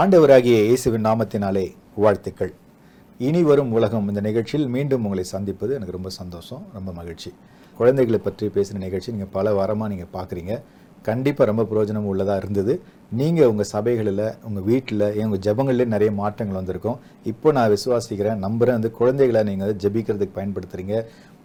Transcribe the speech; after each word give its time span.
ஆண்டவராகிய 0.00 0.58
இயேசுவின் 0.66 1.02
நாமத்தினாலே 1.06 1.64
வாழ்த்துக்கள். 2.02 2.52
இனி 3.26 3.40
வரும் 3.48 3.72
உலகம் 3.76 4.06
இந்த 4.10 4.20
நிகழ்ச்சியில் 4.26 4.70
மீண்டும் 4.74 5.02
உங்களை 5.06 5.24
சந்திப்பது 5.32 5.72
எனக்கு 5.78 5.94
ரொம்ப 5.96 6.10
சந்தோஷம் 6.18 6.62
ரொம்ப 6.76 6.90
மகிழ்ச்சி. 6.98 7.30
குழந்தைகளை 7.78 8.18
பற்றி 8.26 8.46
பேசின 8.54 8.80
நிகழ்ச்சி 8.84 9.12
நீங்கள் 9.14 9.30
பல 9.34 9.52
வாரமாக 9.58 9.88
நீங்கள் 9.92 10.10
பார்க்குறீங்க 10.14 10.54
கண்டிப்பாக 11.08 11.46
ரொம்ப 11.50 11.64
பிரயோஜனம் 11.70 12.06
உள்ளதாக 12.12 12.42
இருந்தது. 12.42 12.76
நீங்கள் 13.20 13.50
உங்கள் 13.52 13.68
சபைகளில் 13.72 14.24
உங்கள் 14.50 14.64
வீட்டில் 14.70 15.06
உங்கள் 15.24 15.42
ஜெபங்களிலே 15.46 15.86
நிறைய 15.94 16.12
மாற்றங்கள் 16.22 16.58
வந்திருக்கும். 16.60 16.96
இப்போ 17.32 17.52
நான் 17.58 17.70
விசுவாசிக்கிறேன் 17.74 18.40
நம்புகிறேன் 18.46 18.78
வந்து 18.78 18.92
குழந்தைகளை 19.00 19.42
நீங்கள் 19.50 19.66
வந்து 19.66 19.82
ஜெபிக்கிறதுக்கு 19.84 20.38
பயன்படுத்துகிறீங்க 20.38 20.96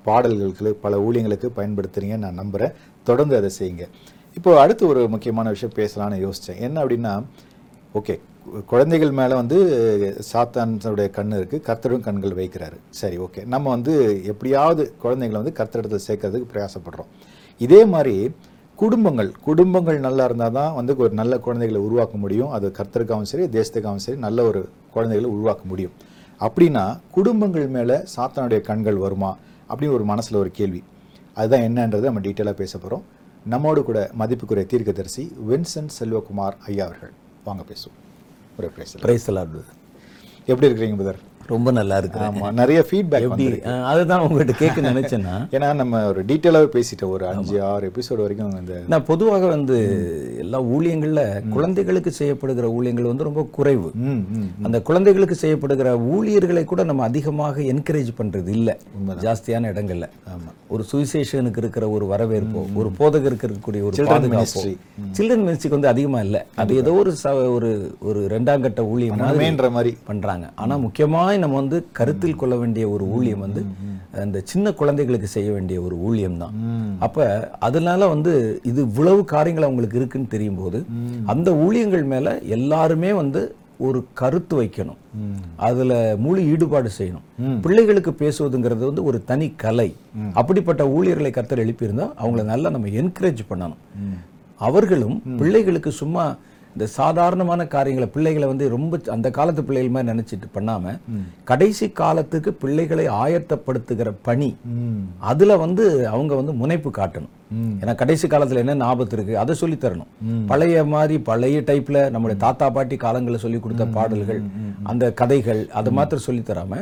பாடல்களுக்கு 0.08 0.74
பல 0.86 1.02
ஊழியங்களுக்கு 1.08 1.50
பயன்படுத்துகிறீங்க 1.60 2.20
நான் 2.24 2.40
நம்புகிறேன் 2.44 2.74
தொடர்ந்து 3.10 3.38
அதை 3.42 3.52
செய்யுங்க. 3.60 3.88
இப்போ 4.38 4.50
அடுத்து 4.64 4.86
ஒரு 4.94 5.04
முக்கியமான 5.16 5.50
விஷயம் 5.58 5.78
பேசலாம்னு 5.82 6.24
யோசித்தேன் 6.26 6.64
என்ன 6.70 6.80
அப்படின்னா 6.86 7.14
ஓகே. 7.94 8.20
குழந்தைகள் 8.66 9.12
மேலே 9.12 9.34
வந்து 9.34 9.58
சாத்தானுடைய 10.34 11.10
கண் 11.10 11.34
இருக்குது 11.34 11.64
கர்த்தரும் 11.68 12.00
கண்கள் 12.00 12.32
வைக்கிறாரு. 12.32 12.78
சரி 12.90 13.18
ஓகே. 13.18 13.46
நம்ம 13.46 13.70
வந்து 13.70 14.24
எப்படியாவது 14.26 14.96
குழந்தைகளை 15.02 15.42
வந்து 15.42 15.58
கர்த்தரிடத்தில் 15.60 16.06
சேர்க்கறதுக்கு 16.08 16.52
பிரயாசப்படுறோம். 16.54 17.10
இதே 17.58 17.86
மாதிரி 17.86 18.32
குடும்பங்கள் 18.76 19.32
குடும்பங்கள் 19.42 20.00
நல்லா 20.00 20.24
இருந்தால் 20.24 20.52
தான் 20.52 20.74
வந்து 20.74 20.98
ஒரு 20.98 21.14
நல்ல 21.14 21.40
குழந்தைகளை 21.40 21.82
உருவாக்க 21.82 22.18
முடியும். 22.18 22.50
அது 22.50 22.72
கர்த்தருக்காகவும் 22.78 23.32
சரி 23.32 23.46
தேசத்துக்காகவும் 23.46 24.06
சரி 24.06 24.18
நல்ல 24.18 24.44
ஒரு 24.44 24.70
குழந்தைகளை 24.92 25.32
உருவாக்க 25.36 25.64
முடியும். 25.66 25.92
அப்படின்னா 26.40 27.00
குடும்பங்கள் 27.12 27.68
மேலே 27.68 27.96
சாத்தானுடைய 28.16 28.62
கண்கள் 28.62 28.96
வருமா 28.96 29.38
அப்படின்னு 29.70 29.94
ஒரு 29.94 30.04
மனசில் 30.04 30.38
ஒரு 30.38 30.52
கேள்வி. 30.52 30.84
அதுதான் 31.34 31.62
என்னன்றதை 31.62 32.00
நம்ம 32.00 32.20
டீட்டெயிலாக 32.20 32.52
பேச 32.52 32.78
போகிறோம் 32.78 33.04
நம்மோடு 33.46 33.84
கூட 33.84 34.10
மதிப்புக்குரிய 34.20 34.66
தீர்க்கதரிசி 34.66 35.32
வின்சென்ட் 35.50 35.96
செல்வகுமார் 36.00 36.56
ஐயா 36.66 36.86
அவர்கள். 36.86 37.12
வாங்க 37.48 37.64
பேசுவோம். 37.72 37.98
ஒரு 38.58 38.68
பிரைஸ் 39.02 39.30
லார்டு 39.38 39.60
எப்படி 40.52 40.68
இருக்கிறீங்க 40.68 40.98
புதர் 41.02 41.20
ரொம்ப 41.48 41.72
நல்லா 41.72 41.98
இருக்கு 41.98 42.20
ஆமா 42.20 42.48
நிறைய 42.52 42.86
ஃபீட்பேக் 42.88 43.26
எப்படி 43.28 43.46
அதுதான் 43.86 44.20
உங்ககிட்ட 44.20 44.54
கேட்க 44.54 44.82
நினைச்சேன்னா. 44.82 45.36
ஏன்னா 45.56 45.74
நம்ம 45.74 46.06
ஒரு 46.08 46.26
டீட்டெயிலாகவே 46.26 46.70
பேசிட்டோம். 46.74 47.10
ஒரு 47.10 47.28
அஞ்சு 47.28 47.64
ஆறு 47.64 47.92
எபிசோடு 47.92 48.16
வரைக்கும் 48.18 48.58
இந்த 48.60 48.76
நான் 48.88 49.06
பொதுவாக 49.06 49.46
வந்து 49.46 49.78
எல்லா 50.40 50.62
ஊழியங்கள்ல 50.72 51.22
குழந்தைகளுக்கு 51.50 52.14
செய்யப்படுகிற 52.20 52.68
ஊழியங்கள் 52.74 53.12
வந்து 53.12 53.24
ரொம்ப 53.24 53.44
குறைவு. 53.52 53.90
அந்த 54.64 54.82
குழந்தைகளுக்கு 54.82 55.38
செய்யப்படுகிற 55.42 55.88
ஊழியர்களை 56.10 56.64
கூட 56.64 56.84
நம்ம 56.84 57.04
அதிகமாக 57.04 57.62
என்கரேஜ் 57.74 58.12
பண்றது 58.20 58.48
இல்ல. 58.50 58.70
ஜாஸ்தியான 59.22 59.72
இடங்கள்ல. 59.72 60.08
ஆமா. 60.34 60.50
ஒரு 60.70 60.86
சுவிசேஷனுக்கு 60.92 61.58
இருக்கிற 61.58 61.90
ஒரு 61.90 62.06
வரவேற்போ 62.06 62.62
ஒரு 62.76 62.90
போதகருக்கு 63.00 63.46
இருக்கக்கூடிய 63.48 63.82
ஒரு 63.82 63.96
பாதுகாப்போ. 64.08 64.62
சில்ட்ரன் 65.18 65.44
மினிஸ்ட்ரிக்கு 65.46 65.70
வந்து 65.70 65.88
அதிகமா 65.88 66.20
இல்ல. 66.20 66.38
அது 66.56 66.76
ஏதோ 66.76 66.92
ஒரு 66.94 67.12
ஒரு 67.52 67.70
ஒரு 68.02 68.20
ரெண்டாம் 68.30 68.60
கட்ட 68.60 68.86
ஊழியம் 68.86 69.18
மாதிரி 69.18 69.44
மேன்ற 69.44 69.70
மாதிரி. 69.70 69.92
பண்றாங்க. 70.04 70.46
முக்கியமாய் 71.38 71.44
நம்ம 71.44 71.60
வந்து 71.62 71.78
கருத்தில் 71.98 72.40
கொள்ள 72.42 72.56
வேண்டிய 72.62 72.84
ஒரு 72.96 73.04
ஊழியம் 73.16 73.44
வந்து 73.46 73.62
அந்த 74.24 74.38
சின்ன 74.52 74.74
குழந்தைகளுக்கு 74.80 75.28
செய்ய 75.36 75.50
வேண்டிய 75.56 75.78
ஒரு 75.88 75.96
ஊழியம் 76.08 76.42
தான். 76.44 76.56
அப்ப 77.06 77.28
அதனால 77.68 78.08
வந்து 78.14 78.34
இது 78.70 78.80
இவ்வளவு 78.90 79.22
காரியங்கள் 79.36 79.68
அவங்களுக்கு 79.68 80.00
இருக்குன்னு 80.02 80.34
தெரியும் 80.36 80.60
போது 80.62 80.80
அந்த 81.34 81.50
ஊழியங்கள் 81.66 82.06
மேல 82.14 82.28
எல்லாருமே 82.58 83.12
வந்து 83.22 83.42
ஒரு 83.88 84.00
கருத்து 84.20 84.54
வைக்கணும். 84.60 85.00
அதுல 85.68 85.92
முழு 86.26 86.42
ஈடுபாடு 86.54 86.90
செய்யணும். 87.00 87.26
பிள்ளைகளுக்கு 87.66 88.12
பேசுவதுங்கிறது 88.22 88.84
வந்து 88.90 89.04
ஒரு 89.10 89.18
தனி 89.32 89.48
கலை. 89.64 89.90
அப்படிப்பட்ட 90.40 90.82
ஊழியர்களை 90.96 91.32
கத்தர் 91.36 91.64
எழுப்பியிருந்தா 91.66 92.08
அவங்கள 92.22 92.44
நல்லா 92.54 92.72
நம்ம 92.76 92.92
என்கரேஜ் 93.02 93.44
பண்ணணும். 93.52 93.84
அவர்களும் 94.68 95.18
பிள்ளைகளுக்கு 95.40 95.92
சும்மா 96.02 96.26
இந்த 96.78 96.88
சாதாரணமான 96.98 97.62
காரியங்களை 97.74 98.08
பிள்ளைகளை 98.16 98.48
வந்து 98.50 98.66
ரொம்ப 98.74 99.00
அந்த 99.14 99.28
காலத்து 99.38 99.62
பிள்ளைகள் 99.68 99.94
மாதிரி 99.96 100.12
நினைச்சிட்டு 100.14 100.48
பண்ணாம 100.58 100.92
கடைசி 101.52 101.88
காலத்துக்கு 102.02 102.50
பிள்ளைகளை 102.64 103.06
ஆயத்தப்படுத்துகிற 103.24 104.10
பணி 104.28 104.50
அதுல 105.32 105.58
வந்து 105.64 105.86
அவங்க 106.14 106.32
வந்து 106.40 106.54
முனைப்பு 106.62 106.90
காட்டணும். 106.98 107.34
ஏன்னா 107.82 107.94
கடைசி 108.02 108.26
காலத்துல 108.28 108.62
என்ன 108.64 108.88
ஆபத்து 108.92 109.16
இருக்கு? 109.18 109.34
அதை 109.42 109.54
சொல்லி 109.60 109.78
தரணும். 109.84 110.10
பழைய 110.50 110.84
மாதிரி 110.94 111.16
பழைய 111.30 111.58
டைப்ல 111.70 111.98
நம்முடைய 112.14 112.38
தாத்தா 112.44 112.66
பாட்டி 112.76 112.96
காலங்களில் 113.04 113.44
சொல்லி 113.44 113.60
கொடுத்த 113.60 113.86
பாடல்கள் 113.98 114.42
அந்த 114.92 115.06
கதைகள் 115.22 115.62
அதை 115.80 115.92
மாத்திரம் 116.00 116.26
சொல்லி 116.26 116.44
தராம 116.50 116.82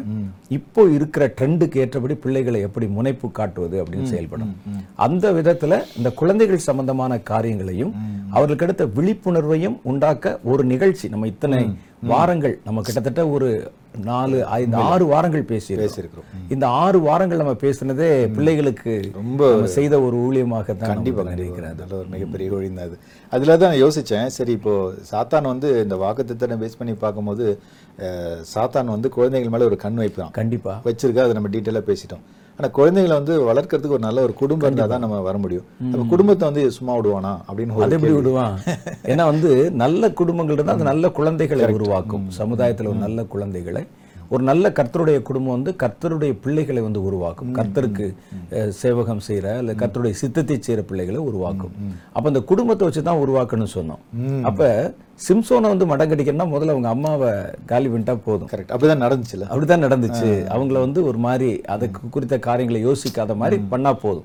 இப்போ 0.57 0.83
இருக்கிற 0.95 1.25
ட்ரெண்டுக்கு 1.37 1.81
ஏற்றபடி 1.83 2.17
பிள்ளைகளை 2.25 2.61
எப்படி 2.67 2.89
முனைப்பு 2.97 3.29
காட்டுவது 3.39 3.77
அப்படின்னு 3.83 4.11
செயல்படும் 4.13 4.53
அந்த 5.07 5.33
விதத்துல 5.39 5.79
இந்த 5.99 6.11
குழந்தைகள் 6.21 6.65
சம்பந்தமான 6.69 7.21
காரியங்களையும் 7.31 7.93
அவர்களுக்கு 8.35 8.67
அடுத்த 8.67 8.85
விழிப்புணர்வையும் 8.97 9.77
உண்டாக்க 9.91 10.39
ஒரு 10.51 10.63
நிகழ்ச்சி. 10.73 11.05
நம்ம 11.13 11.27
இத்தனை 11.33 11.59
வாரங்கள் 12.11 12.55
நம்ம 12.67 12.81
கிட்டத்தட்ட 12.85 13.21
ஒரு 13.35 13.49
நாலு 14.07 14.37
ஐந்து 14.55 14.77
ஆறு 14.91 15.03
வாரங்கள் 15.11 15.43
பேசியிருக்கோம் 15.51 15.85
பேசியிருக்கிறோம். 15.85 16.29
இந்த 16.53 16.65
ஆறு 16.81 16.97
வாரங்கள் 17.05 17.41
நம்ம 17.41 17.53
பேசினதே 17.63 18.09
பிள்ளைகளுக்கு 18.35 18.93
ரொம்ப 19.19 19.49
செய்த 19.75 19.95
ஒரு 20.07 20.15
ஊழியமாக 20.25 20.67
தான் 20.67 20.91
கண்டிப்பா 20.93 20.95
கண்டிப்பா 20.95 21.23
கண்டிப்பா. 21.23 21.35
நினைக்கிறேன் 21.35 21.77
நல்ல 21.81 21.93
ஒரு 22.01 22.09
மிகப்பெரிய 22.15 22.55
ஒழிந்த 22.57 22.87
அது 22.87 22.97
அதில் 23.35 23.61
தான் 23.63 23.77
யோசிச்சேன். 23.83 24.27
சரி 24.37 24.53
இப்போ 24.59 24.73
சாத்தான் 25.11 25.51
வந்து 25.53 25.69
இந்த 25.85 25.97
வாக்குத்தத்தனை 26.05 26.57
பேஸ் 26.63 26.79
பண்ணி 26.79 26.95
பார்க்கும்போது 27.05 27.45
சாத்தான் 28.53 28.93
வந்து 28.95 29.09
குழந்தைகள் 29.17 29.53
மேல 29.55 29.69
ஒரு 29.71 29.79
கண் 29.85 30.01
வைப்பான் 30.03 30.35
கண்டிப்பா. 30.41 30.75
வச்சிருக்கா 30.89 31.25
அதை 31.27 31.35
நம்ம 31.39 31.51
டீட்டெயிலாக 31.55 31.89
பேசிட்டோம். 31.91 32.25
ஆனா 32.57 32.67
குழந்தைகளை 32.77 33.15
வந்து 33.19 33.33
வளர்க்கறதுக்கு 33.49 33.95
ஒரு 33.97 34.05
நல்ல 34.05 34.21
ஒரு 34.27 34.33
குடும்பம் 34.41 34.67
இருந்தால் 34.67 34.91
தான் 34.93 35.03
நம்ம 35.05 35.19
வர 35.27 35.37
முடியும். 35.43 35.65
நம்ம 35.91 36.05
குடும்பத்தை 36.13 36.43
வந்து 36.49 36.63
சும்மா 36.77 36.93
விடுவானா? 36.97 37.33
அப்படின்னு 37.47 37.83
அது 37.87 37.97
எப்படி 37.97 38.15
விடுவான்? 38.19 38.55
ஏன்னா 39.11 39.25
வந்து 39.33 39.51
நல்ல 39.83 40.11
குடும்பங்கள் 40.21 40.57
இருந்தால் 40.57 40.77
அது 40.77 40.91
நல்ல 40.91 41.09
குழந்தைகளை 41.19 41.69
உருவாக்கும். 41.77 42.25
சமுதாயத்துல 42.39 42.91
ஒரு 42.93 43.01
நல்ல 43.05 43.25
குழந்தைகளை. 43.35 43.83
ஒரு 44.33 44.43
நல்ல 44.49 44.69
கர்த்தருடைய 44.77 45.17
குடும்பம் 45.27 45.55
வந்து 45.55 45.71
கர்த்தருடைய 45.81 46.33
பிள்ளைகளை 46.43 46.81
வந்து 46.85 47.01
உருவாக்கும். 47.07 47.51
கர்த்தருக்கு 47.57 48.05
சேவகம் 48.83 49.25
செய்யற 49.27 49.47
அல்ல 49.61 49.73
கர்த்தருடைய 49.81 50.15
சித்தத்தை 50.21 50.57
செய்யற 50.67 50.83
பிள்ளைகளை 50.91 51.19
உருவாக்கும். 51.29 51.73
அப்ப 52.15 52.25
அந்த 52.31 52.41
குடும்பத்தை 52.51 52.85
வச்சு 52.87 53.03
தான் 53.09 53.21
உருவாக்கணும்னு 53.25 53.75
சொன்னோம். 53.79 54.01
அப்ப 54.49 54.69
சிம்சோனை 55.29 55.61
வந்து 55.61 55.85
மடங்கடிக்கணும்னா 55.85 56.47
முதல்ல 56.47 56.67
அவங்க 56.67 56.87
அம்மாவை 56.87 57.29
காலி 57.65 57.87
பண்ணிட்டா 57.87 58.19
போதும். 58.25 58.49
கரெக்ட் 58.51 58.69
அப்படிதான் 58.69 59.05
நடந்துச்சுல? 59.05 59.47
அப்படிதான் 59.49 59.85
நடந்துச்சு. 59.85 60.23
அவங்கள 60.55 60.79
வந்து 60.79 61.03
ஒரு 61.05 61.17
மாதிரி 61.17 61.61
அதை 61.61 61.89
கு- 61.89 62.09
குறித்த 62.09 62.39
காரியங்களை 62.39 62.85
யோசிக்காத 62.87 63.35
மாதிரி 63.35 63.61
பண்ணா 63.69 63.93
போதும். 63.93 64.23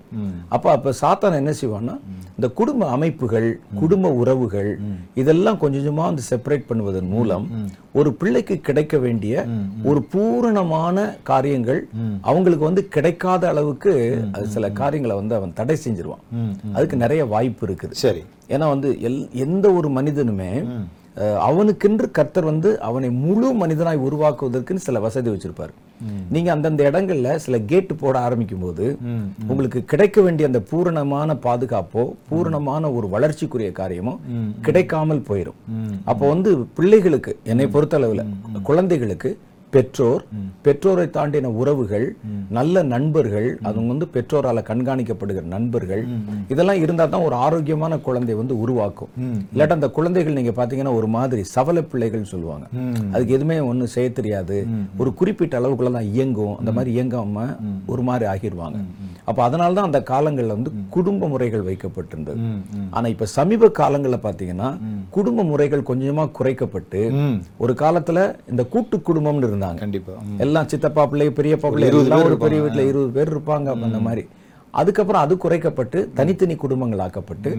அப்ப 0.49 0.71
அப்ப 0.71 0.93
சாத்தான் 1.03 1.35
என்ன 1.35 1.51
செய்வான்னா 1.51 2.01
இந்த 2.31 2.49
குடும்ப 2.55 2.89
அமைப்புகள் 2.91 3.61
குடும்ப 3.75 4.11
உறவுகள் 4.13 4.79
இதெல்லாம் 5.15 5.59
கொஞ்சம் 5.59 5.83
கொஞ்சமா 5.83 6.03
வந்து 6.03 6.23
செப்பரேட் 6.31 6.65
பண்ணுவதன் 6.69 7.09
மூலம் 7.09 7.69
ஒரு 7.93 8.11
பிள்ளைக்கு 8.13 8.55
கிடைக்க 8.61 8.99
வேண்டிய 8.99 9.45
ஒரு 9.83 10.01
பூரணமான 10.13 10.97
காரியங்கள் 11.23 11.81
அவங்களுக்கு 12.21 12.65
வந்து 12.65 12.83
கிடைக்காத 12.97 13.49
அளவுக்கு 13.49 13.93
அது 14.33 14.47
சில 14.57 14.71
காரியங்களை 14.81 15.17
வந்து 15.17 15.35
அவன் 15.35 15.57
தடை 15.61 15.77
செஞ்சிருவான். 15.85 16.25
அதுக்கு 16.73 16.97
நிறைய 16.97 17.25
வாய்ப்பு 17.25 17.67
இருக்குது. 17.67 17.97
சரி. 18.05 18.23
ஏன்னா 18.49 18.69
வந்து 18.75 18.91
எல் 19.09 19.21
எந்த 19.47 19.67
ஒரு 19.73 19.89
மனிதனுமே 19.89 20.53
அவனுக்கென்று 21.49 22.07
கர்த்தர் 22.11 22.45
வந்து 22.45 22.71
அவனை 22.89 23.11
முழு 23.25 23.49
மனிதனாய் 23.63 24.05
உருவாக்குவதற்குன்னு 24.09 24.87
சில 24.89 25.01
வசதி 25.01 25.31
வச்சிருப்பாரு. 25.31 25.75
நீங்க 26.31 26.49
அந்தந்த 26.53 26.83
இடங்கள்ல 26.91 27.35
சில 27.37 27.59
கேட்டு 27.65 27.95
போட 27.95 28.17
ஆரம்பிக்கும் 28.19 28.61
போது 28.61 28.87
உங்களுக்கு 29.49 29.81
கிடைக்க 29.85 30.21
வேண்டிய 30.21 30.49
அந்த 30.49 30.63
பூரணமான 30.71 31.37
பாதுகாப்போ 31.45 32.05
பூரணமான 32.29 32.93
ஒரு 32.93 33.09
வளர்ச்சிக்குரிய 33.09 33.71
காரியமோ 33.73 34.15
கிடைக்காமல் 34.61 35.27
போயிடும் 35.29 35.59
அப்போ 36.05 36.25
வந்து 36.29 36.53
பிள்ளைகளுக்கு 36.75 37.35
என்னை 37.45 37.67
பொறுத்தளவுல 37.67 38.25
குழந்தைகளுக்கு 38.63 39.31
பெற்றோர் 39.75 40.23
பெற்றோரை 40.67 41.05
தாண்டின 41.17 41.51
உறவுகள் 41.61 42.07
நல்ல 42.57 42.83
நண்பர்கள் 42.93 43.47
அது 43.69 43.85
வந்து 43.91 44.07
பெற்றோரால 44.15 44.63
கண்காணிக்கப்படுகிற 44.71 45.45
நண்பர்கள் 45.53 46.03
இதெல்லாம் 46.53 46.81
இருந்தா 46.85 47.05
தான் 47.13 47.27
ஒரு 47.27 47.37
ஆரோக்கியமான 47.47 47.99
குழந்தை 48.07 48.35
வந்து 48.41 48.55
உருவாக்கும். 48.63 49.11
இல்லாட்டா 49.53 49.77
அந்த 49.79 49.89
குழந்தைகள் 49.99 50.37
நீங்க 50.39 50.55
பாத்தீங்கன்னா 50.59 50.95
ஒரு 51.01 51.09
மாதிரி 51.17 51.43
சவல 51.55 51.85
பிள்ளைகள் 51.93 52.31
சொல்லுவாங்க. 52.33 52.67
அதுக்கு 53.13 53.37
எதுவுமே 53.39 53.59
ஒண்ணு 53.71 53.87
செய்ய 53.95 54.09
தெரியாது. 54.19 54.59
ஒரு 55.01 55.13
குறிப்பிட்ட 55.21 55.61
அளவுக்குள்ள 55.61 55.93
தான் 55.99 56.11
இயங்கும். 56.15 56.57
அந்த 56.61 56.73
மாதிரி 56.79 56.93
இயங்காம 56.97 57.47
ஒரு 57.93 58.05
மாதிரி 58.09 58.27
ஆகிருவாங்க. 58.33 58.81
அப்ப 59.29 59.41
அதனால 59.49 59.75
தான் 59.79 59.89
அந்த 59.91 60.03
காலங்கள்ல 60.13 60.57
வந்து 60.59 60.73
குடும்ப 60.97 61.29
முறைகள் 61.35 61.67
வைக்கப்பட்டிருந்தது. 61.71 62.41
ஆனா 62.97 63.07
இப்ப 63.15 63.31
சமீப 63.39 63.73
காலங்கள்ல 63.81 64.21
பாத்தீங்கன்னா 64.27 64.71
குடும்ப 65.19 65.45
முறைகள் 65.53 65.89
கொஞ்சமா 65.93 66.27
குறைக்கப்பட்டு 66.41 67.03
ஒரு 67.65 67.73
காலத்துல 67.85 68.19
இந்த 68.53 68.63
கூட்டு 68.75 68.97
குடும்பம்னு 69.09 69.47
இருந்தாங்க. 69.61 69.81
கண்டிப்பா. 69.81 70.15
ம். 70.27 70.39
எல்லாம் 70.39 70.69
சித்தப்பா 70.69 71.03
பிள்ளை 71.07 71.29
பெரியப்பா 71.33 71.71
பிள்ளை 71.71 71.89
எல்லாம் 71.97 72.27
ஒரு 72.29 72.39
பெரிய 72.39 72.61
வீட்டுல 72.63 72.85
இருபது 72.91 73.13
பேர் 73.13 73.33
இருப்பாங்க 73.35 73.69
அந்த 73.81 74.01
மாதிரி. 74.01 74.25
அதுக்கப்புறம் 74.75 75.23
அது 75.23 75.35
குறைக்கப்பட்டு 75.37 76.01
தனித்தனி 76.15 76.55
குடும்பங்கள் 76.57 77.05
ஆக்கப்பட்டு 77.05 77.51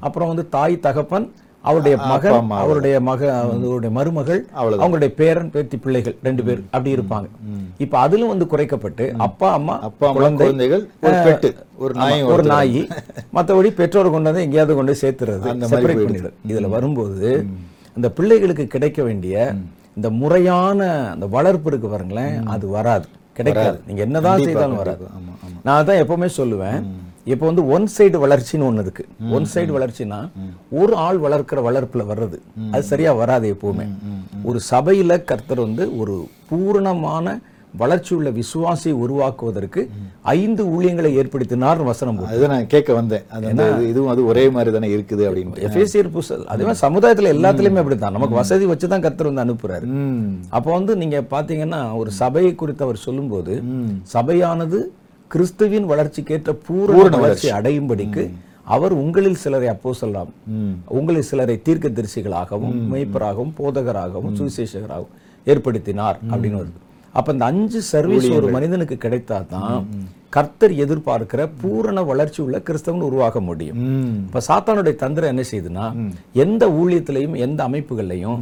அப்புறம் 0.00 0.28
வந்து 0.28 0.44
தாய் 0.48 0.84
தகப்பன் 0.84 1.28
அவருடைய 1.64 1.94
மகன் 2.10 2.36
அவருடைய 2.58 2.96
மக 3.08 3.22
அவருடைய 3.38 3.90
மருமகள். 3.96 4.38
அவங்களுடைய 4.76 5.10
பேரன் 5.16 5.50
பேத்தி 5.50 5.76
பிள்ளைகள் 5.76 6.14
ரெண்டு 6.22 6.42
பேர் 6.46 6.60
அப்படி 6.70 6.94
இருப்பாங்க. 6.94 7.26
இப்ப 7.78 7.98
அதிலும் 7.98 8.32
வந்து 8.32 8.46
குறைக்கப்பட்டு 8.46 9.06
அப்பா 9.26 9.48
அம்மா 9.52 9.74
அப்பா 9.88 10.08
குழந்தைகள் 10.12 10.84
ஒரு 11.02 11.16
பெட்டு 11.26 11.50
ஒரு 11.78 11.92
ஆமா, 11.94 12.00
நாய் 12.04 12.24
ஒரு 12.30 12.44
நாய். 12.44 12.80
மத்தபடி 13.34 13.70
பெற்றோர் 13.72 14.10
கொண்டு 14.10 14.30
வந்து 14.30 14.46
எங்கேயாவது 14.46 14.74
கொண்டு 14.74 14.94
சேர்த்துறது 15.02 15.52
அந்த 15.52 15.68
செப்பரேட் 15.72 16.16
இதுல 16.50 16.68
வரும்போது 16.68 17.30
இந்த 17.96 18.10
பிள்ளைகளுக்கு 18.10 18.66
கிடைக்க 18.68 19.02
வேண்டிய 19.02 19.36
இந்த 20.00 20.10
முறையான 20.20 20.82
அந்த 21.12 21.26
வளர்ப்பு 21.36 21.68
இருக்கு 21.70 21.88
பாருங்களேன் 21.88 22.36
அது 22.46 22.66
வராது. 22.68 23.06
கிடைக்காது. 23.38 23.78
நீங்க 23.86 24.02
என்னதான் 24.02 24.44
செய்தாலும் 24.46 24.80
வராது. 24.82 25.04
நான் 25.66 25.86
தான் 25.88 26.00
எப்பவுமே 26.02 26.28
சொல்லுவேன். 26.36 26.78
இப்போ 27.24 27.44
வந்து 27.46 27.62
ஒன் 27.74 27.86
சைடு 27.96 28.18
வளர்ச்சின்னு 28.22 28.66
ஒண்ணு 28.68 28.84
இருக்கு. 28.84 29.04
ஒன் 29.36 29.46
சைடு 29.54 29.72
வளர்ச்சினா 29.76 30.20
ஒரு 30.70 30.94
ஆள் 31.06 31.18
வளர்க்கிற 31.20 31.58
வளர்ப்புல 31.68 32.04
வர்றது. 32.12 32.38
அது 32.72 32.82
சரியா 32.82 33.12
வராது 33.12 33.46
எப்பவுமே. 33.54 33.86
ஒரு 34.48 34.60
சபையில 34.70 35.18
கர்த்தர் 35.24 35.60
வந்து 35.60 35.86
ஒரு 35.98 36.16
பூரணமான 36.48 37.38
வளர்ச்சி 37.74 38.14
உள்ள 38.14 38.30
விசுவாசியை 38.30 38.92
உருவாக்குவதற்கு 38.94 39.80
ஐந்து 40.22 40.64
ஊழியங்களை 40.66 41.10
ஏற்படுத்தினார் 41.16 41.84
வசனம் 41.84 42.18
அதுதான் 42.24 42.50
நான் 42.50 42.66
கேட்க 42.66 42.94
வந்தேன். 42.94 43.22
அது 43.28 43.46
வந்து 43.46 43.64
இது- 43.76 43.88
இதுவும் 43.88 44.10
அது 44.10 44.26
ஒரே 44.26 44.50
மாதிரி 44.50 44.72
தானே 44.72 44.96
இருக்குது 44.96 45.24
அப்படின்னு 45.28 45.62
எஃபேசியர் 45.68 46.08
புஸ்தகம் 46.08 46.46
அதே 46.46 46.64
மாதிரி 46.64 46.80
சமுதாயத்துல 46.86 47.32
எல்லாத்துலயுமே 47.34 47.76
அப்படித்தான். 47.76 48.12
நமக்கு 48.12 48.34
வசதி 48.34 48.66
வச்சு 48.66 48.88
தான் 48.88 49.00
கர்த்தர் 49.00 49.32
வந்து 49.32 49.44
அனுப்புறாரு. 49.44 49.86
அப்போ 50.48 50.72
வந்து 50.72 50.96
நீங்க 50.96 51.20
பாத்தீங்கன்னா 51.30 51.96
ஒரு 51.96 52.10
சபையை 52.10 52.54
குறித்து 52.54 52.84
அவர் 52.84 52.96
சொல்லும்போது 52.96 53.54
சபையானது 54.12 54.80
கிறிஸ்துவின் 55.28 55.90
வளர்ச்சிக்கேற்ற 55.90 56.52
பூரண 56.66 57.16
வளர்ச்சி. 57.16 57.50
அடையும்படிக்கு 57.50 58.22
அவர் 58.64 58.92
உங்களில் 58.92 59.34
சிலரை 59.34 59.68
அப்போ 59.68 59.92
சொல்லலாம் 59.92 60.30
உங்களில் 60.88 61.22
சிலரை 61.22 61.62
தீர்க்க 61.62 61.88
தரிசிகளாகவும் 61.88 62.76
மேய்ப்பராகவும் 62.92 63.52
போதகராகவும் 63.58 64.36
சுவிசேஷகராகவும் 64.36 65.14
ஏற்படுத்தினார் 65.46 66.18
அப்படின்னு 66.30 66.58
வருது. 66.58 66.78
அப்ப 67.14 67.32
இந்த 67.32 67.44
அஞ்சு 67.44 67.80
சர்வீஸ் 67.92 68.28
ஒரு 68.30 68.48
மனிதனுக்கு 68.48 68.96
கிடைத்தா 68.96 69.38
தான் 69.46 69.76
கர்த்தர் 70.34 70.72
எதிர்பார்க்கிற 70.82 71.40
பூரண 71.60 72.02
வளர்ச்சி 72.08 72.40
உள்ள 72.42 72.56
கிறிஸ்தவன் 72.66 73.06
உருவாக 73.06 73.40
முடியும். 73.46 73.78
இப்ப 74.26 74.42
சாத்தானுடைய 74.48 74.94
தந்திரம் 75.02 75.30
என்ன 75.32 75.42
செய்யுதுன்னா 75.50 75.86
எந்த 76.44 76.62
ஊழியத்திலையும் 76.80 77.34
எந்த 77.46 77.60
அமைப்புகள்லையும் 77.68 78.38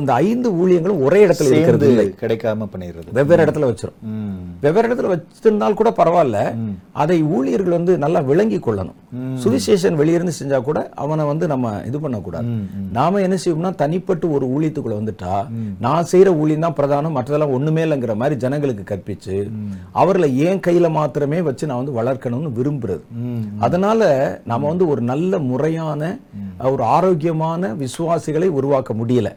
இந்த 0.00 0.12
ஐந்து 0.26 0.48
ஊழியங்களும் 0.62 1.00
ஒரே 1.06 1.20
இடத்துல 1.26 1.48
இருக்கிறது 1.50 1.86
இல்லை. 1.92 2.06
கிடைக்காம 2.22 2.68
பண்ணிடுறது. 2.72 3.08
வெவ்வேறு 3.18 3.44
இடத்துல 3.46 3.68
வச்சிரும். 3.70 3.96
வெவ்வேறு 4.64 4.88
இடத்துல 4.88 5.10
வச்சிருந்தால் 5.14 5.78
கூட 5.80 5.92
பரவாயில்ல. 6.00 6.40
அதை 7.04 7.18
ஊழியர்கள் 7.36 7.76
வந்து 7.78 7.94
நல்லா 8.04 8.22
விளங்கி 8.30 8.58
கொள்ளணும். 8.66 8.98
சுவிசேஷன் 9.44 9.98
வெளியிருந்து 10.02 10.36
செஞ்சா 10.40 10.60
கூட 10.68 10.78
அவனை 11.04 11.24
வந்து 11.30 11.46
நம்ம 11.54 11.72
இது 11.88 11.98
பண்ணக்கூடாது. 12.04 12.48
நாம 12.98 13.20
என்ன 13.26 13.38
செய்வோம்னா 13.44 13.72
தனிப்பட்டு 13.82 14.26
ஒரு 14.36 14.46
ஊழியத்துக்குள்ள 14.54 14.96
வந்துட்டா 15.00 15.34
நான் 15.86 16.10
செய்யற 16.12 16.28
ஊழியம் 16.42 16.66
தான் 16.66 16.78
பிரதானம் 16.78 17.16
மற்றதெல்லாம் 17.18 17.56
ஒண்ணுமே 17.58 17.82
இல்லைங்கிற 17.86 18.14
மாதிரி 18.22 18.38
ஜனங்களுக்கு 18.44 18.84
கற்பிச்சு 18.92 19.38
அவர்களை 20.02 20.30
ஏன் 20.46 20.64
கையில 20.68 20.86
மாத்திரமே 21.14 21.40
வச்சு 21.48 21.64
நான் 21.70 21.80
வந்து 21.82 21.96
வளர்க்கணும்னு 21.98 22.50
விரும்புறது. 22.56 23.02
அதனால 23.66 24.00
நாம 24.50 24.66
வந்து 24.72 24.86
ஒரு 24.92 25.02
நல்ல 25.10 25.38
முறையான 25.50 26.02
ஒரு 26.72 26.82
ஆரோக்கியமான 26.96 27.70
விசுவாசிகளை 27.82 28.48
உருவாக்க 28.58 28.90
முடியல. 29.00 29.28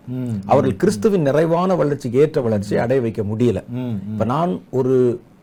அவர்கள் 0.52 0.80
கிறிஸ்துவின் 0.84 1.28
நிறைவான 1.30 1.76
வளர்ச்சிக்கு 1.82 2.22
ஏற்ற 2.24 2.42
வளர்ச்சியை 2.48 2.82
அடைய 2.84 3.02
வைக்க 3.06 3.24
முடியல. 3.32 3.62
இப்ப 4.12 4.26
நான் 4.36 4.54
ஒரு 4.80 4.96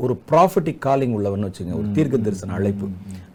ஒரு 0.04 0.14
ப்ராஃபிட்டிக் 0.31 0.81
காலிங் 0.84 1.12
உள்ளவன் 1.16 1.44
வச்சுங்க 1.46 1.72
ஒரு 1.81 1.88
தீர்க்க 1.96 2.16
தரிசன 2.16 2.54
அழைப்பு. 2.56 2.87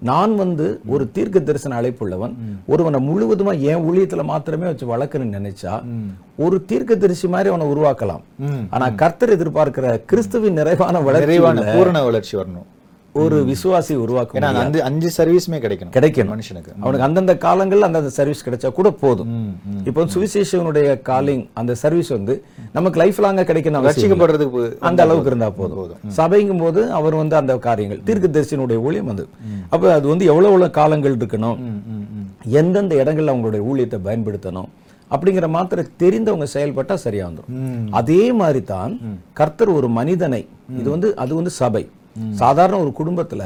நான் 0.09 0.33
வந்து 0.41 0.65
ஒரு 0.93 1.03
தீர்க்க 1.15 1.39
தரிசன 1.49 1.77
அழைப்பு 1.79 2.03
உள்ளவன் 2.05 2.33
ஒருவனை 2.73 2.99
முழுவதுமா 3.09 3.53
என் 3.69 3.85
ஊழியத்துல 3.89 4.23
மாத்திரமே 4.31 4.67
வச்சு 4.71 4.85
வளர்க்கணும்னு 4.91 5.37
நினைச்சா 5.37 5.75
ஒரு 6.45 6.57
தீர்க்க 6.71 6.97
தரிசி 7.03 7.29
மாதிரி 7.35 7.51
அவனை 7.53 7.67
உருவாக்கலாம். 7.73 8.25
ஆனா 8.73 8.87
கர்த்தர் 9.03 9.35
எதிர்பார்க்கிற 9.37 9.95
கிறிஸ்துவின் 10.11 10.59
நிறைவான 10.61 11.01
வளர்ச்சி 11.07 11.39
பூரண 11.77 12.03
வளர்ச்சி 12.09 12.35
வரணும். 12.41 12.67
ஒரு 13.19 13.45
விசுவாசி 13.45 13.95
உருவாக்க 13.95 14.39
ஏன்னா 14.39 14.63
அந்த 14.63 14.83
அஞ்சு 14.83 15.09
சர்வீஸுமே 15.17 15.57
கிடைக்கணும். 15.57 15.91
கிடைக்கணும். 15.91 16.31
மனுஷனுக்கு. 16.31 16.71
அவனுக்கு 16.79 17.05
அந்தந்த 17.05 17.33
காலங்கள்ல 17.35 17.79
அந்தந்த 17.79 18.09
சர்வீஸ் 18.09 18.49
கிடைச்சா 18.49 18.71
கூட 18.71 18.91
போதும். 18.91 19.31
இப்போ 19.85 20.05
சுவிசேஷனுடைய 20.15 21.01
காலிங் 21.01 21.47
அந்த 21.53 21.75
சர்வீஸ் 21.75 22.07
வந்து 22.09 22.35
நமக்கு 22.71 22.99
லைஃப் 22.99 23.21
லாங்கா 23.21 23.43
கிடைக்கணும் 23.43 23.85
போ- 24.13 24.27
அந்த 24.79 25.03
அளவுக்கு 25.03 25.27
இருந்தா 25.27 25.49
போதும் 25.49 25.79
சபைங்கும் 26.17 26.59
போது 26.59 26.91
அவர் 26.91 27.15
வந்து 27.15 27.35
அந்த 27.35 27.57
காரியங்கள் 27.59 28.01
தீர்க்கதரிசனுடைய 28.05 28.75
ஊழியம் 28.79 29.07
அது 29.07 29.25
அப்ப 29.69 29.93
அது 29.93 30.07
வந்து 30.07 30.25
எவ்வளவு 30.25 30.53
எவ்வளவு 30.53 30.71
காலங்கள் 30.71 31.15
இருக்கணும். 31.15 31.59
எந்தெந்த 32.53 32.95
இடங்கள்ல 32.95 33.31
அவங்களுடைய 33.31 33.63
ஊழியத்தை 33.69 33.99
பயன்படுத்தணும்? 34.05 34.69
அப்படிங்கிற 35.11 35.47
மாத்திர 35.49 35.85
தெரிந்தவங்க 35.99 36.45
செயல்பட்டா 36.53 36.93
சரியா 36.93 37.27
வந்துடும் 37.27 37.55
அதே 37.91 38.31
மாதிரி 38.31 38.63
தான் 38.63 38.91
கர்த்தர் 39.33 39.69
ஒரு 39.69 39.87
மனிதனை 39.89 40.41
இது 40.77 40.89
வந்து 40.89 41.15
அது 41.15 41.35
வந்து 41.35 41.49
சபை. 41.49 41.83
சாதாரண 42.43 42.77
ஒரு 42.83 42.93
குடும்பத்துல 42.99 43.43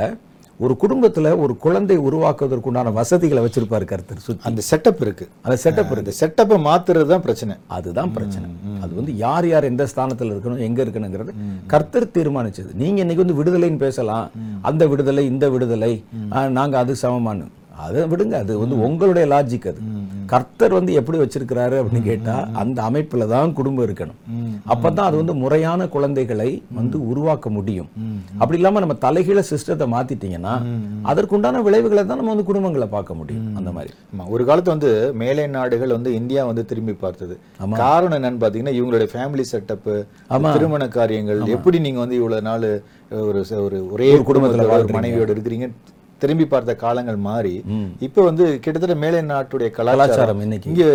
ஒரு 0.60 0.74
குடும்பத்துல 0.81 1.27
ஒரு 1.44 1.54
குழந்தை 1.57 1.95
உருவாக்குவதற்கு 2.07 2.68
உண்டான 2.69 2.92
வசதிகளை 2.98 3.42
வச்சிருப்பாரு 3.44 3.86
கர்த்தர் 3.86 4.19
சுத்தி. 4.25 4.44
அந்த 4.50 4.62
செட்டப் 4.69 5.01
இருக்கு. 5.06 5.25
அந்த 5.42 5.57
செட்டப் 5.63 5.98
அந்த 6.00 6.13
செட்டப்பை 6.19 6.57
மாத்துறது 6.68 7.06
தான் 7.06 7.24
பிரச்சனை. 7.25 7.56
அதுதான் 7.77 8.12
பிரச்சனை. 8.12 8.50
அது 8.83 8.94
வந்து 8.95 9.13
யார் 9.24 9.48
யார் 9.48 9.69
எந்த 9.71 9.88
ஸ்தானத்துல 9.95 10.33
இருக்கணும் 10.33 10.63
எங்க 10.68 10.83
இருக்கணுங்கிறது 10.83 11.33
கர்த்தர் 11.68 12.13
தீர்மானிச்சது. 12.18 12.71
நீங்க 12.74 13.00
இன்னைக்கு 13.06 13.25
வந்து 13.25 13.39
விடுதலைன்னு 13.42 13.77
பேசலாம். 13.77 14.30
அந்த 14.62 14.88
விடுதலை 14.88 15.25
இந்த 15.25 15.50
விடுதலை. 15.50 15.94
நாங்க 16.59 16.77
அது 16.77 16.95
சமமானு 17.01 17.48
அதை 17.85 18.01
விடுங்க. 18.11 18.35
அது 18.43 18.53
வந்து 18.59 18.75
உங்களுடைய 18.87 19.25
லாஜிக் 19.33 19.67
அது. 19.71 19.79
கர்த்தர் 20.31 20.75
வந்து 20.77 20.91
எப்படி 20.99 21.17
வச்சிருக்கிறாரு 21.21 21.75
அப்படின்னு 21.80 22.07
கேட்டா 22.09 22.35
அந்த 22.61 22.80
அமைப்புல 22.89 23.27
தான் 23.33 23.53
குடும்பம் 23.53 23.85
இருக்கணும். 23.87 24.19
அப்பதான் 24.73 25.07
அது 25.09 25.18
வந்து 25.21 25.33
முறையான 25.33 25.87
குழந்தைகளை 25.95 26.49
வந்து 26.80 26.97
உருவாக்க 27.11 27.49
முடியும். 27.49 27.89
அப்படி 28.39 28.57
இல்லாம 28.59 28.80
நம்ம 28.80 28.97
தலைகீழ 29.06 29.44
சிஸ்டத்தை 29.51 29.87
மாத்திட்டீங்கன்னா 29.95 30.53
அதற்குண்டான 31.11 31.63
விளைவுகளை 31.68 32.03
தான் 32.06 32.19
நம்ம 32.21 32.33
வந்து 32.35 32.49
குடும்பங்களை 32.51 32.87
பார்க்க 32.95 33.19
முடியும். 33.21 33.47
அந்த 33.61 33.71
மாதிரி. 33.77 33.94
ஒரு 34.35 34.45
காலத்து 34.49 34.73
வந்து 34.75 34.92
மேலை 35.23 35.47
நாடுகள் 35.47 35.95
வந்து 35.97 36.13
இந்தியா 36.19 36.44
வந்து 36.45 36.65
திரும்பி 36.65 36.95
பார்த்தது. 37.06 37.35
காரணம் 37.83 38.18
என்னன்னு 38.19 38.44
பாத்தீங்கன்னா 38.45 38.75
இவங்களுடைய 38.80 39.09
ஃபேமிலி 39.15 39.45
செட்டப் 39.53 39.89
திருமண 40.56 40.87
காரியங்கள் 40.99 41.42
எப்படி 41.57 41.80
நீங்க 41.80 41.99
வந்து 41.99 42.19
இவ்வளவு 42.21 42.47
நாள் 42.49 42.68
ஒரு 43.27 43.42
ஒரு 43.65 43.80
ஒரே 43.95 44.11
குடும்பத்துல 44.30 44.69
ஒரு 44.77 44.95
மனைவியோட 44.97 45.30
இருக்கிறீங்க 45.35 45.68
திரும்பி 46.23 46.47
பார்த்த 46.53 46.75
காலங்கள் 46.83 47.19
மாறி 47.27 47.56
இப்ப 48.07 48.23
வந்து 48.30 48.45
கிட்டத்தட்ட 48.63 48.97
மேலை 49.03 49.21
நாட்டுடைய 49.33 49.69
கலாச்சாரம் 49.77 50.44
இன்னைக்கு 50.45 50.69
இங்க 50.73 50.85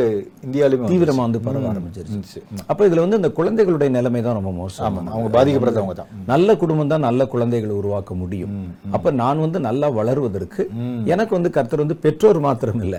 இந்தியாலுமே 0.47 0.91
தீவிரமா 0.93 1.23
வந்து 1.27 1.43
பரவ 1.47 1.67
ஆரம்பிச்சிருச்சு. 1.73 2.41
அப்ப 2.71 2.87
இதுல 2.89 3.05
வந்து 3.05 3.21
இந்த 3.21 3.31
குழந்தைகளுடைய 3.39 3.91
நிலைமை 3.99 4.23
தான் 4.27 4.39
ரொம்ப 4.39 4.53
மோசம். 4.61 4.99
அவங்க 5.15 5.31
பாதிக்கப்படுறவங்க 5.37 5.97
தான். 6.01 6.13
நல்ல 6.33 6.57
குடும்பம் 6.63 6.93
தான் 6.93 7.07
நல்ல 7.09 7.27
குழந்தைகளை 7.35 7.75
உருவாக்க 7.81 8.15
முடியும். 8.23 8.55
அப்ப 8.97 9.11
நான் 9.23 9.45
வந்து 9.45 9.59
நல்லா 9.69 9.91
வளருவதற்கு 9.99 10.63
எனக்கு 11.15 11.33
வந்து 11.39 11.51
கர்த்தர் 11.57 11.85
வந்து 11.85 11.97
பெற்றோர் 12.05 12.41
மாத்திரம் 12.47 12.83
இல்ல. 12.87 12.97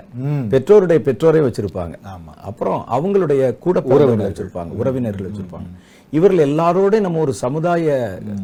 பெற்றோருடைய 0.53 0.99
பெற்றோரே 1.07 1.41
வச்சிருப்பாங்க. 1.45 1.95
ஆமா. 2.13 2.33
அப்புறம் 2.49 2.79
அவங்களுடைய 2.97 3.41
கூட 3.65 3.77
பிறந்தவங்களை 3.87 4.29
வச்சிருப்பாங்க. 4.31 4.71
உறவினர்கள் 4.81 5.27
வச்சிருப்பாங்க. 5.29 5.69
இவர்கள் 6.17 6.45
எல்லாரோட 6.49 6.99
நம்ம 7.05 7.19
ஒரு 7.25 7.33
சமுதாய 7.43 7.97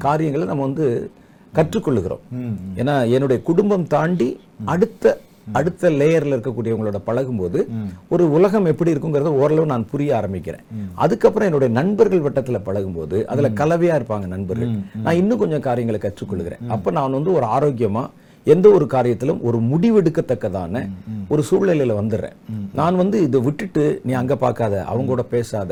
காரியங்களை 0.05 0.47
நம்ம 0.49 0.65
வந்து 0.69 0.87
கற்றுக்கொள்ளுகிறோம். 1.57 2.23
ஏன்னா 2.81 2.95
என்னுடைய 3.15 3.39
குடும்பம் 3.51 3.87
தாண்டி 3.95 4.29
அடுத்த 4.73 5.21
அடுத்த 5.57 5.89
லேயர்ல 5.99 6.35
இருக்கக்கூடியவங்களோட 6.35 6.99
பழகும்போது 7.07 7.59
ஒரு 8.13 8.23
உலகம் 8.35 8.69
எப்படி 8.71 8.93
இருக்குங்கிறத 8.93 9.31
ஓரளவு 9.41 9.65
நான் 9.71 9.89
புரிய 9.91 10.11
ஆரம்பிக்கிறேன். 10.19 10.63
அதுக்கப்புறம் 11.03 11.47
என்னுடைய 11.49 11.71
நண்பர்கள் 11.79 12.23
வட்டத்துல 12.27 12.59
பழகும்போது 12.67 13.17
அதுல 13.31 13.51
கலவையா 13.59 13.97
இருப்பாங்க 13.99 14.27
நண்பர்கள். 14.35 14.71
நான் 15.05 15.19
இன்னும் 15.21 15.41
கொஞ்சம் 15.43 15.65
காரியங்களை 15.67 15.99
கற்றுக்கொள்கிறேன். 16.05 16.63
அப்ப 16.75 16.91
நான் 16.97 17.17
வந்து 17.17 17.31
ஒரு 17.39 17.47
ஆரோக்கியமா 17.57 18.03
எந்த 18.53 18.67
ஒரு 18.77 18.85
காரியத்திலும் 18.93 19.39
ஒரு 19.47 19.57
முடிவெடுக்கத்தக்கதான 19.71 20.81
ஒரு 21.33 21.41
சூழ்நிலையில 21.49 21.93
வந்துடுறேன். 21.99 22.35
நான் 22.79 22.99
வந்து 23.01 23.17
இதை 23.27 23.39
விட்டுட்டு 23.45 23.83
நீ 24.07 24.13
அங்க 24.19 24.33
பார்க்காத 24.43 24.75
அவங்க 24.91 25.09
கூட 25.11 25.23
பேசாத 25.33 25.71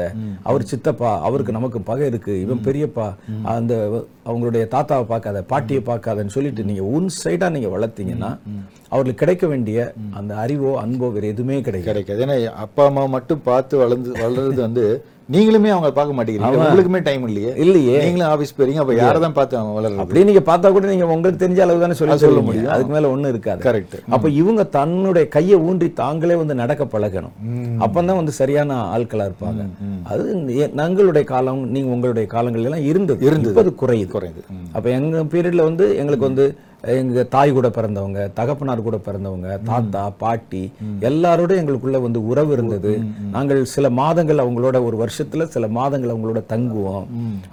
அவர் 0.50 0.70
சித்தப்பா 0.72 1.12
அவருக்கு 1.28 1.58
நமக்கு 1.58 1.82
பகை 1.90 2.08
இருக்கு 2.12 2.36
இவன் 2.42 2.64
பெரியப்பா 2.68 3.08
அந்த 3.54 3.74
அவங்களுடைய 4.28 4.64
தாத்தாவை 4.74 5.06
பார்க்காத 5.12 5.42
பாட்டியை 5.52 5.82
பார்க்காதன்னு 5.92 6.36
சொல்லிட்டு 6.38 6.68
நீங்க 6.70 6.86
உன் 6.96 7.10
சைடா 7.22 7.50
நீங்க 7.56 7.72
வளர்த்தீங்கன்னா 7.76 8.32
அவர்களுக்கு 8.92 9.22
கிடைக்க 9.24 9.46
வேண்டிய 9.54 9.80
அந்த 10.20 10.34
அறிவோ 10.44 10.72
அன்போ 10.84 11.08
வேற 11.14 11.26
எதுவுமே 11.34 11.62
கிடைக்காது 11.68 11.92
கிடைக்காது. 11.92 12.22
ஏன்னா 12.26 12.38
அப்பா 12.66 12.84
அம்மா 12.90 13.06
மட்டும் 13.16 13.46
பார்த்து 13.50 13.84
வளர்ந்து 13.84 14.12
வளர்றது 14.24 14.62
வந்து 14.68 14.86
நீங்களுமே 15.32 15.70
அவங்க 15.74 15.90
பார்க்க 15.92 16.16
மாட்டேங்கிறீங்க. 16.18 16.58
உங்களுக்குமே 16.64 17.02
டைம் 17.04 17.28
இல்லையே. 17.28 17.52
இல்லையே. 17.56 17.98
நீங்களும் 18.04 18.28
ஆபீஸ் 18.28 18.54
போறீங்க 18.58 18.76
அப்ப 18.76 18.94
யாரை 18.94 19.20
தான் 19.22 19.36
பார்த்து 19.38 19.58
அவங்க 19.58 19.74
வளர்றது? 19.78 19.98
அப்படியே 19.98 20.26
நீங்க 20.26 20.42
பார்த்தா 20.50 20.72
கூட 20.72 20.88
நீங்க 20.88 21.06
உங்களுக்கு 21.08 21.48
தெரிஞ்ச 21.48 21.60
அளவு 21.60 21.80
தானே 21.80 21.94
சொல்லி 21.94 22.18
சொல்ல 22.18 22.40
முடியும். 22.40 22.68
அதுக்கு 22.68 22.94
மேல 22.94 23.10
ஒண்ணும் 23.10 23.30
இருக்காது. 23.30 23.64
கரெக்ட் 23.70 23.96
அப்ப 24.10 24.30
இவங்க 24.30 24.64
தன்னுடைய 24.78 25.28
கையை 25.28 25.60
ஊன்றி 25.60 25.90
தாங்களே 25.94 26.36
வந்து 26.36 26.56
நடக்க 26.56 26.86
பழகணும். 26.86 27.36
அப்பதான் 27.80 28.20
வந்து 28.22 28.32
சரியான 28.32 28.98
ஆட்களா 28.98 29.28
இருப்பாங்க. 29.30 29.64
அது 30.04 30.26
எங்களுடைய 30.88 31.24
காலம் 31.28 31.64
நீங்க 31.70 31.90
உங்களுடைய 31.92 32.28
காலங்கள் 32.28 32.64
எல்லாம் 32.64 32.86
இருந்தது. 32.92 33.26
இருந்தது. 33.26 33.60
அது 33.60 33.76
குறையுது. 33.82 34.12
குறையுது. 34.18 34.44
அப்ப 34.74 34.90
எங்க 34.90 35.24
பீரியட்ல 35.24 35.64
வந்து 35.64 35.98
எங்களுக்கு 35.98 36.26
வந்து 36.26 36.58
எங்க 36.92 37.24
தாய் 37.34 37.52
கூட 37.58 37.68
பிறந்தவங்க 37.76 38.22
தகப்பனார் 38.38 38.82
கூட 38.88 38.98
பிறந்தவங்க 39.06 39.50
தாத்தா 39.70 40.02
பாட்டி 40.24 40.62
எல்லாரோட 41.10 41.52
எங்களுக்குள்ள 41.60 42.02
வந்து 42.02 42.20
உறவு 42.28 42.52
இருந்தது. 42.52 42.94
நாங்கள் 43.32 43.62
சில 43.74 43.90
மாதங்கள் 44.00 44.44
அவங்களோட 44.46 44.78
ஒரு 44.88 44.98
வருஷத்துல 45.04 45.46
சில 45.56 45.68
மாதங்கள் 45.78 46.14
அவங்களோட 46.14 46.42
தங்குவோம். 46.54 47.06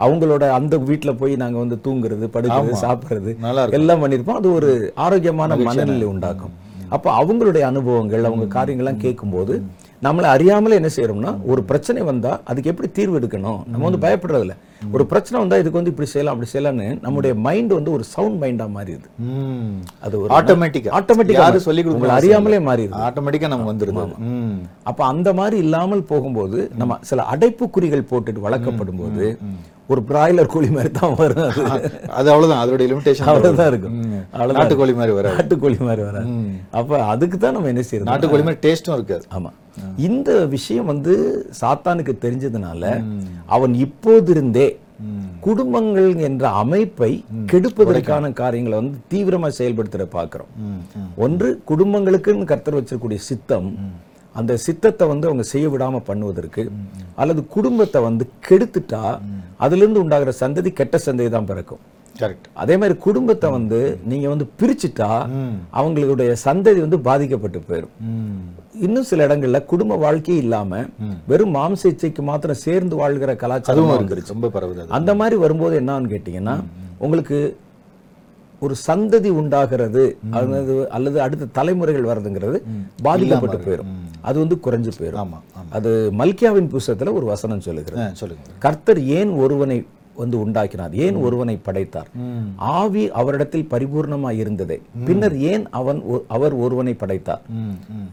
அவங்களோட 0.04 0.46
அந்த 0.58 0.76
வீட்டுல 0.88 1.12
போய் 1.20 1.42
நாங்க 1.42 1.58
வந்து 1.58 1.78
தூங்குறது 1.84 2.28
படுக்கிறது 2.36 2.82
சாப்பிடுறது 2.86 3.34
எல்லாம் 3.78 4.02
பண்ணியிருப்போம். 4.04 4.40
அது 4.42 4.50
ஒரு 4.54 4.92
ஆரோக்கியமான 4.94 5.56
மனநிலை 5.56 6.08
உண்டாக்கும். 6.14 6.56
அப்ப 6.88 7.06
அவங்களுடைய 7.20 7.64
அனுபவங்கள் 7.72 8.28
அவங்க 8.28 8.46
காரியங்கள்லாம் 8.58 9.04
கேட்கும்போது 9.06 9.54
நம்மளை 10.02 10.24
அறியாமலே 10.26 10.76
என்ன 10.76 10.90
செய்யறோம்னா 10.94 11.30
ஒரு 11.44 11.62
பிரச்சனை 11.62 12.02
வந்தா 12.02 12.30
அதுக்கு 12.44 12.70
எப்படி 12.70 12.88
தீர்வு 12.90 13.16
எடுக்கணும்? 13.18 13.58
நம்ம 13.66 13.84
வந்து 13.84 14.00
பயப்படுறது 14.04 14.44
இல்ல 14.46 14.54
ஒரு 14.92 15.04
பிரச்சனை 15.06 15.36
வந்தா 15.40 15.56
இதுக்கு 15.56 15.78
வந்து 15.78 15.92
இப்படி 15.92 16.08
செய்யலாம் 16.08 16.34
அப்படி 16.34 16.50
செய்யலாம்னு 16.52 16.86
நம்முடைய 17.02 17.32
மைண்ட் 17.46 17.72
வந்து 17.72 17.90
ஒரு 17.92 18.04
சவுண்ட் 18.12 18.38
மைண்டா 18.42 18.66
மாறிடுது. 18.76 19.08
அது 20.02 20.14
ஒரு 20.20 20.30
ஆட்டோமேட்டிக்கா 20.38 20.94
ஆட்டோமேட்டிக்கா 20.98 21.42
யாரும் 21.42 21.66
சொல்லி 21.66 21.84
உங்களை 21.90 22.14
அறியாமலே 22.16 22.60
மாறிடுது. 22.68 23.02
ஆட்டோமேட்டிக்கா 23.08 23.50
நம்ம 23.54 23.68
வந்துருது. 23.72 24.04
ம். 24.30 24.56
அப்ப 24.82 25.04
அந்த 25.06 25.32
மாதிரி 25.32 25.58
இல்லாமல் 25.64 26.04
போகும்போது 26.04 26.60
நம்ம 26.74 26.98
சில 27.02 27.26
அடைப்புக்குறிகள் 27.34 28.08
போட்டுட்டு 28.12 28.46
வளர்க்கப்படும் 28.46 29.02
போது 29.02 29.26
ஒரு 29.90 30.00
பிராய்லர் 30.08 30.46
கோழி 30.46 30.68
மாதிரி 30.70 30.90
தான் 30.92 31.14
வரும் 31.14 31.40
அது. 31.44 31.88
அவ்வளவுதான். 32.12 32.60
அதோட 32.62 32.82
லிமிடேஷன் 32.90 33.28
அவ்வளவுதான் 33.30 33.70
இருக்கும். 33.70 33.96
நாட்டுக்கோழி 34.54 34.94
மாதிரி 34.94 35.14
வராது. 35.14 35.36
நாட்டுக்கோழி 35.36 35.78
மாதிரி 35.80 36.02
வராது. 36.02 36.28
அப்ப 36.72 37.00
அதுக்கு 37.06 37.38
தான் 37.38 37.52
நம்ம 37.52 37.68
என்ன 37.68 37.82
செய்யறது? 37.82 38.10
நாட்டுக்கோழி 38.10 38.44
மாதிரி 38.44 38.62
டேஸ்டும் 38.66 38.94
இருக்காது. 38.94 39.24
ஆமா. 39.36 39.50
இந்த 40.00 40.30
விஷயம் 40.48 40.84
வந்து 40.84 41.14
சாத்தானுக்கு 41.60 42.14
தெரிஞ்சதுனால 42.22 42.84
அவன் 43.48 43.74
இப்போதிருந்தே 43.84 44.68
குடும்பங்கள் 45.40 46.10
என்ற 46.20 46.44
அமைப்பை 46.60 47.10
கெடுப்பதற்கான 47.52 48.32
காரியங்களை 48.32 48.76
வந்து 48.78 48.98
தீவிரமா 49.12 49.48
செயல்படுத்துற 49.58 50.04
பார்க்கிறோம். 50.10 50.50
ம், 50.64 50.80
ம். 50.98 51.06
ஒன்று 51.16 51.48
குடும்பங்களுக்குன்னு 51.68 52.44
கர்த்தர் 52.44 52.76
வச்சிருக்கக்கூடிய 52.78 53.20
சித்தம் 53.28 53.68
அந்த 54.40 54.52
சித்தத்தை 54.66 55.06
வந்து 55.12 55.28
அவங்க 55.30 55.46
செய்ய 55.52 55.68
விடாம 55.74 56.02
பண்ணுவதற்கு 56.10 56.64
அல்லது 57.22 57.40
குடும்பத்தை 57.56 58.00
வந்து 58.08 58.26
கெடுத்துட்டா 58.48 59.04
அதுல 59.64 59.82
இருந்து 59.84 60.02
உண்டாகிற 60.04 60.32
சந்ததி 60.42 60.72
கெட்ட 60.80 60.98
சந்ததி 61.06 61.30
தான் 61.36 61.48
பிறக்கும். 61.50 61.82
கரெக்ட் 62.14 62.48
அதே 62.62 62.74
மாதிரி 62.80 62.94
குடும்பத்தை 63.04 63.48
வந்து 63.56 63.78
நீங்க 64.10 64.26
வந்து 64.32 64.46
பிரிச்சுட்டா 64.60 65.10
அவங்களுடைய 65.80 66.30
சந்ததி 66.46 66.80
வந்து 66.84 66.98
பாதிக்கப்பட்டு 67.08 67.60
போயிடும். 67.68 67.94
இன்னும் 68.86 69.08
சில 69.10 69.26
இடங்கள்ல 69.28 69.58
குடும்ப 69.72 69.96
வாழ்க்கையே 70.04 70.38
இல்லாம 70.44 70.82
வெறும் 71.30 71.56
மாம்ச 71.56 71.82
இச்சைக்கு 71.92 72.24
மாத்திரம் 72.30 72.62
சேர்ந்து 72.66 72.94
வாழ்கிற 73.00 73.34
கலாச்சாரம் 73.42 73.94
இருக்கு 73.96 74.32
ரொம்ப 74.34 74.50
பரவுது. 74.56 74.86
அந்த 74.98 75.14
மாதிரி 75.20 75.38
வரும்போது 75.44 75.80
என்னன்னு 75.82 76.12
கேட்டீங்கன்னா 76.14 76.56
உங்களுக்கு 77.06 77.38
ஒரு 78.62 78.74
சந்ததி 78.86 79.30
உண்டாகிறது 79.40 80.02
அல்லது 80.38 80.74
அல்லது 80.96 81.18
அடுத்த 81.26 81.52
தலைமுறைகள் 81.58 82.08
வர்றதுங்கிறது 82.08 82.58
பாதிக்கப்பட்டு 83.06 83.58
போயிடும் 83.66 83.92
அது 84.22 84.38
வந்து 84.38 84.58
குறைஞ்சு 84.64 84.92
போயிடும் 84.98 85.22
ஆமா 85.22 85.38
அது 85.70 85.90
மல்கியாவின் 86.18 86.72
புஸ்தகத்துல 86.72 87.12
ஒரு 87.12 87.26
வசனம் 87.26 87.60
சொல்லுகிறது. 87.60 88.02
ஆ, 88.02 88.10
சொல்லுங்க 88.14 88.58
கர்த்தர் 88.58 89.02
ஏன் 89.12 89.32
ஒருவனை 89.36 89.78
வந்து 90.16 90.38
உண்டாக்கினார்? 90.38 90.94
ஏன் 90.94 91.16
ஒருவனை 91.16 91.54
படைத்தார்? 91.56 92.08
ஆவி 92.72 93.10
அவரிடத்தில் 93.10 93.68
பரிபூர்ணமாய் 93.70 94.38
இருந்ததே. 94.38 94.76
பின்னர் 95.06 95.36
ஏன் 95.42 95.64
அவன் 95.70 96.00
அவர் 96.28 96.54
ஒருவனை 96.54 96.94
படைத்தார். 96.94 97.42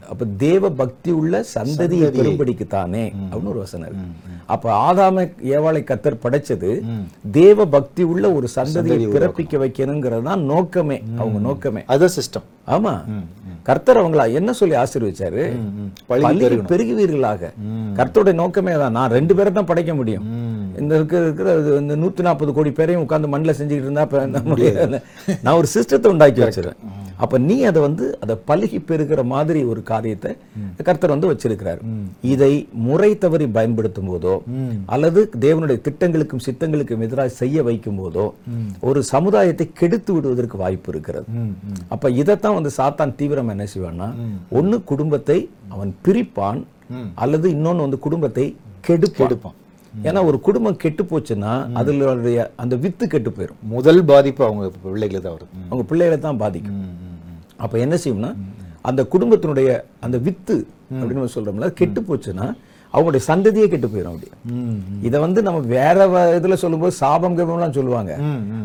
அப்ப 0.09 0.25
தேவ 0.37 0.69
பக்தி 0.73 1.11
உள்ள 1.11 1.43
சந்ததியை 1.55 2.07
பெரும்படிக்கு 2.19 2.67
தானே 2.67 3.03
அப்படின்னு 3.21 3.45
ஒரு 3.45 3.59
வசனம் 3.59 3.87
இருக்கு. 3.87 4.07
அப்ப 4.45 4.65
ஆதாம 4.85 5.25
ஏவாளை 5.49 5.81
கத்தர் 5.83 6.21
படைச்சது 6.23 6.71
தேவ 7.31 7.65
பக்தி 7.67 8.03
உள்ள 8.03 8.25
ஒரு 8.31 8.47
சந்ததியை 8.55 8.83
பிறப்பிக்க 9.15 9.57
வைக்கணுங்கிறது 9.57 10.23
தான் 10.23 10.45
நோக்கமே. 10.45 10.99
அவங்க 11.17 11.39
நோக்கமே. 11.39 11.83
அதான் 11.87 12.15
சிஸ்டம் 12.17 12.47
ஆமா. 12.67 12.95
கர்த்தர் 13.67 13.99
அவங்கள 14.01 14.23
என்ன 14.39 14.49
சொல்லி 14.59 14.75
ஆசீர்வச்சாரு? 14.81 15.41
பெருகுவீர்களாக. 16.71 17.41
கர்த்தருடைய 17.97 18.35
நோக்கமே 18.41 18.73
தான் 18.83 18.95
நான் 18.97 19.13
ரெண்டு 19.17 19.33
பேரை 19.37 19.51
தான் 19.57 19.69
படைக்க 19.71 19.93
முடியும். 19.99 20.25
இந்த 20.81 20.93
இருக்கிற 20.99 21.49
இந்த 21.83 21.93
நூத்தி 22.03 22.21
நாற்பது 22.27 22.51
கோடி 22.57 22.71
பேரையும் 22.79 23.03
உட்கார்ந்து 23.05 23.31
மண்ணில் 23.33 23.57
செஞ்சுக்கிட்டு 23.59 23.89
இருந்தா 23.89 24.05
நம்முடைய 24.37 24.71
நான் 25.43 25.57
ஒரு 25.61 25.69
சிஸ்டத்தை 25.75 26.09
உண்டாக்கி 26.13 26.41
வச்சிருக்கேன் 26.43 26.96
அப்ப 27.23 27.37
நீ 27.47 27.55
அதை 27.69 27.79
வந்து 27.85 28.05
அதை 28.23 28.35
பழுகி 28.49 28.79
பெருகிற 28.89 29.21
மாதிரி 29.33 29.59
ஒரு 29.71 29.81
காரியத்தை 29.91 30.31
கர்த்தர் 30.87 31.13
வந்து 31.13 31.29
வச்சிருக்கிறார். 31.31 31.81
இதை 32.33 32.51
முறை 32.87 33.11
தவறி 33.23 33.47
பயன்படுத்தும் 33.57 34.09
போதோ 34.11 34.35
அல்லது 34.95 35.23
தேவனுடைய 35.45 35.79
திட்டங்களுக்கும் 35.87 36.45
சித்தங்களுக்கும் 36.47 37.05
எதிராக 37.07 37.35
செய்ய 37.41 37.63
வைக்கும் 37.69 37.99
போதோ 38.01 38.25
ஒரு 38.89 39.01
சமுதாயத்தை 39.13 39.67
கெடுத்து 39.81 40.13
விடுவதற்கு 40.15 40.57
வாய்ப்பு 40.63 40.91
இருக்கிறது. 40.93 41.27
அப்ப 41.95 42.11
இதைத்தான் 42.21 42.57
வந்து 42.59 42.73
சாத்தான் 42.79 43.15
தீவிரம் 43.21 43.53
என்ன 43.55 43.67
செய்வான்னா 43.75 44.09
ஒண்ணு 44.59 44.79
குடும்பத்தை 44.91 45.39
அவன் 45.75 45.93
பிரிப்பான் 46.07 46.61
அல்லது 47.23 47.47
இன்னொன்னு 47.55 47.85
வந்து 47.85 48.05
குடும்பத்தை 48.07 48.45
கெடுப்பான். 48.89 49.57
ஏன்னா 50.07 50.19
ஒரு 50.29 50.37
குடும்பம் 50.45 50.79
கெட்டு 50.81 51.03
போச்சுன்னா 51.11 51.51
அதுல 51.79 52.43
அந்த 52.61 52.73
வித்து 52.83 53.05
கெட்டு 53.13 53.29
போயிடும் 53.37 53.61
முதல் 53.73 54.01
பாதிப்பு 54.09 54.41
அவங்க 54.47 54.65
பிள்ளைகளை 54.83 55.19
தான் 55.21 55.35
வருது. 55.35 55.51
அவங்க 55.69 55.83
பிள்ளைகளை 55.91 56.17
தான் 56.25 56.41
பாதிக்கும். 56.43 56.81
அப்ப 57.59 57.79
என்ன 57.79 57.95
செய்யும்னா 58.01 58.31
அந்த 58.85 59.01
குடும்பத்தினுடைய 59.11 59.69
அந்த 60.01 60.17
வித்து 60.25 60.55
அப்படின்னு 60.91 61.17
நம்ம 61.17 61.33
சொல்றோம்ல 61.33 61.67
அது 61.67 61.79
கெட்டு 61.79 62.01
போச்சுன்னா 62.03 62.47
அவங்களுடைய 62.93 63.21
சந்ததியே 63.23 63.65
கெட்டு 63.67 63.87
போயிடும் 63.87 64.13
அப்படி. 64.13 64.29
இதை 65.01 65.17
வந்து 65.19 65.39
நம்ம 65.43 65.59
வேற 65.71 65.97
இதுல 66.37 66.55
சொல்லும்போது 66.61 66.93
சாபம் 66.99 67.35
கபம்லாம் 67.37 67.75
சொல்லுவாங்க. 67.77 68.13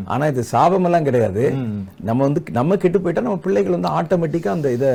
ஆனா 0.07 0.23
இது 0.27 0.43
சாபம் 0.51 0.85
எல்லாம் 0.85 1.07
கிடையாது 1.07 1.43
நம்ம 2.03 2.19
வந்து 2.23 2.41
நம்ம 2.51 2.77
கெட்டு 2.77 3.01
போயிட்டா 3.01 3.21
நம்ம 3.21 3.41
பிள்ளைகள் 3.43 3.75
வந்து 3.75 3.91
ஆட்டோமேட்டிக்கா 3.97 4.51
அந்த 4.53 4.69
இத 4.71 4.85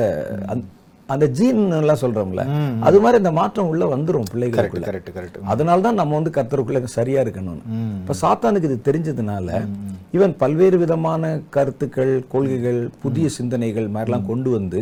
அந்த- 1.09 1.29
ஜீன் 1.35 1.61
எல்லாம் 1.77 2.01
சொல்றோம்ல 2.01 2.41
அது 2.83 2.97
மாதிரி 2.99 3.17
இந்த 3.17 3.31
மாற்றம் 3.37 3.69
உள்ள 3.69 3.83
வந்துரும் 3.93 4.27
பிள்ளைகளுக்குள்ள. 4.31 4.85
கரெக்ட் 4.89 5.13
கரெக்ட் 5.15 5.39
அதனால 5.51 5.81
தான் 5.81 5.97
நம்ம 5.97 6.13
வந்து 6.15 6.31
கர்த்தருக்குள்ள 6.35 6.81
சரியா 6.93 7.21
இருக்கணும் 7.23 7.61
இப்ப 7.99 8.15
சாத்தானுக்கு 8.21 8.69
இது 8.69 8.77
தெரிஞ்சதுனால 8.85 9.47
ஈவன் 10.13 10.33
பல்வேறு 10.37 10.77
விதமான 10.77 11.23
கருத்துக்கள் 11.49 12.13
கொள்கைகள் 12.29 12.79
புதிய 13.01 13.25
சிந்தனைகள் 13.29 13.87
மாதிரிலாம் 13.87 14.25
கொண்டு 14.25 14.49
வந்து 14.49 14.79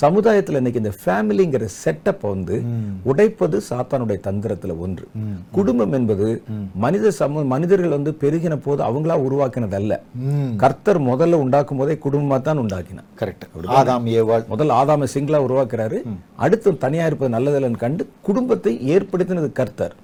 சமுதாயத்துல 0.00 0.56
இன்னைக்கு 0.56 0.80
இந்த 0.80 0.92
ஃபேமிலிங்கிற 0.96 1.64
செட்டப்பை 1.74 2.30
வந்து 2.30 2.56
உடைப்பது 3.04 3.56
சாத்தானுடைய 3.70 4.18
தந்திரத்துல 4.24 4.76
ஒன்று. 4.78 5.06
குடும்பம் 5.50 5.92
என்பது 5.92 6.26
மனித 6.76 7.10
சமூக 7.10 7.44
மனிதர்கள் 7.44 7.88
வந்து 7.88 8.12
பெருகின 8.14 8.56
போது 8.58 8.82
அவங்களா 8.82 9.16
உருவாக்கினது 9.24 9.74
அல்ல 9.74 9.92
ம். 10.26 10.52
கர்த்தர் 10.56 11.00
முதல்ல 11.02 11.40
உண்டாக்கும் 11.42 11.78
போதே 11.78 11.98
குடும்பமா 12.04 12.40
தான் 12.40 12.58
உண்டாக்கினார். 12.58 13.08
கரெக்ட் 13.20 13.46
ஆதாம் 13.78 14.08
ஏவாள் 14.14 14.44
முதல்ல 14.48 14.78
ஆதாம 14.80 15.08
சிங்களா 15.14 15.40
உருவாக்குறாரு. 15.46 16.00
அடுத்து 16.36 16.76
தனியா 16.78 17.06
இருப்பது 17.06 17.34
நல்லதில்லைன்னு 17.36 17.78
கண்டு 17.78 18.04
குடும்பத்தை 18.22 18.74
ஏற்படுத்தினது 18.88 19.50
கர்த்தர். 19.52 19.96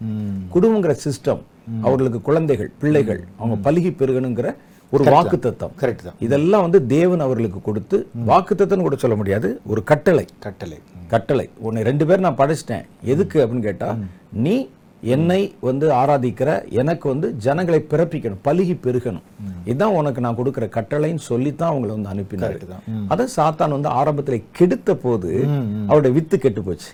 குடும்பங்கிற 0.53 0.95
சிஸ்டம் 1.05 1.43
அவர்களுக்கு 1.83 2.23
குழந்தைகள் 2.23 2.71
பிள்ளைகள் 2.79 3.23
அவங்க 3.37 3.57
பலுகி 3.65 3.91
பெருகணுங்கிற 3.95 4.49
ஒரு 4.90 5.04
வாக்கு 5.04 5.38
தத்தம் 5.38 5.73
கரெக்ட் 5.80 6.07
தான். 6.07 6.18
இதெல்லாம் 6.26 6.64
வந்து 6.66 6.87
தேவன் 6.87 7.21
அவர்களுக்கு 7.21 7.61
கொடுத்து 7.62 7.97
வாக்கு 8.30 8.66
கூட 8.66 8.97
சொல்ல 8.97 9.16
முடியாது. 9.16 9.61
ஒரு 9.66 9.85
கட்டளை. 9.85 10.25
கட்டளை. 10.47 10.78
கட்டளை. 11.09 11.49
உன்னை 11.66 11.83
ரெண்டு 11.83 12.07
பேர் 12.07 12.26
நான் 12.26 12.40
படைச்சிட்டேன். 12.40 12.85
எதுக்கு 13.04 13.47
அப்படின்னு 13.47 13.68
கேட்டா 13.68 13.97
நீ 14.33 14.68
என்னை 15.14 15.54
வந்து 15.61 15.87
ஆராதிக்கிற 15.90 16.50
எனக்கு 16.80 17.09
வந்து 17.09 17.37
ஜனங்களை 17.37 17.80
பிறப்பிக்கணும் 17.90 18.40
பலுகி 18.45 18.75
பெருகணும். 18.87 19.26
இதுதான் 19.64 19.97
உனக்கு 20.00 20.21
நான் 20.21 20.38
கொடுக்கிற 20.40 20.66
கட்டளைன்னு 20.66 21.23
சொல்லித்தான் 21.30 21.73
அவங்களை 21.73 21.95
வந்து 21.97 22.12
அனுப்பினாரு. 22.14 22.59
அதை 23.09 23.26
சாத்தான் 23.37 23.76
வந்து 23.76 23.88
ஆரம்பத்துல 23.88 24.42
கெடுத்த 24.52 24.95
போது 24.95 25.30
அவருடைய 25.87 26.16
வித்து 26.16 26.38
கெட்டு 26.38 26.62
போச்சு. 26.62 26.90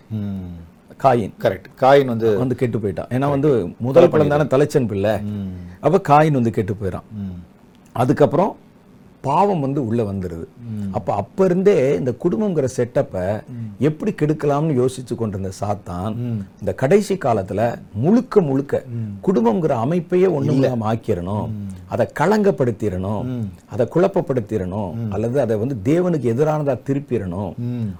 காயின். 1.03 1.33
கரெக்ட் 1.45 1.71
காயின் 1.81 2.13
வந்து 2.13 2.39
வந்து 2.39 2.55
கெட்டு 2.55 2.79
போயிட்டான். 2.79 3.11
ஏன்னா 3.17 3.31
வந்து 3.37 3.51
முதல் 3.79 4.11
படம் 4.11 4.33
தானே 4.35 4.43
தலைச்சன் 4.43 4.87
பிள்ளை. 4.87 5.15
அப்ப 5.81 6.01
காயின் 6.09 6.39
வந்து 6.41 6.51
கெட்டு 6.51 6.77
போயிடான். 6.83 7.09
அதுக்கப்புறம் 7.95 8.53
பாவம் 9.21 9.61
வந்து 9.61 9.81
உள்ளே 9.87 10.05
வந்துடுது 10.05 10.47
அப்ப 10.99 11.15
அப்ப 11.23 11.45
இருந்தே 11.49 11.77
இந்த 12.01 12.13
குடும்பங்கிற 12.25 12.69
செட்டப்பை 12.77 13.25
எப்படி 13.89 14.13
கெடுக்கலாம்னு 14.21 14.79
யோசிச்சு 14.81 15.15
கொண்டிருந்த 15.21 15.53
சாத்தான் 15.61 16.13
இந்த 16.61 16.73
கடைசி 16.83 17.17
காலத்துல 17.25 17.61
முழுக்க 18.05 18.43
முழுக்க 18.49 18.83
குடும்பங்கிற 19.29 19.73
அமைப்பையே 19.85 20.29
ஒண்ணு 20.37 20.55
இல்லாம 20.57 20.87
ஆக்கிரணும். 20.93 21.49
அதை 21.95 22.05
களங்கப்படுத்திடணும் 22.21 23.25
அதை 23.73 23.85
குழப்பப்படுத்திடணும் 23.95 24.93
அல்லது 25.15 25.37
அதை 25.45 25.55
வந்து 25.63 25.77
தேவனுக்கு 25.91 26.33
எதிரானதா 26.35 26.77
திருப்பிடணும் 26.89 27.53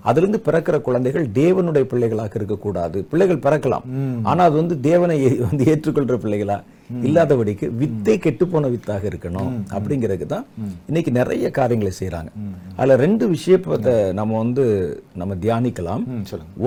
அதுல 0.09 0.23
இருந்து 0.23 0.41
பிறக்கிற 0.47 0.77
குழந்தைகள் 0.89 1.27
தேவனுடைய 1.41 1.85
பிள்ளைகளாக 1.93 2.39
இருக்கக்கூடாது 2.41 3.01
பிள்ளைகள் 3.11 3.45
பிறக்கலாம். 3.47 3.85
ஆனா 4.31 4.41
அது 4.49 4.57
வந்து 4.63 4.79
தேவனை 4.91 5.19
வந்து 5.49 5.65
ஏற்றுக்கொள்ற 5.73 6.17
பிள்ளைகளா 6.25 6.59
இல்லாதபடிக்கு 7.09 7.67
வித்தை 7.81 8.15
கெட்டு 8.25 8.45
போன 8.53 8.69
வித்தாக 8.73 9.05
இருக்கணும் 9.11 9.53
அப்படிங்கிறதுக்கு 9.77 10.27
தான் 10.33 10.47
இன்னைக்கு 10.89 11.11
நிறைய 11.19 11.47
காரியங்களை 11.59 11.93
செய்றாங்க. 12.01 12.31
அதுல 12.77 12.97
ரெண்டு 12.97 13.25
விஷயத்தை 13.29 13.95
நம்ம 14.13 14.39
வந்து 14.39 14.65
நம்ம 15.21 15.35
தியானிக்கலாம். 15.35 16.05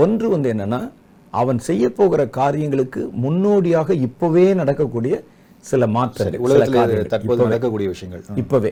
ஒன்று 0.04 0.30
வந்து 0.30 0.54
என்னன்னா 0.54 0.80
அவன் 1.34 1.60
செய்ய 1.60 1.86
போகிற 1.90 2.22
காரியங்களுக்கு 2.40 3.02
முன்னோடியாக 3.24 3.94
இப்பவே 4.08 4.46
நடக்கக்கூடிய 4.54 5.16
சில 5.72 6.66
காரியங்கள். 6.76 7.12
தற்போது 7.14 7.46
நடக்கக்கூடிய 7.48 7.88
விஷயங்கள். 7.94 8.22
இப்பவே. 8.42 8.72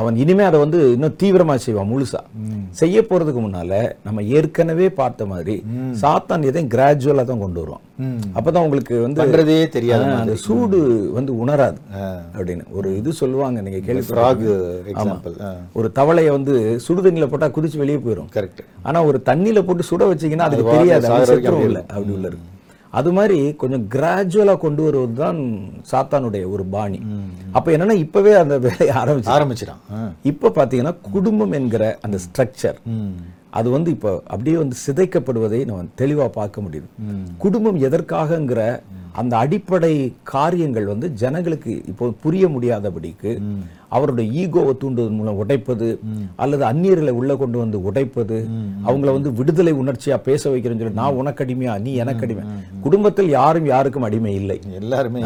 அவன் 0.00 0.16
இனிமே 0.22 0.44
அதை 0.50 0.58
வந்து 0.64 0.78
இன்னும் 0.94 1.16
தீவிரமா 1.22 1.54
செய்வான் 1.64 1.90
முழுசா. 1.92 2.20
செய்ய 2.80 3.00
போறதுக்கு 3.10 3.42
முன்னால 3.46 3.72
நம்ம 4.06 4.22
ஏற்கனவே 4.38 4.88
பார்த்த 5.00 5.26
மாதிரி 5.32 5.56
சாத்தான் 6.02 6.46
எதையும் 6.50 6.72
கிராஜுவலா 6.74 7.24
தான் 7.30 7.44
கொண்டு 7.44 7.60
வருவான். 7.62 7.84
அப்பதான் 8.38 8.64
உங்களுக்கு 8.66 8.96
வந்து 9.04 9.20
தெரியாத 9.76 10.10
அந்த 10.18 10.34
சூடு 10.46 10.78
வந்து 11.18 11.32
உணராது 11.44 11.78
அப்படின்னு. 12.38 12.66
ஒரு 12.78 12.88
இது 13.00 13.12
சொல்லுவாங்க 13.22 13.60
நீங்க 13.66 13.80
கேள்வி 13.86 14.04
ஒரு 15.78 15.88
தவளையை 16.00 16.30
வந்து 16.36 16.54
சுடு 16.86 17.00
தண்ணியில 17.06 17.28
போட்டா 17.32 17.48
குதிச்சு 17.56 17.82
வெளியே 17.84 18.00
போயிடும் 18.04 18.30
கரெக்ட் 18.36 18.62
ஆனா 18.88 18.98
ஒரு 19.10 19.20
தண்ணியில 19.30 19.62
போட்டு 19.68 19.88
சுட 19.90 20.04
வச்சீங்கன்னா 20.12 20.46
அதுக்கு 20.48 20.70
அது 20.70 20.78
தெரியாது 20.78 21.08
செத்துரும் 21.32 21.66
இல்ல. 21.70 21.80
அப்படி 21.94 22.14
உள்ள 22.18 22.26
இருக்கு. 22.30 22.46
அது 22.98 23.10
மாதிரி 23.16 23.38
கொஞ்சம் 23.62 23.84
கிராஜுவலா 23.94 24.54
கொண்டு 24.58 24.82
வருவது 24.82 25.14
தான் 25.14 25.40
சாத்தானுடைய 25.90 26.44
ஒரு 26.54 26.64
பாணி. 26.74 27.00
அப்ப 27.56 27.72
என்னன்னா 27.76 27.96
இப்பவே 28.04 28.32
அந்த 28.42 28.58
வேலையை 28.66 28.92
ஆரம்பிச்சு 29.02 29.32
ஆரம்பிச்சிடான். 29.36 29.82
இப்ப 30.30 30.52
பாத்தீங்கன்னா 30.58 30.94
குடும்பம் 31.16 31.56
என்கிற 31.58 31.84
அந்த 32.06 32.18
ஸ்ட்ரக்சர் 32.26 32.78
அது 33.58 33.68
வந்து 33.74 33.90
இப்போ 33.96 34.10
அப்படியே 34.32 34.56
வந்து 34.56 34.76
சிதைக்கப்படுவதை 34.86 35.60
நம்ம 35.68 35.84
தெளிவா 36.00 36.26
பார்க்க 36.40 36.64
முடியுது. 36.64 36.88
குடும்பம் 37.44 37.78
எதற்காகங்கிற 37.88 38.62
அந்த 39.20 39.34
அடிப்படை 39.42 39.92
காரியங்கள் 40.32 40.86
வந்து 40.90 41.06
ஜனங்களுக்கு 41.20 41.72
இப்போ 41.90 42.06
புரிய 42.24 42.44
முடியாதபடிக்கு 42.54 43.30
அவருடைய 43.96 44.26
ஈகோவை 44.40 44.72
தூண்டுவதன் 44.80 45.18
மூலம் 45.18 45.40
உடைப்பது 45.42 45.88
அல்லது 46.42 46.64
அந்நியர்களை 46.70 47.12
உள்ள 47.20 47.32
கொண்டு 47.42 47.58
வந்து 47.62 47.78
உடைப்பது 47.88 48.38
அவங்கள 48.88 49.12
வந்து 49.16 49.30
விடுதலை 49.38 49.74
உணர்ச்சியா 49.82 50.18
பேச 50.28 50.42
வைக்கிறேன்னு 50.50 50.82
சொல்லி 50.82 51.00
நான் 51.02 51.18
உனக்கு 51.22 51.44
அடிமையா 51.44 51.74
நீ 51.86 51.92
எனக்கு 52.04 52.26
அடிமை. 52.26 52.44
குடும்பத்தில் 52.86 53.30
யாரும் 53.38 53.70
யாருக்கும் 53.74 54.06
அடிமை 54.08 54.34
இல்லை. 54.40 54.58
எல்லாருமே. 54.82 55.22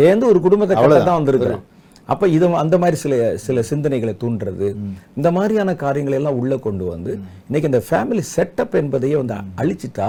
சேர்ந்து 0.00 0.26
ஒரு 0.32 0.40
குடும்பத்தை 0.46 0.76
தான் 1.02 1.20
வந்திருக்கிறோம். 1.20 1.62
அப்ப 2.06 2.28
இது 2.28 2.46
அந்த 2.62 2.76
மாதிரி 2.78 2.96
சில 2.96 3.36
சில 3.44 3.62
சிந்தனைகளை 3.70 4.14
தூண்டுறது. 4.22 4.68
இந்த 5.16 5.28
மாதிரியான 5.36 5.74
காரியங்களை 5.74 6.16
எல்லாம் 6.18 6.38
உள்ள 6.40 6.56
கொண்டு 6.56 6.84
வந்து 6.84 7.12
இன்னைக்கு 7.46 7.70
இந்த 7.70 7.82
ஃபேமிலி 7.88 8.22
செட்டப் 8.36 8.74
என்பதையே 8.80 9.16
வந்து 9.20 9.34
அழிச்சிட்டா 9.60 10.08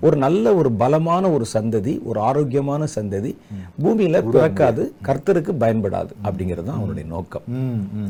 ஒரு 0.00 0.16
நல்ல 0.16 0.54
ஒரு 0.54 0.70
பலமான 0.72 1.30
ஒரு 1.30 1.46
சந்ததி 1.54 1.94
ஒரு 2.04 2.20
ஆரோக்கியமான 2.20 2.86
சந்ததி 2.96 3.32
பூமியில 3.82 4.22
பிறக்காது 4.30 4.92
கர்த்தருக்கு 5.08 5.54
பயன்படாது 5.64 6.12
அப்படிங்கிறது 6.26 6.66
தான் 6.70 6.78
அவனுடைய 6.80 7.08
நோக்கம். 7.08 7.44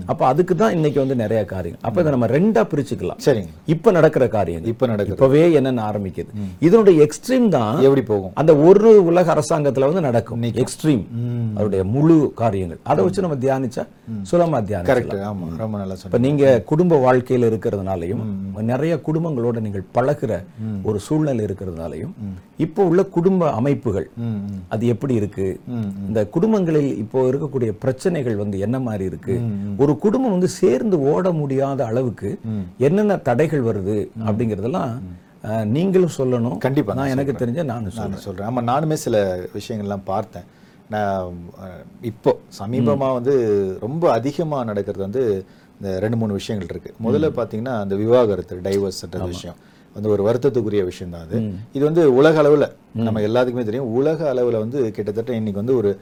அப்ப 0.06 0.26
அதுக்கு 0.26 0.56
தான் 0.56 0.74
இன்னைக்கு 0.78 0.98
வந்து 1.02 1.16
நிறைய 1.22 1.44
காரியங்கள். 1.44 1.84
அப்ப 1.88 2.00
இதை 2.00 2.12
நம்ம 2.16 2.28
ரெண்டா 2.36 2.64
பிரிச்சுக்கலாம். 2.72 3.20
சரிங்க. 3.26 3.52
இப்ப 3.66 3.90
நடக்கிற 3.90 4.28
காரியங்கள். 4.28 4.72
இப்ப 4.72 4.86
நடக்குது. 4.86 5.16
இப்பவே 5.16 5.52
என்னென்ன 5.52 5.84
ஆரம்பிக்குது. 5.90 6.30
இதனுடைய 6.60 7.06
எக்ஸ்ட்ரீம் 7.06 7.48
தான் 7.48 7.82
எப்படி 7.86 8.02
போகும்? 8.02 8.32
அந்த 8.34 8.56
ஒரு 8.56 9.04
உலக 9.04 9.34
அரசாங்கத்துல 9.36 9.88
வந்து 9.90 10.00
நடக்கும். 10.00 10.42
எக்ஸ்ட்ரீம் 10.42 11.04
அவருடைய 11.56 11.84
முழு 11.84 12.32
காரியங்கள். 12.42 12.80
அதை 12.82 13.04
வச்சு 13.04 13.19
நம்ம 13.24 13.36
தியானிச்சா 13.44 13.84
சுலமா 14.30 14.58
தியானிக்கலாம் 14.68 14.90
கரெக்ட் 14.90 15.14
ஆமா 15.30 15.46
ரொம்ப 15.62 15.78
நல்லா 15.80 15.94
சொன்னீங்க. 15.94 16.10
இப்ப 16.10 16.20
நீங்க 16.26 16.44
குடும்ப 16.70 16.98
வாழ்க்கையில 17.06 17.48
இருக்கிறதுனாலையும் 17.50 18.22
நிறைய 18.72 18.94
குடும்பங்களோட 19.08 19.60
நீங்கள் 19.66 19.86
பழகுற 19.96 20.32
ஒரு 20.88 20.98
சூழ்நிலை 21.06 21.44
இருக்கிறதுனாலையும் 21.48 22.14
இப்போ 22.64 22.80
உள்ள 22.90 23.02
குடும்ப 23.16 23.50
அமைப்புகள். 23.58 24.08
அது 24.74 24.84
எப்படி 24.94 25.14
இருக்கு? 25.20 25.46
இந்த 26.08 26.20
குடும்பங்களில் 26.34 26.90
இப்போ 27.04 27.18
இருக்கக்கூடிய 27.30 27.70
பிரச்சனைகள் 27.84 28.36
வந்து 28.42 28.58
என்ன 28.66 28.76
மாதிரி 28.88 29.04
இருக்கு? 29.10 29.36
ஒரு 29.84 29.94
குடும்பம் 30.04 30.36
வந்து 30.36 30.50
சேர்ந்து 30.60 30.98
ஓட 31.12 31.32
முடியாத 31.40 31.80
அளவுக்கு 31.90 32.30
என்னென்ன 32.88 33.16
தடைகள் 33.30 33.66
வருது 33.70 33.98
அப்படிங்கறதெல்லாம் 34.28 34.92
நீங்களும் 35.76 36.16
சொல்லணும். 36.16 36.56
கண்டிப்பா 36.64 36.94
நான் 36.96 37.12
எனக்கு 37.12 37.34
தெரிஞ்ச 37.42 37.60
நானும் 37.70 37.94
சொல்றேன். 37.98 38.14
நான் 38.14 38.24
சொல்றேன். 38.24 38.48
ஆமா 38.48 38.62
நானுமே 38.70 38.96
சில 39.04 39.16
விஷயங்கள்லாம் 39.58 40.08
பார்த்தேன். 40.10 40.46
இப்போ 42.10 42.30
சமீபமா 42.60 43.08
வந்து 43.18 43.34
ரொம்ப 43.80 44.04
அதிகமா 44.18 44.58
நடக்கிறது 44.70 45.02
வந்து 45.06 45.22
இந்த 45.76 45.90
ரெண்டு 46.04 46.16
மூணு 46.20 46.32
விஷயங்கள் 46.38 46.70
இருக்கு. 46.72 46.90
முதல்ல 47.06 47.28
பாத்தீங்கன்னா 47.38 47.74
அந்த 47.82 47.94
விவாகரத்து 48.02 48.56
டைவர்ஸ்ன்ற 48.68 49.26
விஷயம். 49.34 49.58
வந்து 49.94 50.10
ஒரு 50.14 50.22
வருத்தத்துக்குரிய 50.26 50.82
விஷயம் 50.88 51.12
தான் 51.14 51.24
அது. 51.26 51.36
இது 51.76 51.84
வந்து 51.88 52.02
உலக 52.20 52.42
அளவுல 52.42 52.66
நம்ம 53.06 53.20
எல்லாத்துக்குமே 53.28 53.64
தெரியும். 53.68 53.92
உலக 54.00 54.20
அளவுல 54.34 54.58
வந்து 54.64 54.80
கிட்டத்தட்ட 54.96 55.32
இன்னைக்கு 55.40 55.62
வந்து 55.62 55.76
ஒரு 55.80 55.92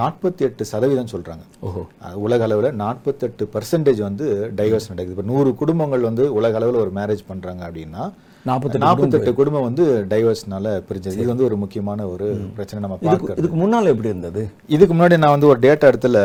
நாற்பத்தி 0.00 0.42
எட்டு 0.46 0.64
சதவீதம் 0.72 1.12
சொல்றாங்க. 1.12 1.44
ஓஹோ. 1.68 1.82
உலக 2.26 2.40
அளவுல 2.48 2.68
நாற்பத்தெட்டு 2.82 3.44
பர்சன்டேஜ் 3.54 4.00
வந்து 4.08 4.26
டைவர்ஸ் 4.60 4.90
நடக்குது. 4.92 5.14
இப்போ 5.16 5.26
நூறு 5.32 5.50
குடும்பங்கள் 5.62 6.08
வந்து 6.10 6.26
உலக 6.38 6.58
அளவுல 6.60 6.82
ஒரு 6.84 6.92
மேரேஜ் 7.00 7.22
பண்றாங்க 7.30 7.62
அப்படின்னா 7.68 8.04
நாற்பத்தெட்டு 8.48 8.84
நாற்பத்தெட்டு 8.86 9.32
குடும்பம் 9.40 9.66
வந்து 9.68 9.84
டைவர்ஸ்னால 10.12 10.72
பிரிஞ்சது. 10.88 11.18
இது 11.20 11.32
வந்து 11.32 11.46
ஒரு 11.48 11.56
முக்கியமான 11.62 12.06
ஒரு 12.12 12.26
பிரச்சனை 12.56 12.80
நம்ம 12.84 12.96
பார்க்கறது. 13.06 13.38
இதுக்கு 13.40 13.58
முன்னால 13.62 13.92
எப்படி 13.94 14.10
இருந்தது? 14.12 14.42
இதுக்கு 14.76 14.94
முன்னாடி 14.94 15.18
நான் 15.24 15.34
வந்து 15.36 15.50
ஒரு 15.52 15.60
டேட்டா 15.66 15.90
இடத்துல 15.92 16.18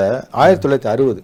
ஆயிரத்தி 0.44 0.64
தொள்ளாயிரத்தி 0.66 0.92
அறுபது. 0.94 1.22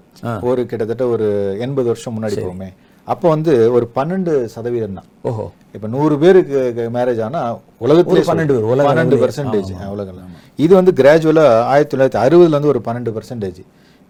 ஒரு 0.49 0.61
கிட்டத்தட்ட 0.71 1.05
ஒரு 1.15 1.27
எண்பது 1.67 1.89
வருஷம் 1.93 2.15
முன்னாடி 2.17 2.37
போவோமே 2.43 2.69
அப்போ 3.07 3.27
வந்து 3.33 3.53
ஒரு 3.75 3.85
பன்னெண்டு 3.97 4.31
சதவீதம் 4.53 4.97
தான். 4.97 5.05
ஓஹோ. 5.29 5.43
இப்ப 5.75 5.87
நூறு 5.93 6.15
பேருக்கு 6.23 6.85
மேரேஜ் 6.95 7.21
ஆனா 7.25 7.41
உலகத்துல 7.85 8.23
12 8.29 8.55
பேர், 8.55 8.87
பன்னெண்டு. 8.89 9.19
பர்சன்டேஜ் 9.21 9.69
உலகம் 9.93 10.33
இது 10.65 10.73
வந்து 10.79 10.93
கிராஜுவலா 10.99 11.45
ஆயிரத்தி 11.73 11.93
தொள்ளாயிரத்தி 11.93 12.19
அறுபதுல 12.25 12.55
இருந்து 12.55 12.73
ஒரு 12.73 12.81
பன்னெண்டு 12.87 13.13
பர்சன்டேஜ் 13.17 13.61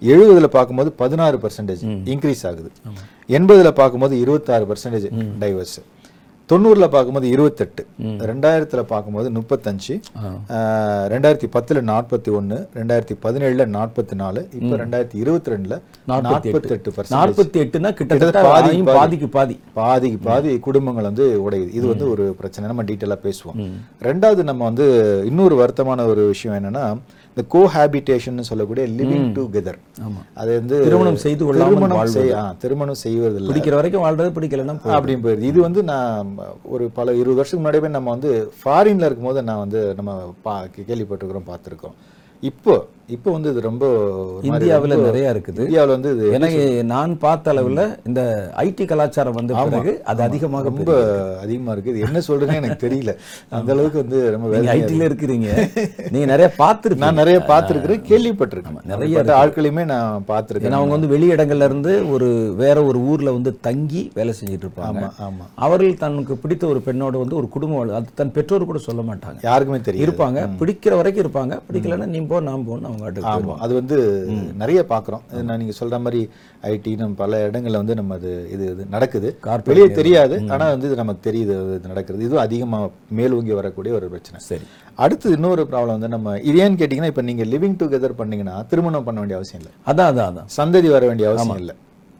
எழுபதுல 0.02 0.47
பார்க்கும்போது 0.56 0.89
பதினாறு 1.02 1.38
பர்சன்டேஜ் 1.43 1.84
இன்க்ரீஸ் 2.13 2.43
ஆகுது. 2.50 2.69
எண்பதுல 3.38 3.69
பார்க்கும்போது 3.82 4.15
இருபத்தாறு 4.23 4.65
பர்சன்டேஜ் 4.71 5.08
டைவர்ஸ் 5.43 5.78
தொண்ணூறுல 6.52 6.86
பார்க்கும்போது 6.94 7.28
இருபத்தெட்டு. 7.36 7.84
ரெண்டாயிரத்துல 8.30 8.82
பார்க்கும்போது 8.92 9.30
முப்பத்தஞ்சு. 9.38 9.96
ரெண்டாயிரத்தி 11.14 11.48
பத்துல 11.56 11.82
நாற்பத்தி 11.90 12.30
ஒன்னு 12.40 12.58
ரெண்டாயிரத்தி 12.78 13.16
பதினேழுல 13.26 13.66
நாற்பத்தி 13.78 14.16
நாலு 14.22 14.42
இப்ப 14.60 14.78
ரெண்டாயிரத்தி 14.84 15.18
இருபத்தி 15.24 15.52
ரெண்டுல 15.54 15.78
நாற்பத்தெட்டு 16.28 16.94
பர்சன்டேஜ் 16.98 17.16
நாற்பத்தி 17.18 17.60
எட்டுனா 17.64 17.92
கிட்டத்தட்ட 18.00 18.44
பாதி. 18.48 18.82
பாதிக்கு 19.00 19.30
பாதி. 19.38 19.58
பாதிக்கு 19.80 20.20
பாதி 20.30 20.54
குடும்பங்கள் 20.68 21.10
வந்து 21.10 21.28
உடையுது. 21.48 21.70
இது 21.80 21.86
வந்து 21.94 22.08
ஒரு 22.14 22.28
பிரச்சனை. 22.40 22.68
நம்ம 22.72 22.88
டீட்டெயிலாக 22.92 23.20
பேசுவோம். 23.28 23.60
ரெண்டாவது 24.10 24.44
நம்ம 24.52 24.64
வந்து 24.70 24.88
இன்னொரு 25.32 25.58
வருத்தமான 25.64 26.08
ஒரு 26.14 26.26
விஷயம் 26.34 26.58
என்னன்னா 26.60 26.86
இந்த 27.38 27.43
கோஹாபிட்டேஷன் 27.54 28.47
சொல்லக்கூடிய 28.47 28.84
லிவிங் 28.93 29.28
டுகெதர் 29.36 29.78
ஆமா. 30.06 30.21
அது 30.34 30.52
வந்து 30.56 30.78
திருமணம் 30.86 31.19
செய்து 31.23 31.41
கொள்ளாமல் 31.43 31.76
திருமணம் 31.76 32.56
திருமணம் 32.63 33.00
செய்வதில்லை. 33.02 33.50
பிடிக்கிற 33.50 33.76
வரைக்கும் 33.76 34.06
வாழ்றது 34.06 34.30
பிடிக்கலன்னா. 34.38 34.76
அப்படின்னு 34.95 35.23
போயிருது 35.26 35.50
இது 35.52 35.60
வந்து 35.62 35.82
நான் 35.91 36.32
ஒரு 36.69 36.86
பல 36.95 37.13
இருபது 37.13 37.38
வருஷத்துக்கு 37.39 37.62
முன்னாடி 37.62 37.82
போய் 37.84 37.97
நம்ம 37.97 38.13
வந்து 38.15 38.32
ஃபாரின்ல 38.60 39.10
இருக்கும்போது 39.10 39.41
நான் 39.50 39.63
வந்து 39.65 39.82
நம்ம 40.00 40.13
பா 40.45 40.56
கேள்விப்பட்டிருக்கிறோம் 40.80 41.50
பார்த்திருக்கோம் 41.52 41.95
இப்போ 42.43 42.73
இப்போ 43.15 43.30
வந்து 43.34 43.50
இது 43.52 43.60
ரொம்ப 43.67 43.86
இந்தியாவுல 44.48 44.96
நிறைய 45.02 45.34
இருக்குது. 45.34 45.60
இந்தியாவுல 45.65 45.93
வந்து 45.96 46.10
இது 46.15 46.32
எனக்கு 46.38 46.63
நான் 46.91 47.12
பார்த்த 47.22 47.52
அளவுல 47.54 47.84
இந்த 48.10 48.22
ஐடி 48.63 48.86
கலாச்சாரம் 48.89 49.38
வந்த 49.38 49.54
பிறகு 49.67 49.91
அது 50.12 50.22
அதிகமாக 50.26 50.63
ரொம்ப 50.70 50.91
அதிகமா 51.43 51.72
இருக்கு. 51.76 51.91
இது 51.93 52.04
என்ன 52.08 52.22
சொல்றதுன்னு 52.28 52.60
எனக்கு 52.62 52.84
தெரியல. 52.86 53.13
அந்த 53.58 53.72
அளவுக்கு 53.76 54.02
வந்து 54.04 54.20
ரொம்ப 54.34 54.48
வேதனையா 54.54 54.74
ஐடில 54.80 55.08
இருக்கிறீங்க. 55.10 55.48
நீங்க 56.13 56.26
நிறைய 56.34 56.50
பார்த்துருக்கீங்க 56.63 57.06
நான் 57.06 57.22
நிறைய 57.22 57.38
பார்த்திருக்கிறேன். 57.52 58.04
கேள்விப்பட்டிருக்கேன். 58.10 58.82
நிறைய 58.93 59.24
ஆட்களையுமே 59.43 59.86
நான் 59.93 60.26
பார்த்திருக்கேன். 60.32 60.78
அவங்க 60.80 60.96
வந்து 60.98 61.12
வெளியிடங்கள்ல 61.15 61.70
இருந்து 61.72 61.93
ஒரு 62.15 62.30
வேற 62.63 62.78
ஒரு 62.89 63.02
ஊர்ல 63.13 63.36
வந்து 63.38 63.54
தங்கி 63.70 64.04
வேலை 64.20 64.36
செஞ்சுட்டு 64.41 64.67
இருப்பாங்க. 64.67 65.06
ஆமா 65.06 65.10
ஆமா. 65.28 65.48
அவர்கள் 65.67 66.02
தனக்கு 66.04 66.39
பிடித்த 66.43 66.67
ஒரு 66.74 66.82
பெண்ணோட 66.89 67.15
வந்து 67.24 67.39
ஒரு 67.41 67.50
குடும்பம் 67.56 67.96
அது 68.02 68.17
தன் 68.22 68.36
பெற்றோர் 68.39 68.70
கூட 68.74 68.82
சொல்ல 68.89 69.02
மாட்டாங்க. 69.12 69.39
யாருக்குமே 69.50 69.82
தெரியும் 69.89 70.08
இருப்பாங்க. 70.08 70.46
பிடிக்கிற 70.62 70.93
வரைக்கும் 71.02 71.26
இருப்பாங்க. 71.26 71.62
பிடிக்கலன்னா 71.72 72.12
நீ 72.13 72.22
போ 72.34 72.43
நான் 72.52 72.67
போன்னு 72.70 72.96
அவங்க 72.98 73.08
ஆட்டுக்கு 73.08 73.32
ஆமா 73.34 73.56
அது 73.66 73.74
வந்து 73.74 73.96
நிறைய 74.62 74.80
பாக்குறோம் 74.90 75.24
இது 75.32 75.44
நான் 75.44 75.62
நீங்க 75.62 75.74
சொல்ற 75.80 76.00
மாதிரி 76.00 76.22
ஐடி 76.72 76.92
நம்ம 77.00 77.16
பல 77.16 77.40
இடங்கள்ல 77.48 77.82
வந்து 77.82 77.96
நம்ம 77.96 78.14
அது 78.14 78.32
இது 78.54 78.64
இது 78.74 78.84
நடக்குது. 78.90 79.30
வெளியே 79.72 79.88
தெரியாது. 80.00 80.36
ஆனா 80.54 80.66
வந்து 80.70 80.88
இது 80.88 80.96
நமக்கு 80.96 81.30
தெரியுது 81.30 81.56
இது 81.78 81.92
நடக்கிறது. 81.94 82.24
இதுவும் 82.28 82.44
அதிகமா 82.46 82.80
மேலோங்கி 83.20 83.52
வரக்கூடிய 83.52 83.94
ஒரு 83.94 84.10
பிரச்சனை. 84.10 84.40
சரி. 84.50 84.66
அடுத்து 85.06 85.32
இன்னொரு 85.32 85.64
ப்ராப்ளம் 85.72 85.96
வந்து 85.98 86.08
நம்ம 86.08 86.38
இது 86.50 86.58
ஏன்னு 86.64 86.80
கேட்டீங்கன்னா 86.82 87.12
இப்ப 87.14 87.22
நீங்க 87.22 87.44
லிவிங் 87.44 87.80
டுகெதர் 87.82 88.20
பண்ணீங்கன்னா 88.22 88.56
திருமணம் 88.72 89.04
பண்ண 89.04 89.20
வேண்டிய 89.20 89.40
அவசியம் 89.40 89.62
இல்லை. 89.62 89.74
அதான் 89.88 90.10
அதான் 90.12 90.30
அதான். 90.32 90.50
சந்ததி 90.58 90.90
வர 90.90 91.06
வேண்டிய 91.06 91.30
அவசியம் 91.32 91.62
இல்லை. 91.64 91.76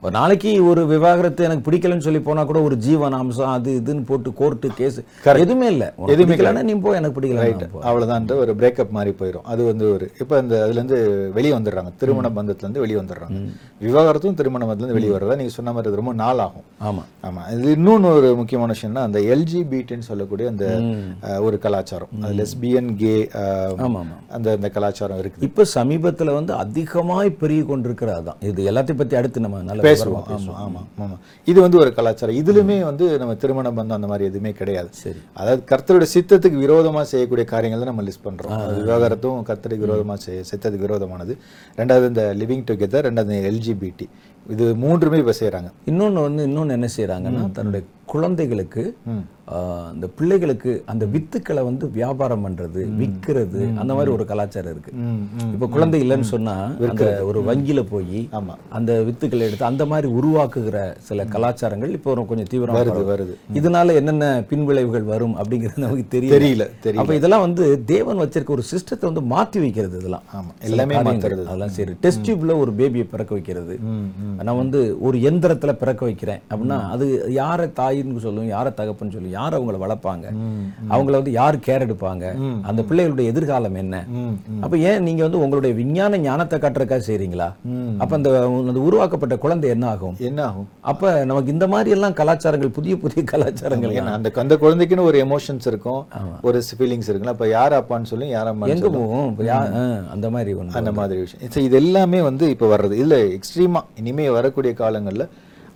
ஒரு 0.08 0.16
நாளைக்கு 0.18 0.50
ஒரு 0.72 0.82
விவாகரத்து 0.92 1.46
எனக்கு 1.48 1.66
பிடிக்கலன்னு 1.68 2.06
சொல்லி 2.06 2.20
போனா 2.28 2.42
கூட 2.50 2.60
ஒரு 2.68 2.76
ஜீவன 2.86 3.18
அம்சம் 3.24 3.54
அது 3.56 3.72
இதுன்னு 3.80 4.04
போட்டு 4.10 4.30
கோர்ட்டு 4.40 4.68
கேஸ் 4.78 5.00
எதுவுமே 5.44 5.68
இல்ல. 5.74 5.86
எதுவுமே 6.14 6.36
நீ 6.70 6.74
போ 6.84 6.92
எனக்கு 7.00 7.16
பிடிக்கல 7.18 7.46
அவ்வளவுதான். 7.90 8.28
ஒரு 8.44 8.54
பிரேக்கப் 8.60 8.94
மாதிரி 8.98 9.12
போயிடும் 9.22 9.48
அது 9.54 9.62
வந்து 9.70 9.86
ஒரு 9.96 10.06
இப்ப 10.22 10.40
இந்த 10.44 10.56
அதுல 10.66 10.80
இருந்து 10.80 10.98
வெளியே 11.38 11.54
வந்துடுறாங்க. 11.58 11.92
திருமண 12.02 12.30
பந்தத்துல 12.38 12.66
இருந்து 12.66 12.84
வெளியே 12.84 13.00
வந்துடுறாங்க. 13.00 13.40
விவாகரத்தும் 13.86 14.38
திருமண 14.40 14.64
பந்தத்துல 14.66 14.86
இருந்து 14.86 14.98
வெளியே 15.00 15.14
வர்றதா? 15.16 15.38
நீங்க 15.42 15.54
சொன்ன 15.58 15.74
மாதிரி 15.78 16.00
ரொம்ப 16.02 16.14
நாள் 16.24 16.42
ஆகும். 16.46 16.66
ஆமா. 16.90 17.04
ஆமா. 17.28 17.42
இது 17.58 17.76
இன்னொன்னு 17.78 18.12
ஒரு 18.20 18.30
முக்கியமான 18.40 18.76
விஷயம்னா 18.78 19.04
அந்த 19.08 19.20
எல்ஜிபிடின்னு 19.36 20.08
சொல்லக்கூடிய 20.10 20.48
அந்த 20.54 20.66
ஒரு 21.48 21.58
கலாச்சாரம். 21.66 22.12
அது 22.24 22.34
லெஸ்பியன் 22.40 22.90
கே 23.02 23.14
அந்த 24.36 24.48
அந்த 24.58 24.70
கலாச்சாரம் 24.78 25.22
இருக்குது. 25.22 25.46
இப்ப 25.50 25.68
சமீபத்துல 25.76 26.34
வந்து 26.40 26.54
அதிகமாய் 26.64 27.38
பெருகி 27.42 27.66
கொண்டிருக்கிற 27.72 28.10
அதான். 28.22 28.40
இது 28.52 28.70
எல்லாத்தையும் 28.72 29.02
பத்தி 29.04 29.16
அடுத்து 29.22 29.46
நம்ம 29.46 29.62
நல்ல 29.70 29.84
பேசுவோம். 29.98 30.26
ஆமா 30.38 30.56
ஆமா 30.66 30.82
ஆமா. 31.04 31.18
இது 31.52 31.60
வந்து 31.62 31.78
ஒரு 31.84 31.94
கலாச்சாரம். 31.94 32.38
இதுலயுமே 32.42 32.78
வந்து 32.90 33.06
நம்ம 33.22 33.36
திருமண 33.36 33.72
பந்தம் 33.72 33.98
அந்த 34.00 34.08
மாதிரி 34.12 34.30
எதுவுமே 34.32 34.52
கிடையாது. 34.52 34.90
சரி. 35.04 35.20
அதாவது 35.34 35.64
கர்த்தருடைய 35.72 36.12
சித்தத்துக்கு 36.16 36.64
விரோதமா 36.66 37.02
செய்யக்கூடிய 37.02 37.48
காரியங்கள் 37.54 37.84
தான் 37.84 37.96
நம்ம 37.96 38.08
லிஸ்ட் 38.10 38.26
பண்றோம். 38.28 38.56
அது 38.68 38.80
விவாகரத்தும் 38.84 39.44
கர்த்தருக்கு 39.52 39.88
விரோதமா 39.88 40.18
செய்ய 40.28 40.44
சித்தத்துக்கு 40.52 40.88
விரோதமானது. 40.88 41.36
ரெண்டாவது 41.78 42.08
இந்த 42.14 42.26
லிவிங் 42.42 42.66
டுகெதர் 42.72 43.08
ரெண்டாவது 43.10 43.44
எல்ஜிபிடி 43.52 44.08
இது 44.50 44.66
மூன்றுமே 44.76 45.18
இப்ப 45.24 45.34
செய்றாங்க. 45.40 45.70
இன்னொன்னு 45.92 46.22
வந்து 46.28 46.44
இன்னொன்னு 46.50 46.76
என்ன 46.80 46.90
செய்றாங்கன்னா 46.98 47.52
தன்னுடைய 47.52 47.84
குழந்தைகளுக்கு 48.18 48.84
இந்த 49.96 50.08
பிள்ளைகளுக்கு 50.18 50.72
அந்த 50.92 51.04
வித்துக்களை 51.12 51.62
வந்து 51.68 51.86
வியாபாரம் 51.98 52.42
பண்றது 52.46 52.82
விக்கிறது 53.02 53.60
அந்த 53.82 53.92
மாதிரி 53.98 54.10
ஒரு 54.16 54.24
கலாச்சாரம் 54.32 54.74
இருக்கு. 54.74 54.92
இப்ப 55.54 55.68
குழந்தை 55.76 56.00
இல்லைன்னு 56.04 56.28
சொன்னா 56.32 56.56
ஒரு 57.30 57.42
வங்கியில 57.50 57.82
போய் 57.92 58.20
அந்த 58.78 58.92
வித்துக்களை 59.08 59.46
எடுத்து 59.48 59.66
அந்த 59.70 59.86
மாதிரி 59.92 60.08
உருவாக்குகிற 60.20 60.80
சில 61.10 61.26
கலாச்சாரங்கள் 61.36 61.94
இப்போ 61.98 62.26
கொஞ்சம் 62.32 62.50
தீவிரம் 62.54 62.78
வருது 62.80 63.06
வருது. 63.12 63.36
இதனால 63.60 63.96
என்னென்ன 64.00 64.26
பின்விளைவுகள் 64.50 65.08
வரும் 65.14 65.38
அப்படிங்கிறது 65.42 65.84
நமக்கு 65.86 66.06
தெரியல. 66.18 66.68
தெரியல 66.88 67.00
அப்ப 67.04 67.16
இதெல்லாம் 67.20 67.46
வந்து 67.48 67.66
தேவன் 67.94 68.22
வச்சிருக்க 68.24 68.56
ஒரு 68.58 68.66
சிஸ்டத்தை 68.74 69.06
வந்து 69.12 69.26
மாத்தி 69.36 69.62
வைக்கிறது 69.66 69.98
இதெல்லாம். 70.02 70.28
எல்லாமே 70.70 71.00
அதெல்லாம் 71.02 71.76
சரி. 71.80 71.96
டெஸ்ட் 72.06 72.26
டியூப்ல 72.28 72.60
ஒரு 72.66 72.74
பேபியை 72.82 73.08
பிறக்க 73.14 73.32
வைக்கிறது. 73.40 73.78
நான் 74.46 74.62
வந்து 74.64 74.82
ஒரு 75.08 75.18
எந்திரத்துல 75.32 75.72
பிறக்க 75.84 76.04
வைக்கிறேன் 76.10 76.44
அப்படின்னா 76.52 76.82
அது 76.96 77.08
யாரை 77.42 77.70
தாயின்னு 78.08 78.26
சொல்லும் 78.26 78.50
யாரை 78.56 78.72
தகப்பன்னு 78.80 79.14
சொல்லும் 79.16 79.36
யார் 79.38 79.56
அவங்கள 79.58 79.78
வளர்ப்பாங்க? 79.84 80.26
அவங்கள 80.94 81.14
வந்து 81.20 81.34
யார் 81.40 81.58
கேர் 81.68 81.86
எடுப்பாங்க? 81.88 82.26
அந்த 82.70 82.82
பிள்ளைகளுடைய 82.90 83.32
எதிர்காலம் 83.32 83.78
என்ன? 83.84 83.96
அப்ப 84.64 84.78
ஏன் 84.90 85.04
நீங்க 85.08 85.22
வந்து 85.28 85.42
உங்களுடைய 85.46 85.74
விஞ்ஞான 85.82 86.20
ஞானத்தை 86.28 86.58
காட்டுறதுக்காக 86.64 87.04
செய்றீங்களா? 87.10 87.50
அப்ப 88.04 88.12
அந்த 88.20 88.30
உருவாக்கப்பட்ட 88.88 89.38
குழந்தை 89.46 89.70
என்ன 89.76 89.88
ஆகும்? 89.94 90.16
என்ன 90.30 90.40
ஆகும்? 90.50 90.68
அப்ப 90.92 91.14
நமக்கு 91.32 91.54
இந்த 91.56 91.68
மாதிரி 91.74 91.96
எல்லாம் 91.98 92.18
கலாச்சாரங்கள் 92.22 92.76
புதிய 92.78 92.96
புதிய 93.04 93.24
கலாச்சாரங்கள் 93.34 93.96
அந்த 94.18 94.32
அந்த 94.46 94.58
குழந்தைக்குன்னு 94.64 95.08
ஒரு 95.12 95.20
எமோஷன்ஸ் 95.28 95.68
இருக்கும் 95.72 96.02
ஒரு 96.50 96.62
ஃபீலிங்ஸ் 96.78 97.10
இருக்குல்ல 97.12 97.36
அப்ப 97.38 97.48
யார் 97.58 97.78
அப்பான்னு 97.82 98.12
சொல்லி 98.14 98.30
யார் 98.36 98.52
அம்மான்னு 98.54 98.76
எங்க 98.78 98.90
போவோம்? 98.98 99.30
அந்த 100.16 100.28
மாதிரி 100.36 100.54
அந்த 100.80 100.92
மாதிரி 101.00 101.20
விஷயம். 101.26 101.66
இது 101.68 101.76
எல்லாமே 101.84 102.20
வந்து 102.30 102.46
இப்போ 102.54 102.68
வர்றது. 102.76 102.96
இல்ல 103.04 103.16
எக்ஸ்ட்ரீமா 103.38 103.82
இனிமே 104.00 104.26
வரக்கூடிய 104.38 104.74
காலங்கள்ல 104.82 105.26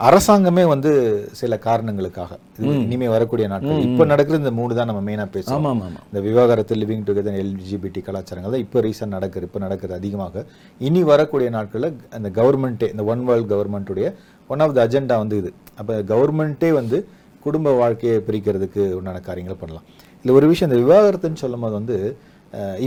அரசாங்கமே 0.07 0.63
வந்து 0.71 0.91
சில 1.39 1.57
காரணங்களுக்காக 1.65 2.31
இது 2.59 2.73
இனிமே 2.85 3.07
வரக்கூடிய 3.13 3.45
நாட்கள். 3.53 3.81
இப்போ 3.87 4.03
நடக்கிற 4.11 4.35
இந்த 4.41 4.51
மூணு 4.59 4.77
தான் 4.77 4.89
நம்ம 4.89 5.01
மெயினா 5.07 5.25
பேசுறோம். 5.35 5.57
ஆமா 5.57 5.69
ஆமா 5.73 5.85
ஆமா. 5.89 6.01
இந்த 6.09 6.19
விவாகரத்து 6.27 6.77
லிவிங் 6.81 7.03
டுகெதர் 7.07 7.39
எல்ஜிபிடி 7.41 8.01
கலாச்சாரங்கள் 8.07 8.53
தான் 8.55 8.63
இப்போ 8.65 8.81
ரீசன் 8.85 9.13
நடக்குது 9.15 9.47
இப்போ 9.49 9.59
நடக்குது 9.65 9.93
அதிகமாக. 9.99 10.43
இனி 10.87 11.01
வரக்கூடிய 11.11 11.49
நாட்களில் 11.57 11.97
அந்த 12.19 12.29
கவர்மெண்ட்டே 12.39 12.89
இந்த 12.93 13.03
ஒன் 13.13 13.23
வேர்ல்ட் 13.29 13.49
கவர்மெண்ட்டுடைய 13.53 14.07
ஒன் 14.53 14.63
ஆஃப் 14.65 14.75
த 14.77 14.81
அஜெண்டா 14.87 15.17
வந்து 15.23 15.37
இது. 15.41 15.51
அப்போ 15.79 15.95
கவர்மெண்ட்டே 16.13 16.71
வந்து 16.79 16.99
குடும்ப 17.45 17.73
வாழ்க்கையை 17.81 18.15
பிரிக்கிறதுக்கு 18.29 18.81
உண்டான 18.99 19.21
காரியங்களை 19.27 19.57
பண்ணலாம். 19.61 19.85
இல்லை 20.21 20.33
ஒரு 20.39 20.47
விஷயம் 20.51 20.69
இந்த 20.69 20.79
விவாகரத்துன்னு 20.83 21.41
சொல்லும் 21.43 21.63
போது 21.65 21.75
வந்து 21.79 21.97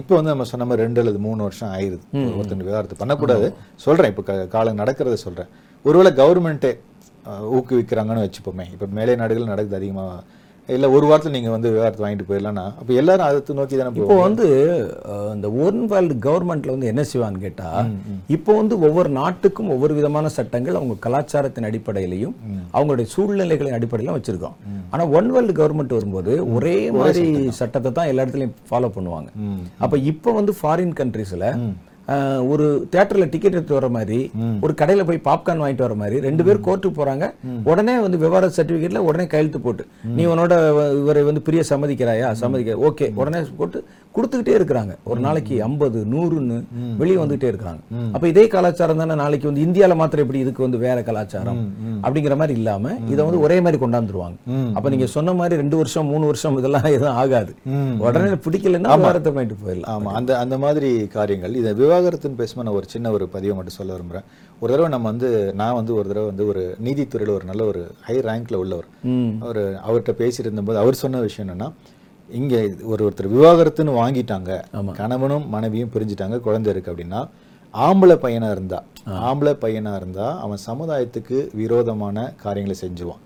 இப்போ 0.00 0.12
வந்து 0.18 0.32
நம்ம 0.32 0.46
சொன்ன 0.50 0.64
மாதிரி 0.70 0.84
ரெண்டு 0.86 1.00
அல்லது 1.02 1.20
மூணு 1.26 1.40
வருஷம் 1.46 1.70
ஆயிருது. 1.76 2.04
ஒருத்தன் 2.38 2.66
விவாகரத்து 2.66 2.98
பண்ணக்கூடாது. 3.02 3.46
சொல்றேன் 3.84 4.10
இப்போ 4.12 4.24
காலம் 4.56 4.80
நடக்கிறத 4.82 5.16
சொல்றேன். 5.26 5.48
ஒருவேளை 5.84 6.10
கவர்மெண்ட்டே 6.20 6.72
ஊக்குவிக்கிறாங்கன்னு 7.56 8.24
வச்சுப்போமே. 8.26 8.66
இப்போ 8.76 8.86
மேலை 9.00 9.16
நாடுகள் 9.22 9.52
நடக்குது 9.52 9.80
அதிகமா. 9.80 10.06
இல்ல 10.68 10.86
ஒரு 10.96 11.06
வாரத்துல 11.08 11.34
நீங்க 11.34 11.50
வந்து 11.54 11.70
விவாகரத்து 11.72 12.04
வாங்கிட்டு 12.04 12.26
போயிடலாம்னா 12.28 12.62
அப்ப 12.80 12.90
எல்லாரும் 13.00 13.26
அதை 13.26 13.54
நோக்கி 13.58 13.78
தானே 13.78 13.90
இப்போ 14.00 14.16
வந்து 14.26 14.46
இந்த 15.34 15.48
ஒன் 15.66 15.80
வேர்ல்டு 15.90 16.14
கவர்மெண்ட்ல 16.26 16.74
வந்து 16.74 16.90
என்ன 16.92 17.02
செய்வான்னு 17.10 17.42
கேட்டா 17.42 17.70
இப்போ 18.36 18.52
வந்து 18.60 18.74
ஒவ்வொரு 18.86 19.10
நாட்டுக்கும் 19.18 19.72
ஒவ்வொரு 19.74 19.94
விதமான 19.98 20.30
சட்டங்கள் 20.38 20.78
அவங்க 20.80 20.96
கலாச்சாரத்தின் 21.06 21.68
அடிப்படையிலையும் 21.70 22.34
அவங்களுடைய 22.76 23.08
சூழ்நிலைகளின் 23.14 23.76
அடிப்படையிலும் 23.78 24.18
வச்சிருக்கோம். 24.18 24.56
ஆனா 24.92 25.04
ஒன் 25.18 25.30
வேர்ல்டு 25.34 25.58
கவர்மெண்ட் 25.60 25.96
வரும்போது 25.98 26.34
ஒரே 26.56 26.76
மாதிரி 27.00 27.26
சட்டத்தை 27.60 27.92
தான் 27.98 28.10
எல்லா 28.12 28.24
இடத்துலயும் 28.26 28.56
ஃபாலோ 28.70 28.90
பண்ணுவாங்க. 28.96 29.30
அப்ப 29.84 29.98
இப்போ 30.12 30.32
வந்து 30.40 30.54
ஃபாரின் 30.60 30.96
கண்ட்ரீஸ்ல 31.02 31.46
ஒரு 32.52 32.64
தியேட்டர்ல 32.92 33.26
டிக்கெட் 33.32 33.56
எடுத்து 33.56 33.76
வர 33.76 33.88
மாதிரி 33.96 34.18
ஒரு 34.64 34.72
கடையில 34.80 35.04
போய் 35.08 35.20
பாப்கார்ன் 35.28 35.62
வாங்கிட்டு 35.62 35.84
வர 35.86 35.94
மாதிரி 36.00 36.16
ரெண்டு 36.26 36.42
பேர் 36.46 36.64
கோர்ட்டுக்கு 36.66 36.98
போறாங்க. 36.98 37.26
உடனே 37.70 37.94
வந்து 38.04 38.18
விவகார 38.22 38.50
சர்டிபிகேட்ல 38.56 39.02
உடனே 39.08 39.26
கையெழுத்து 39.32 39.60
போட்டு 39.66 39.84
நீ 40.16 40.24
உன்னோட 40.32 40.52
இவரை 41.02 41.22
வந்து 41.28 41.42
பிரிய 41.46 41.62
சம்மதிக்கிறாயா? 41.70 42.28
சம்மதிக்க 42.42 42.76
ஓகே. 42.88 43.08
உடனே 43.22 43.40
போட்டு 43.60 43.78
கொடுத்துக்கிட்டே 44.16 44.52
இருக்கிறாங்க. 44.58 44.92
ஒரு 45.04 45.20
நாளைக்கு 45.20 45.62
ஐம்பது 45.62 45.98
நூறுன்னு 46.12 46.56
வெளியே 46.98 47.16
வந்துகிட்டே 47.16 47.48
இருக்கிறாங்க. 47.52 47.80
அப்ப 48.12 48.28
இதே 48.28 48.46
கலாச்சாரம் 48.46 49.00
தானே 49.02 49.14
நாளைக்கு 49.14 49.48
வந்து 49.50 49.64
இந்தியால 49.66 49.94
மாத்திரம் 49.96 50.24
எப்படி 50.24 50.42
இதுக்கு 50.44 50.62
வந்து 50.62 50.78
வேற 50.78 51.02
கலாச்சாரம் 51.02 51.60
அப்படிங்கிற 52.02 52.36
மாதிரி 52.36 52.58
இல்லாம 52.58 52.92
இதை 53.08 53.24
வந்து 53.24 53.40
ஒரே 53.40 53.60
மாதிரி 53.60 53.84
கொண்டாந்துருவாங்க. 53.84 54.36
அப்ப 54.74 54.88
நீங்க 54.88 55.06
சொன்ன 55.06 55.32
மாதிரி 55.32 55.60
ரெண்டு 55.60 55.76
வருஷம் 55.76 56.06
மூணு 56.06 56.24
வருஷம் 56.24 56.58
இதெல்லாம் 56.58 56.88
எதுவும் 56.96 57.18
ஆகாது. 57.22 57.54
உடனே 57.98 58.36
பிடிக்கலன்னா 58.46 59.00
வாரத்தை 59.00 59.32
பண்ணிட்டு 59.32 59.58
போயிடலாம். 59.64 59.90
ஆமா. 59.94 60.12
அந்த 60.20 60.38
அந்த 60.38 60.58
மாதிரி 60.58 61.06
காரியங்கள். 61.06 61.54
இதை 61.54 61.72
விவாகரத்துன்னு 61.72 62.40
பேசும்போது 62.40 62.68
நான் 62.68 62.78
ஒரு 62.80 62.88
சின்ன 62.88 63.10
ஒரு 63.10 63.28
பதிவை 63.28 63.56
மட்டும் 63.56 63.78
சொல்ல 63.78 63.94
விரும்புறேன். 63.94 64.26
ஒரு 64.60 64.72
தடவை 64.72 64.90
நம்ம 64.90 65.08
வந்து 65.08 65.30
நான் 65.54 65.74
வந்து 65.74 65.94
ஒரு 65.94 66.08
தடவை 66.08 66.28
வந்து 66.28 66.46
ஒரு 66.46 66.76
நீதித்துறையில 66.84 67.34
ஒரு 67.34 67.44
நல்ல 67.44 67.64
ஒரு 67.64 67.82
ஹை 68.00 68.16
ரேங்க்ல 68.18 68.54
உள்ளவர். 68.54 68.88
அவர் 69.40 69.62
அவர்கிட்ட 69.88 70.14
பேசிட்டு 70.22 70.46
இருந்தபோது 70.46 70.78
அவர் 70.78 70.94
சொன்ன 70.94 71.20
விஷயம் 71.20 71.48
என்னன்னா 71.48 71.68
இங்க 72.40 72.54
ஒரு 72.92 73.00
ஒருத்தர் 73.06 73.32
விவாகரத்துன்னு 73.34 73.92
வாங்கிட்டாங்க. 74.02 74.50
கணவனும் 75.00 75.46
மனைவியும் 75.54 75.92
பிரிஞ்சுட்டாங்க. 75.94 76.38
குழந்தை 76.46 76.70
இருக்கு 76.74 76.92
அப்படின்னா 76.92 77.20
ஆம்பளை 77.74 78.16
பையனா 78.24 78.48
இருந்தா 78.54 78.78
ஆம்பளை 79.28 79.52
பையனா 79.62 79.92
இருந்தா 80.00 80.26
அவன் 80.44 80.60
சமுதாயத்துக்கு 80.66 81.36
விரோதமான 81.60 82.26
காரியங்களை 82.42 82.76
செஞ்சுவான். 82.82 83.22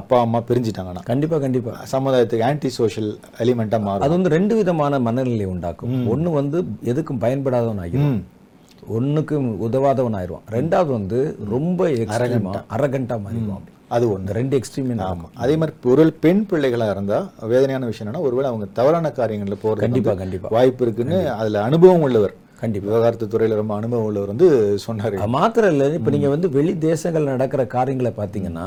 அப்பா 0.00 0.18
அம்மா 0.26 0.40
பிரிஞ்சுட்டாங்கன்னா 0.50 1.02
கண்டிப்பா 1.10 1.38
கண்டிப்பா. 1.44 1.72
சமுதாயத்துக்கு 1.94 2.46
ஆன்டி 2.50 2.70
சோஷியல் 2.78 3.10
எலிமெண்டா 3.44 3.80
மாறும். 3.86 4.04
அது 4.06 4.16
வந்து 4.16 4.34
ரெண்டு 4.36 4.56
விதமான 4.60 5.00
மனநிலை 5.08 5.48
உண்டாக்கும். 5.54 5.96
ஒண்ணு 6.14 6.32
வந்து 6.40 6.60
எதுக்கும் 6.92 7.22
பயன்படாதவன் 7.24 7.82
ஆகிடும் 7.84 8.20
ஒண்ணுக்கும் 8.98 9.48
உதவாதவன் 9.66 10.16
ஆயிடுவான் 10.20 10.46
ரெண்டாவது 10.56 10.90
வந்து 10.98 11.18
ரொம்ப 11.54 11.88
எக்ஸ்ட்ரீமா 12.04 12.54
அரகண்டா 12.76 13.16
மாறிடுவான் 13.26 13.66
அது 13.90 14.04
அந்த 14.16 14.32
ரெண்டு 14.32 14.56
எக்ஸ்ட்ரீமே 14.58 14.94
ஆமா. 15.06 15.26
அதே 15.34 15.54
மாதிரி 15.56 15.76
ஒருவேளை 15.84 16.12
பெண் 16.20 16.42
பிள்ளைகளா 16.50 16.90
இருந்தா 16.90 17.18
வேதனையான 17.46 17.86
விஷயம் 17.86 18.06
என்னன்னா 18.06 18.20
ஒருவேளை 18.20 18.48
அவங்க 18.48 18.66
தவறான 18.72 19.12
காரியங்கள்ல 19.16 19.56
போறது 19.62 19.84
கண்டிப்பா 19.86 20.10
வந்து 20.10 20.22
கண்டிப்பா 20.24 20.48
வாய்ப்பு 20.48 20.84
இருக்குன்னு 20.84 21.18
அதுல 21.36 21.62
அனுபவம் 21.62 22.02
உள்ளவர். 22.02 22.34
கண்டிப்பா. 22.60 22.86
விவகாரத்து 22.88 23.26
துறையில 23.26 23.54
ரொம்ப 23.54 23.74
அனுபவம் 23.74 24.04
உள்ளவர் 24.04 24.28
வந்து 24.28 24.48
சொன்னாரு. 24.86 25.16
மாத்திரம் 25.28 25.70
இல்லை. 25.70 25.86
இப்போ 25.94 26.10
நீங்க 26.10 26.28
வந்து 26.28 26.50
வெளி 26.50 26.78
தேசங்கள் 26.88 27.30
நடக்கிற 27.32 27.64
காரியங்களை 27.76 28.12
பார்த்தீங்கன்னா 28.16 28.66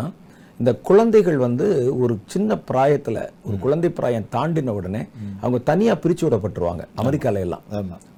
இந்த 0.64 0.74
குழந்தைகள் 0.88 1.38
வந்து 1.46 1.66
ஒரு 2.04 2.14
சின்ன 2.34 2.58
பிராயத்துல 2.68 3.18
ஒரு 3.48 3.56
குழந்தை 3.64 3.90
பிராயம் 3.90 4.28
தாண்டின 4.36 4.74
உடனே 4.80 5.02
அவங்க 5.42 5.58
தனியா 5.70 5.94
பிரிச்சு 6.04 6.24
விடப்பட்டுருவாங்க 6.26 6.84
அமெரிக்கால 7.02 7.42
எல்லாம். 7.46 7.64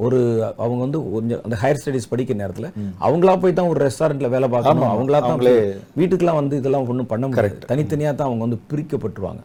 ஒரு 0.06 0.20
அவங்க 0.64 0.80
வந்து 0.84 1.00
கொஞ்சம் 1.16 1.42
அந்த 1.46 1.58
ஹையர் 1.62 1.80
ஸ்டடீஸ் 1.82 2.10
படிக்கிற 2.12 2.38
நேரத்துல 2.42 2.70
அவங்களா 3.08 3.36
போய் 3.44 3.58
தான் 3.60 3.72
ஒரு 3.72 3.82
ரெஸ்டாரண்ட்ல 3.86 4.30
வேலை 4.36 4.50
பார்க்கணும் 4.50 4.92
அவங்களா 4.94 5.20
தான் 5.20 5.32
அவங்களே 5.32 5.56
வீட்டுக்கெல்லாம் 6.00 6.40
வந்து 6.42 6.60
இதெல்லாம் 6.62 6.88
ஒண்ணும் 6.94 7.12
பண்ண 7.14 7.26
முடியாது. 7.28 7.58
தனித்தனியா 7.72 8.12
தான் 8.16 8.30
அவங்க 8.30 8.44
வந்து 8.48 8.62
பிரிக்கப்பட்டுருவாங்க. 8.72 9.42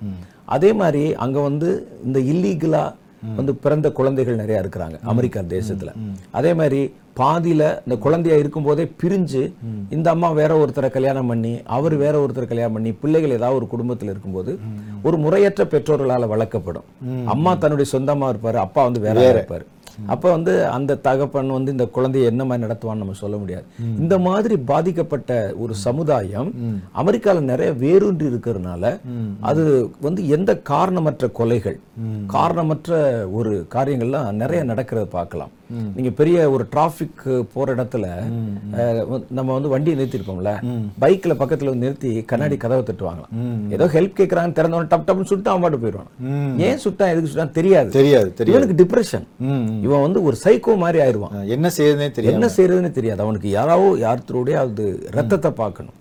அதே 0.57 0.73
மாதிரி 0.73 1.05
அங்க 1.25 1.39
வந்து 1.41 1.71
இந்த 2.05 2.19
இல்லீகலா 2.33 2.85
வந்து 3.37 3.55
பிறந்த 3.55 3.93
குழந்தைகள் 3.93 4.37
நிறைய 4.37 4.63
இருக்கிறாங்க 4.63 4.99
அமெரிக்கா 5.03 5.41
தேசத்துல. 5.41 5.91
அதே 6.31 6.55
மாதிரி 6.55 6.81
பாதியில 7.17 7.63
இந்த 7.87 7.97
குழந்தையா 7.99 8.39
இருக்கும்போதே 8.39 8.93
பிரிஞ்சு 9.03 9.53
இந்த 9.91 10.11
அம்மா 10.11 10.31
வேற 10.31 10.67
ஒருத்தரை 10.67 10.91
கல்யாணம் 10.91 11.27
பண்ணி 11.27 11.61
அவர் 11.65 11.95
வேற 11.95 12.27
ஒருத்தரை 12.27 12.47
கல்யாணம் 12.47 12.73
பண்ணி 12.73 12.93
பிள்ளைகள் 12.93 13.31
ஏதாவது 13.31 13.59
ஒரு 13.61 13.69
குடும்பத்துல 13.73 14.13
இருக்கும்போது 14.15 14.59
ஒரு 15.03 15.17
முறையற்ற 15.17 15.65
பெற்றோர்களால 15.65 16.29
வளர்க்கப்படும். 16.35 16.87
அம்மா 17.25 17.55
தன்னுடைய 17.55 17.99
சொந்தமா 17.99 18.29
இருப்பாரு 18.33 18.55
அப்பா 18.55 18.85
வந்து 18.85 19.01
வேற. 19.01 19.17
இருப்பாரு. 19.35 19.67
அப்ப 20.13 20.25
வந்து 20.31 20.53
அந்த 20.77 20.99
தகப்பன் 21.07 21.57
வந்து 21.57 21.75
இந்த 21.77 21.87
குழந்தையை 21.97 22.31
என்ன 22.31 22.45
மாதிரி 22.45 22.67
நடத்துவான்னு 22.67 23.03
நம்ம 23.03 23.19
சொல்ல 23.23 23.37
முடியாது. 23.37 23.67
இந்த 24.03 24.19
மாதிரி 24.29 24.57
பாதிக்கப்பட்ட 24.73 25.31
ஒரு 25.59 25.75
சமுதாயம் 25.87 26.51
அமெரிக்கால 27.03 27.45
நிறைய 27.53 27.73
வேரூன்றி 27.85 28.27
இருக்கிறதுனால 28.33 28.93
அது 29.51 29.65
வந்து 30.01 30.23
எந்த 30.39 30.51
காரணமற்ற 30.73 31.31
கொலைகள் 31.41 31.79
காரணமற்ற 32.37 32.99
ஒரு 33.39 33.53
காரியங்கள்லாம் 33.77 34.39
நிறைய 34.43 34.63
நடக்கிறத 34.73 35.09
பார்க்கலாம். 35.19 35.55
நீங்க 35.97 36.11
பெரிய 36.21 36.37
ஒரு 36.55 36.65
டிராபிக் 36.75 37.23
போற 37.55 37.75
இடத்துல 37.75 38.07
நம்ம 39.39 39.49
வந்து 39.57 39.73
வண்டியை 39.73 39.97
நிறுத்திருப்போம்ல 40.01 40.53
பைக்ல 41.03 41.35
பக்கத்துல 41.43 41.73
வந்து 41.73 41.87
நிறுத்தி 41.87 42.11
கண்ணாடி 42.31 42.57
கதவை 42.65 42.83
தட்டுவாங்களாம். 42.89 43.35
ஏதோ 43.77 43.87
ஹெல்ப் 43.95 44.19
கேக்குறாங்க 44.21 44.57
திறந்தவன 44.59 44.89
டப் 44.93 45.07
டப்னு 45.09 45.29
சுட்டு 45.31 45.51
அவன் 45.51 45.65
பாட்டு 45.65 45.83
போயிடுவான். 45.85 46.11
ஏன் 46.67 46.83
சுட்டான் 46.85 47.13
எதுக்கு 47.13 47.33
சுட்டான் 47.33 47.55
தெரியாது. 47.59 47.91
தெரியாது 47.99 48.31
தெரியாது. 48.41 48.57
இவனுக்கு 48.57 48.79
டிப்ரெஷன். 48.83 49.27
இவன் 49.87 50.05
வந்து 50.07 50.23
ஒரு 50.31 50.39
சைக்கோ 50.45 50.77
மாதிரி 50.85 50.99
ஆயிடுவான். 51.05 51.37
என்ன 51.57 51.71
செய்யுதுன்னே 51.77 52.11
தெரியாது 52.19 52.37
என்ன 52.39 52.51
செய்யறதுன்னு 52.57 52.97
தெரியாது. 52.99 53.23
அவனுக்கு 53.27 53.49
யாராவோ 53.59 53.89
யார்த்தருடைய 54.07 54.59
அது 54.65 54.87
ரத்தத்தை 55.19 55.53
பார்க்கணும். 55.63 55.97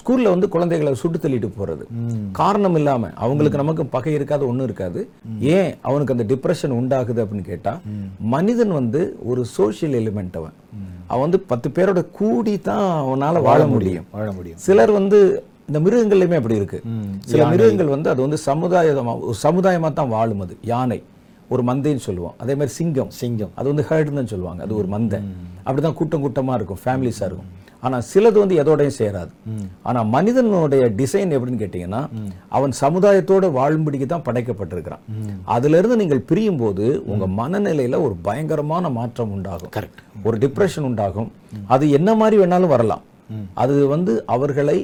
ஸ்கூல்ல 0.00 0.22
வந்து 0.22 0.48
குழந்தைகளை 0.48 0.94
சுட்டு 0.94 1.18
தள்ளிட்டு 1.18 1.50
போறது. 1.60 1.84
காரணம் 2.32 2.74
இல்லாம 2.74 3.10
அவங்களுக்கு 3.14 3.58
நமக்கு 3.58 3.86
பகை 3.86 4.12
இருக்காது 4.12 4.46
ஒண்ணும் 4.46 4.64
இருக்காது. 4.64 5.08
ஏன் 5.40 5.74
அவனுக்கு 5.80 6.14
அந்த 6.16 6.34
டிப்ரெஷன் 6.34 6.76
உண்டாகுது 6.80 7.24
அப்படின்னு 7.24 7.44
கேட்டா 7.44 7.78
மனிதன் 8.18 8.72
வந்து 8.72 9.16
ஒரு 9.24 9.44
சோஷியல் 9.44 10.02
எலிமெண்ட் 10.02 10.36
அவன். 10.36 10.52
அவன் 11.06 11.22
வந்து 11.22 11.40
பத்து 11.40 11.68
பேரோட 11.68 12.10
கூடி 12.10 12.58
தான் 12.58 13.04
அவனால 13.04 13.42
வாழ 13.42 13.66
முடியும் 13.66 14.04
வாழ 14.10 14.32
முடியும். 14.32 14.58
சிலர் 14.58 14.90
வந்து 14.90 15.44
இந்த 15.72 15.90
மிருகங்கள்லையுமே 15.90 16.34
அப்படி 16.34 16.56
இருக்கு. 16.56 16.82
சில 17.18 17.46
மிருகங்கள் 17.46 17.86
வந்து 17.86 18.10
அது 18.10 18.20
வந்து 18.20 18.38
சமுதாயமா 18.46 19.20
ஒரு 19.20 19.34
சமுதாயமா 19.42 19.92
தான் 19.92 20.08
வாழும் 20.08 20.40
அது. 20.40 20.56
யானை. 20.62 21.02
ஒரு 21.48 21.62
மந்தைன்னு 21.64 21.96
சொல்லுவோம். 21.96 22.34
அதே 22.38 22.52
மாதிரி 22.52 22.72
சிங்கம். 22.72 23.10
சிங்கம். 23.10 23.50
அது 23.54 23.74
வந்து 23.74 23.86
ஹர்டுன்னு 23.88 24.24
சொல்லுவாங்க. 24.24 24.62
அது 24.62 24.76
ஒரு 24.76 24.88
மந்தை. 24.88 25.20
அப்படிதான் 25.66 25.92
கூட்டம் 25.92 26.22
கூட்டமா 26.24 26.54
இருக்கும். 26.54 26.78
ஃபேமிலிஸா 26.84 27.24
இருக்கும். 27.30 27.58
ஆனா 27.82 27.98
சிலது 28.08 28.38
வந்து 28.38 28.56
எதோடையும் 28.62 28.98
சேராது. 28.98 29.32
ஆனா 29.82 30.02
மனிதனுடைய 30.08 30.84
டிசைன் 30.96 31.34
எப்படின்னு 31.36 31.62
கேட்டீங்கன்னா 31.62 32.00
அவன் 32.48 32.72
சமுதாயத்தோட 32.80 33.44
வாழும்படிக்கு 33.52 34.06
தான் 34.06 34.24
படைக்கப்பட்டிருக்கிறான். 34.24 35.04
அதுல 35.48 35.78
இருந்து 35.78 35.96
நீங்கள் 35.96 36.22
பிரியும் 36.22 36.58
போது 36.58 36.86
உங்க 37.06 37.26
மனநிலையில 37.38 38.00
ஒரு 38.02 38.16
பயங்கரமான 38.22 38.88
மாற்றம் 38.90 39.32
உண்டாகும். 39.32 39.72
கரெக்ட் 39.76 40.02
ஒரு 40.24 40.38
டிப்ரெஷன் 40.38 40.82
உண்டாகும். 40.82 41.30
அது 41.68 41.90
என்ன 41.90 42.14
மாதிரி 42.14 42.38
வேணாலும் 42.42 42.74
வரலாம். 42.74 43.04
அது 43.56 43.86
வந்து 43.86 44.14
அவர்களை 44.28 44.78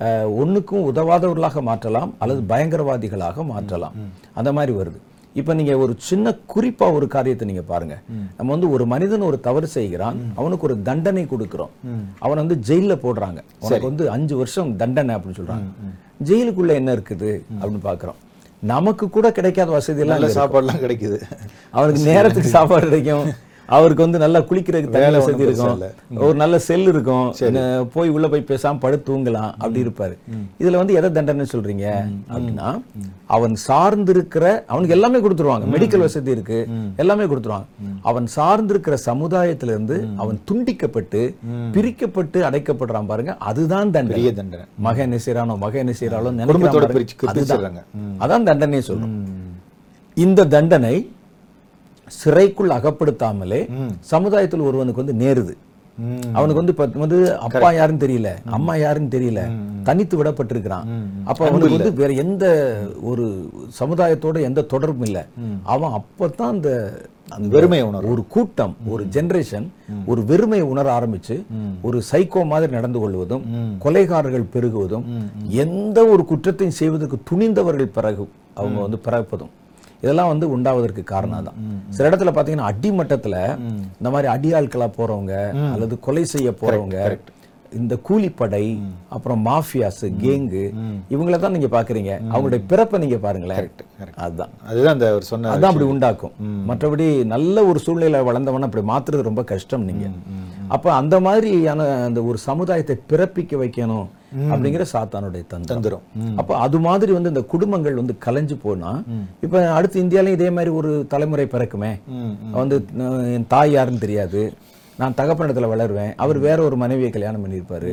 அஹ், 0.00 0.28
ஒண்ணுக்கும் 0.40 0.84
உதவாதவர்களாக 0.88 1.62
மாற்றலாம் 1.62 2.10
அல்லது 2.18 2.42
பயங்கரவாதிகளாக 2.48 3.44
மாற்றலாம். 3.46 3.94
அந்த 4.34 4.52
மாதிரி 4.52 4.72
வருது. 4.76 4.98
இப்ப 5.34 5.54
நீங்க 5.54 5.78
ஒரு 5.78 5.94
சின்ன 5.98 6.36
குறிப்பா 6.54 6.92
ஒரு 6.92 7.06
காரியத்தை 7.06 7.46
நீங்க 7.48 7.62
பாருங்க. 7.62 8.00
நம்ம 8.36 8.52
வந்து 8.52 8.70
ஒரு 8.70 8.86
மனிதன் 8.86 9.20
ஒரு 9.20 9.40
தவறு 9.40 9.66
செய்கிறான் 9.66 10.18
அவனுக்கு 10.34 10.66
ஒரு 10.66 10.82
தண்டனை 10.82 11.24
கொடுக்கிறோம். 11.24 11.72
அவன் 12.18 12.36
வந்து 12.36 12.58
ஜெயில்ல 12.68 12.94
போடுறாங்க. 13.04 13.40
உனக்கு 13.58 13.86
வந்து 13.86 14.10
அஞ்சு 14.10 14.36
வருஷம் 14.36 14.76
தண்டனை 14.76 15.14
அப்படின்னு 15.14 15.40
சொல்றாங்க. 15.40 15.68
ஜெயிலுக்குள்ள 16.24 16.72
என்ன 16.72 16.94
இருக்குது 16.94 17.42
அப்படின்னு 17.60 17.82
பாக்குறோம். 17.90 18.18
நமக்கு 18.60 19.10
கூட 19.10 19.32
கிடைக்காத 19.32 19.70
வசதி 19.70 20.00
எல்லாம் 20.00 20.22
சாப்பாடுலாம் 20.22 20.82
கிடைக்குது. 20.84 21.18
அவருக்கு 21.70 22.00
நேரத்துக்கு 22.02 22.48
சாப்பாடு 22.48 22.86
கிடைக்கும். 22.86 23.28
அவருக்கு 23.76 24.02
வந்து 24.02 24.18
நல்லா 24.22 24.40
குளிக்கிறதுக்கு 24.40 24.96
வேலை 24.96 25.16
வசதி 25.18 25.42
இருக்கும். 25.46 25.80
ஒரு 26.26 26.34
நல்ல 26.34 26.58
செல் 26.66 26.86
இருக்கும். 26.92 27.26
போய் 27.94 28.08
உள்ள 28.08 28.28
போய் 28.28 28.44
பேசாம 28.48 28.80
படுத்து 28.80 29.06
தூங்கலாம். 29.08 29.50
அப்படி 29.62 29.82
இருப்பாரு. 29.82 30.14
இதுல 30.60 30.76
வந்து 30.76 30.94
எதை 30.94 31.10
தண்டனை 31.12 31.46
சொல்றீங்க? 31.52 31.86
அப்படின்னா 32.32 32.68
அவன் 33.36 33.54
சார்ந்திருக்கிற 33.66 34.44
அவனுக்கு 34.72 34.96
எல்லாமே 34.96 35.18
கொடுத்துருவாங்க. 35.18 35.66
மெடிக்கல் 35.74 36.04
வசதி 36.06 36.30
இருக்கு. 36.30 36.60
எல்லாமே 36.96 37.24
கொடுத்துருவாங்க. 37.24 37.68
அவன் 38.02 38.28
சார்ந்திருக்கிற 38.36 38.96
சமுதாயத்துல 39.06 39.74
இருந்து 39.74 39.98
அவன் 40.16 40.40
துண்டிக்கப்பட்டு 40.50 41.22
பிரிக்கப்பட்டு 41.76 42.38
அடைக்கப்படுறான் 42.50 43.10
பாருங்க. 43.12 43.34
அதுதான் 43.50 43.90
தண்டனை. 43.90 44.32
தண்டனை. 44.32 44.64
மகன் 44.88 45.18
செய்யறானோ 45.26 45.56
மகன் 45.64 45.82
என்ன 45.84 45.96
செய்யறாளோ 46.00 46.30
குடும்பத்தோட 46.50 46.86
நினைக்கிறான் 46.86 46.96
பிரிச்சு 46.96 47.16
பாருங்க, 47.18 47.32
அதுதான். 47.32 47.60
பிரிச்சிடுறாங்க 47.60 47.82
ம். 48.02 48.16
அதான் 48.24 48.48
தண்டனையே 48.50 48.82
சொல்றோம். 48.90 49.14
ம். 49.20 49.54
இந்த 50.16 50.46
தண்டனை 50.56 50.96
சிறைக்குள் 52.16 52.76
அகப்படுத்தாமலே 52.76 53.60
சமுதாயத்தில் 54.12 54.68
ஒருவனுக்கு 54.68 55.02
வந்து 55.04 55.20
நேருது. 55.24 55.54
அவனுக்கு 56.36 56.60
வந்து 56.60 56.74
வந்து 57.02 57.16
அப்பா 57.46 57.68
யாருன்னு 57.76 58.02
தெரியல 58.04 58.30
அம்மா 58.56 58.74
யாருன்னு 58.76 59.14
தெரியல 59.14 59.40
தனித்து 59.88 60.14
விடப்பட்டிருக்கிறான். 60.18 60.84
அப்ப 61.30 61.46
அவனுக்கு 61.48 61.78
வந்து 61.78 61.92
வேற 62.02 62.12
எந்த 62.24 62.44
ஒரு 63.10 63.24
சமுதாயத்தோட 63.80 64.40
எந்த 64.48 64.66
தொடர்பும் 64.74 65.06
இல்ல. 65.08 65.20
அவன் 65.74 65.96
அப்பதான் 66.00 66.54
அந்த 66.56 66.70
அந்த 67.36 67.48
வெறுமை 67.54 67.80
உணர்வு 67.82 68.12
ஒரு 68.12 68.22
கூட்டம் 68.34 68.74
ஒரு 68.92 69.02
ஜெனரேஷன் 69.14 69.66
ஒரு 70.10 70.20
வெறுமையை 70.30 70.66
உணர 70.72 70.86
ஆரம்பிச்சு 70.98 71.36
ஒரு 71.82 71.98
சைக்கோ 72.10 72.42
மாதிரி 72.52 72.72
நடந்து 72.72 72.98
கொள்வதும் 73.00 73.44
கொலைகாரர்கள் 73.84 74.50
பெருகுவதும் 74.54 75.04
எந்த 75.64 75.98
ஒரு 76.06 76.24
குற்றத்தையும் 76.24 76.78
செய்வதற்கு 76.80 77.18
துணிந்தவர்கள் 77.30 77.94
பிறகு 77.98 78.24
அவங்க 78.54 78.78
வந்து 78.80 78.98
பிறப்பதும். 78.98 79.52
இதெல்லாம் 80.02 80.32
வந்து 80.32 80.46
உண்டாவதற்கு 80.56 81.02
காரணம் 81.14 81.48
தான் 81.48 81.58
சில 81.96 82.08
இடத்துல 82.10 82.32
பாத்தீங்கன்னா 82.36 82.70
அடிமட்டத்துல 82.72 83.36
இந்த 83.98 84.10
மாதிரி 84.14 84.28
அடியாட்களா 84.34 84.88
போறவங்க 85.00 85.34
அல்லது 85.74 85.96
கொலை 86.06 86.24
செய்ய 86.34 86.50
போறவங்க 86.62 86.98
இந்த 87.78 87.94
கூலிப்படை 88.08 88.66
அப்புறம் 89.14 89.40
மாஃபியாஸ் 89.48 90.04
கேங்கு 90.22 90.62
இவங்கள 91.14 91.38
தான் 91.42 91.54
நீங்க 91.54 91.68
பாக்குறீங்க. 91.74 92.12
அவங்களுடைய 92.30 92.60
பிறப்பை 92.70 92.98
நீங்க 93.02 93.16
பாருங்களேன். 93.24 93.66
அதுதான் 94.24 94.52
அதுதான் 94.68 94.94
அந்த 94.96 95.06
அவர் 95.12 95.26
சொன்ன 95.30 95.50
அதான் 95.54 95.70
அப்படி 95.70 95.88
உண்டாக்கும். 95.94 96.32
மற்றபடி 96.68 97.08
நல்ல 97.34 97.64
ஒரு 97.70 97.80
சூழ்நிலை 97.86 98.22
வளர்ந்தவன 98.28 98.68
அப்படி 98.68 98.84
மாத்துறது 98.92 99.28
ரொம்ப 99.28 99.44
கஷ்டம் 99.52 99.86
நீங்க. 99.88 100.06
அப்ப 100.76 100.92
அந்த 101.00 101.18
மாதிரியான 101.26 101.88
அந்த 102.06 102.22
ஒரு 102.30 102.40
சமுதாயத்தை 102.48 102.96
பிறப்பிக்க 103.12 103.60
வைக்கணும். 103.64 104.08
அப்படிங்கிற 104.50 104.84
சாத்தானுடைய 104.92 105.42
தந்திரம். 105.66 106.04
அப்ப 106.36 106.56
அது 106.56 106.78
மாதிரி 106.86 107.12
வந்து 107.16 107.32
இந்த 107.32 107.42
குடும்பங்கள் 107.52 108.00
வந்து 108.00 108.16
கலைஞ்சு 108.26 108.56
போனா 108.62 108.92
இப்ப 109.40 109.64
அடுத்து 109.72 110.02
இந்தியாலயும் 110.02 110.38
இதே 110.38 110.50
மாதிரி 110.50 110.72
ஒரு 110.80 110.90
தலைமுறை 111.08 111.46
பிறக்குமே. 111.52 111.92
வந்து 112.60 112.78
என் 113.34 113.50
தாய் 113.54 113.72
யாருன்னு 113.72 114.04
தெரியாது. 114.06 114.42
நான் 114.98 115.18
தகப்பனிடத்துல 115.20 115.70
வளருவேன். 115.74 116.14
அவர் 116.16 116.38
வேற 116.38 116.58
ஒரு 116.62 116.76
மனைவியை 116.76 117.10
கல்யாணம் 117.10 117.44
பண்ணியிருப்பாரு. 117.44 117.92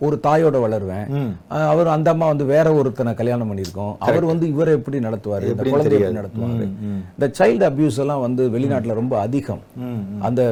ஒரு 0.00 0.16
தாயோட 0.22 0.56
வளருவேன். 0.62 1.06
அவர் 1.68 1.88
அந்த 1.92 2.08
அம்மா 2.10 2.26
வந்து 2.26 2.44
வேற 2.44 2.66
ஒருத்தனை 2.72 3.12
கல்யாணம் 3.14 3.50
பண்ணியிருக்கோம். 3.50 3.94
அவர் 3.98 4.24
வந்து 4.24 4.46
இவரை 4.48 4.72
எப்படி 4.74 4.98
நடத்துவாரு? 4.98 5.46
இந்த 5.52 5.64
குழந்தை 5.70 6.00
எப்படி. 6.00 6.18
நடத்துவாரு? 6.18 6.66
இந்த 7.16 7.28
சைல்டு 7.38 7.64
அபியூஸ் 7.70 8.00
எல்லாம் 8.04 8.20
வந்து 8.20 8.42
வெளிநாட்டுல 8.56 8.96
ரொம்ப 9.00 9.14
அதிகம். 9.20 9.62
அந்த 10.20 10.42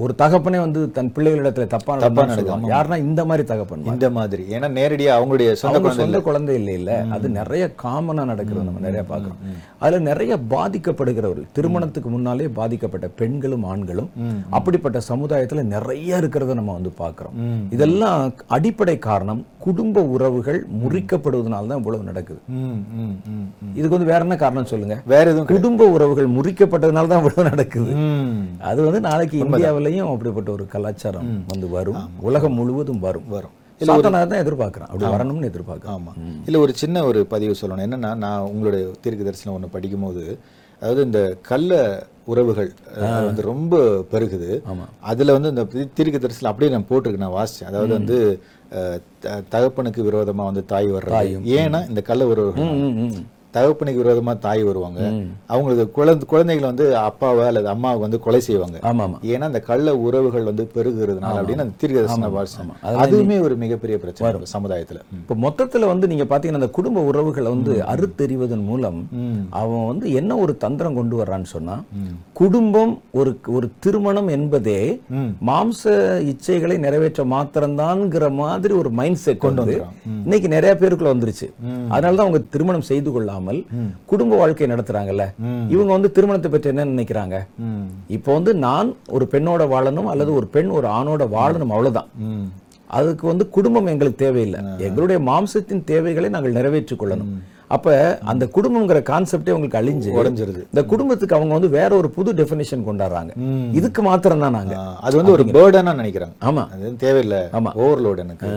ஒரு 0.00 0.12
தகப்பனே 0.18 0.58
வந்து 0.58 0.80
தன் 0.90 1.12
பிள்ளைகளிடத்துல 1.16 1.66
தப்பா 1.66 1.94
தப்பா 1.96 2.26
சொல்லுவாங்க. 2.26 2.68
யாருன்னா 2.74 2.96
இந்த 2.98 3.24
மாதிரி 3.24 3.46
தகப்பன் 3.46 3.84
இந்த 3.84 4.10
மாதிரி. 4.10 4.42
ஏன்னா 4.50 4.68
நேரடியா 4.78 5.12
அவங்களுடைய 5.18 5.52
சொந்த 5.52 5.90
சொந்த 5.92 6.20
குழந்தை 6.20 6.54
இல்லை 6.54 6.74
இல்ல. 6.74 7.04
அது 7.10 7.28
நிறைய 7.28 7.64
காமனா 7.82 8.24
நடக்கிறது 8.24 8.64
நம்ம 8.64 8.80
நிறைய 8.80 9.02
பார்க்கிறோம். 9.02 9.40
அதுல 9.78 10.02
நிறைய 10.02 10.38
பாதிக்கப்படுகிறவர்கள். 10.50 11.46
திருமணத்துக்கு 11.52 12.10
முன்னாலே 12.10 12.48
பாதிக்கப்பட்ட 12.48 13.08
பெண்களும் 13.20 13.64
ஆண்களும் 13.64 14.10
அப்படிப்பட்ட 14.50 15.00
சமுதாயத்துல 15.08 15.62
நிறைய 15.74 16.16
இருக்கிறத 16.16 16.54
நம்ம 16.54 16.72
வந்து 16.72 16.92
பார்க்கிறோம். 17.02 17.36
ம். 17.46 17.62
இதெல்லாம் 17.70 18.34
அடிப்படை 18.48 18.98
காரணம் 18.98 19.42
குடும்ப 19.64 20.02
உறவுகள் 20.14 20.58
முறிக்கப்படுவதனால 20.82 21.70
தான் 21.70 21.80
இவ்வளவு 21.82 22.08
நடக்குது. 22.10 22.40
இதுக்கு 23.78 23.94
வந்து 23.96 24.10
வேற 24.12 24.20
என்ன 24.26 24.36
காரணம் 24.42 24.70
சொல்லுங்க? 24.72 24.96
வேற 25.12 25.24
எதுவும் 25.32 25.48
குடும்ப 25.52 25.88
உறவுகள் 25.96 26.28
முறிக்கப்பட்டதுனால 26.36 27.10
தான் 27.12 27.22
இவ்வளவு 27.22 27.48
நடக்குது. 27.50 27.94
அது 28.70 28.80
வந்து 28.88 29.00
நாளைக்கு 29.08 29.42
இந்தியாவிலையும் 29.46 30.12
அப்படிப்பட்ட 30.12 30.50
ஒரு 30.56 30.66
கலாச்சாரம் 30.74 31.32
வந்து 31.52 31.68
வரும். 31.78 31.98
உலகம் 32.30 32.56
முழுவதும் 32.60 33.02
வரும். 33.08 33.26
வரும். 33.36 33.56
சாத்தனா 33.88 34.18
தான் 34.30 34.42
எதிர்பார்க்கிறேன் 34.44 34.88
அப்படி 34.88 35.10
வரணும்னு 35.12 35.50
எதிர்பார்க்கிறேன் 35.50 35.94
ஆமா. 35.98 36.12
இல்ல 36.46 36.56
ஒரு 36.64 36.72
சின்ன 36.80 37.04
ஒரு 37.10 37.20
பதிவு 37.34 37.54
சொல்லணும். 37.60 37.84
என்னன்னா 37.88 38.10
நான் 38.24 38.48
உங்களுடைய 38.52 38.82
தீர்க்க 39.04 39.28
தரிசனம் 39.28 39.56
ஒன்று 39.58 39.74
படிக்கும்போது 39.76 40.24
அதாவது 40.82 41.02
இந்த 41.06 41.20
கள்ள 41.48 41.78
உறவுகள் 42.32 42.68
வந்து 43.28 43.42
ரொம்ப 43.50 43.78
பெருகுது. 44.12 44.50
அதுல 45.10 45.34
வந்து 45.36 45.50
இந்த 45.52 45.64
தீர்க்க 45.96 46.16
தரிசனம் 46.24 46.50
அப்படியே 46.50 46.72
நான் 46.74 46.86
போட்டிருக்கேன் 46.90 47.24
நான் 47.26 47.38
வாசிச்சேன். 47.38 47.70
அதாவது 47.70 47.92
வந்து 47.98 48.18
தகப்பனுக்கு 49.54 50.00
விரோதமா 50.08 50.44
வந்து 50.50 50.64
தாய் 50.72 50.88
வர்றது 50.92 51.10
ஏன்னா 51.58 51.80
இந்த 51.88 52.02
கள்ள 52.02 52.22
உறவுகள். 52.26 52.68
தகப்பனுக்கு 53.54 54.02
விரோதமா 54.02 54.32
தாய் 54.38 54.62
வருவாங்க. 54.68 55.00
அவங்களுக்கு 55.52 55.84
குழந்தை 55.98 56.26
குழந்தைகள் 56.32 56.68
வந்து 56.68 56.84
அப்பாவை 57.08 57.44
அல்லது 57.50 57.68
அம்மாவை 57.74 58.00
வந்து 58.00 58.18
கொலை 58.26 58.40
செய்வாங்க. 58.46 58.78
ஏன்னா 59.32 59.46
அந்த 59.50 59.60
கள்ள 59.68 59.96
உறவுகள் 60.06 60.48
வந்து 60.48 60.64
பெருகுறதுனால 60.74 61.40
அப்படின்னு 61.40 61.64
அந்த 61.64 61.76
தீர்க்க 61.80 61.96
தரிசனம் 62.00 62.36
வாசிச்சேன் 62.36 62.72
அதெல்லாம் 62.82 63.02
அதுவுமே 63.04 63.36
ஒரு 63.46 63.54
மிகப்பெரிய 63.62 63.96
பிரச்சனை 64.02 64.50
சமுதாயத்துல. 64.54 65.00
இப்ப 65.20 65.36
மொத்தத்துல 65.46 65.90
வந்து 65.92 66.10
நீங்க 66.12 66.26
பாத்தீங்கன்னா 66.32 66.60
அந்த 66.60 66.70
குடும்ப 66.78 67.04
உறவுகளை 67.10 67.48
வந்து 67.56 67.74
அறுத்தெறிவதன் 67.94 68.64
மூலம். 68.70 69.00
அவன் 69.60 69.86
வந்து 69.90 70.06
என்ன 70.20 70.38
ஒரு 70.44 70.54
தந்திரம் 70.66 70.98
கொண்டு 71.00 71.16
வர்றான்னு 71.22 71.50
சொன்னா 71.54 71.76
குடும்பம் 72.40 72.94
ஒரு 73.20 73.32
ஒரு 73.56 73.66
திருமணம் 73.84 74.28
என்பதே. 74.36 74.80
மாம்ச 75.48 75.94
இச்சைகளை 76.30 76.78
நிறைவேற்ற 76.78 77.24
மாத்திரம்தான்ங்கிற 77.34 78.26
மாதிரி 78.42 78.74
ஒரு 78.74 78.90
மைண்ட் 79.00 79.22
செட் 79.24 79.42
கொண்டு 79.44 79.62
வந்து. 79.62 79.78
இன்னைக்கு 80.24 80.48
நிறைய 80.56 80.74
பேருக்குள்ள 80.80 81.12
வந்துருச்சு. 81.14 81.48
அதனாலதான் 81.94 82.26
அவங்க 82.26 82.42
திருமணம் 82.54 82.88
செய்து 82.90 83.08
கொள்ளாமல் 83.40 83.60
குடும்ப 84.10 84.36
வாழ்க்கை 84.40 84.68
நடத்துறாங்கல்ல. 84.72 85.24
இவங்க 85.72 85.90
வந்து 85.96 86.10
திருமணத்தை 86.16 86.48
பற்றி 86.50 86.70
என்ன 86.72 86.88
நினைக்கிறாங்க. 86.92 87.36
இப்போ 88.16 88.30
வந்து 88.38 88.52
நான் 88.66 88.88
ஒரு 89.16 89.26
பெண்ணோட 89.32 89.62
வாழணும் 89.74 90.10
அல்லது 90.12 90.32
ஒரு 90.38 90.46
பெண் 90.56 90.72
ஒரு 90.78 90.88
ஆணோட 90.98 91.22
வாழணும் 91.36 91.72
அவ்வளவுதான். 91.74 92.10
அதுக்கு 92.98 93.24
வந்து 93.30 93.44
குடும்பம் 93.56 93.90
எங்களுக்கு 93.92 94.22
தேவையில்லை 94.24 94.60
எங்களுடைய 94.86 95.18
மாம்சத்தின் 95.30 95.82
தேவைகளை 95.90 96.28
நாங்கள் 96.34 96.56
நிறைவேற்றிக் 96.58 97.00
கொள்ளணும் 97.02 97.30
அப்ப 97.70 97.88
அந்த 98.24 98.44
குடும்பம்ங்கிற 98.54 99.00
கான்செப்டே 99.04 99.52
உங்களுக்கு 99.52 99.78
அழிஞ்சு 99.80 100.08
உடைஞ்சிருது. 100.14 100.62
இந்த 100.66 100.82
குடும்பத்துக்கு 100.84 101.36
அவங்க 101.36 101.52
வந்து 101.54 101.68
வேற 101.70 101.90
ஒரு 101.96 102.08
புது 102.10 102.30
டெஃபினேஷன் 102.34 102.86
கொண்டாடுறாங்க. 102.86 103.32
இதுக்கு 103.72 104.00
மாத்திரம் 104.02 104.38
தான் 104.38 104.56
நாங்க 104.56 104.74
ஆ, 104.76 104.86
அது 105.00 105.14
வந்து 105.16 105.32
ஒரு 105.32 105.44
பேர்டனா 105.50 105.92
நினைக்கிறாங்க. 105.94 106.34
ஆமா. 106.42 106.64
அது 106.74 106.90
தேவையில்லை. 106.96 107.40
ஆமா. 107.54 107.72
ஓவர்லோட் 107.80 108.22
எனக்கு. 108.24 108.50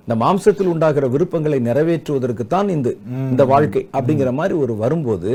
இந்த 0.00 0.16
மாம்சத்தில் 0.16 0.66
உண்டாகிற 0.66 1.08
விருப்பங்களை 1.08 1.60
நிறைவேற்றுவதற்கு 1.60 2.46
தான் 2.46 2.68
இந்த 2.68 2.88
இந்த 3.26 3.44
வாழ்க்கை 3.46 3.82
அப்படிங்கிற 3.94 4.32
மாதிரி 4.32 4.54
ஒரு 4.58 4.76
வரும்போது 4.76 5.32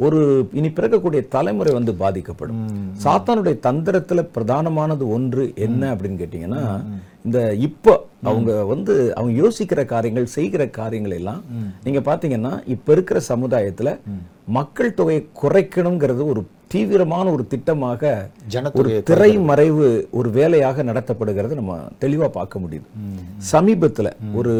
ஒரு 0.00 0.20
இனி 0.52 0.70
பிறக்கக்கூடிய 0.70 1.22
தலைமுறை 1.28 1.74
வந்து 1.74 1.94
பாதிக்கப்படும். 1.96 2.60
சாத்தானுடைய 3.04 3.56
தந்திரத்துல 3.62 4.20
பிரதானமானது 4.34 5.04
ஒன்று 5.10 5.44
என்ன 5.60 5.94
அப்படின்னு 5.94 6.20
கேட்டீங்கன்னா 6.20 6.64
இந்த 7.24 7.40
இப்போ 7.58 7.92
அவங்க 8.22 8.52
வந்து 8.64 8.94
அவங்க 9.14 9.32
யோசிக்கிற 9.42 9.80
காரியங்கள் 9.84 10.26
செய்கிற 10.26 10.62
காரியங்கள் 10.70 11.12
எல்லாம் 11.12 11.40
நீங்க 11.84 12.00
பாத்தீங்கன்னா 12.00 12.52
இப்ப 12.66 12.92
இருக்கிற 12.92 13.18
சமுதாயத்துல 13.28 13.90
மக்கள் 14.52 14.94
தொகையை 14.94 15.22
குறைக்கணுங்கிறது 15.42 16.22
ஒரு 16.24 16.42
தீவிரமான 16.72 17.26
ஒரு 17.30 17.44
திட்டமாக 17.54 18.02
ஒரு 18.72 18.90
திரைமறைவு 19.10 19.86
ஒரு 20.10 20.28
வேலையாக 20.30 20.82
நடத்தப்படுகிறது 20.82 21.54
நம்ம 21.60 21.78
தெளிவா 22.00 22.28
பார்க்க 22.28 22.62
முடியுது. 22.62 22.86
சமீபத்துல 23.52 24.10
ஒரு 24.34 24.52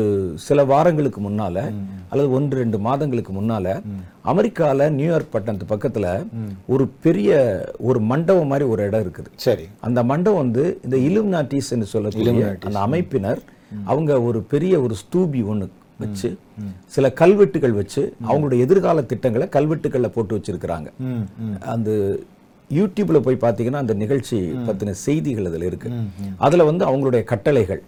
சில 0.47 0.65
வாரங்களுக்கு 0.65 1.21
முன்னால 1.21 1.57
அல்லது 2.09 2.31
ஒன்று 2.33 2.57
ரெண்டு 2.57 2.79
மாதங்களுக்கு 2.79 3.33
முன்னால 3.33 3.67
அமெரிக்கால 4.25 4.91
நியூயார்க் 4.91 5.33
பட்டணத்து 5.33 5.71
பக்கத்துல 5.75 6.07
ஒரு 6.67 6.87
பெரிய 7.01 7.31
ஒரு 7.79 8.01
மண்டபம் 8.01 8.47
மாதிரி 8.47 8.69
ஒரு 8.69 8.83
இடம் 8.87 9.05
இருக்குது. 9.05 9.31
சரி. 9.47 9.67
அந்த 9.81 10.03
மண்டபம் 10.03 10.43
வந்து 10.43 10.65
இந்த 10.85 10.97
இலுமினாட்டிஸ் 11.09 11.73
என்று 11.77 11.89
சொல்லக்கூடிய 11.95 12.59
அந்த 12.65 12.79
அமைப்பினர் 12.87 13.43
அவங்க 13.85 14.13
ஒரு 14.23 14.41
பெரிய 14.53 14.75
ஒரு 14.81 14.95
ஸ்தூபி 15.03 15.41
ஒண்ணு 15.53 15.67
வச்சு 15.99 16.29
சில 16.87 17.07
கல்வெட்டுகள் 17.21 17.79
வச்சு 17.79 18.03
அவங்களுடைய 18.29 18.59
எதிர்கால 18.59 19.03
திட்டங்களை 19.03 19.49
கல்வெட்டுகள்ல 19.57 20.09
போட்டு 20.17 20.37
வச்சிருக்கிறாங்க. 20.39 20.89
அந்த 21.75 21.91
யூடியூப்ல 22.71 23.19
போய் 23.21 23.37
பார்த்தீங்கன்னா 23.41 23.81
அந்த 23.83 23.95
நிகழ்ச்சி 23.95 24.37
பத்தின 24.69 24.91
செய்திகள் 24.91 25.49
அதுல 25.51 25.67
இருக்கு. 25.71 25.89
அதுல 26.39 26.65
வந்து 26.65 26.85
அவங்களுடைய 26.89 27.23
கட்டளைகள் 27.25 27.83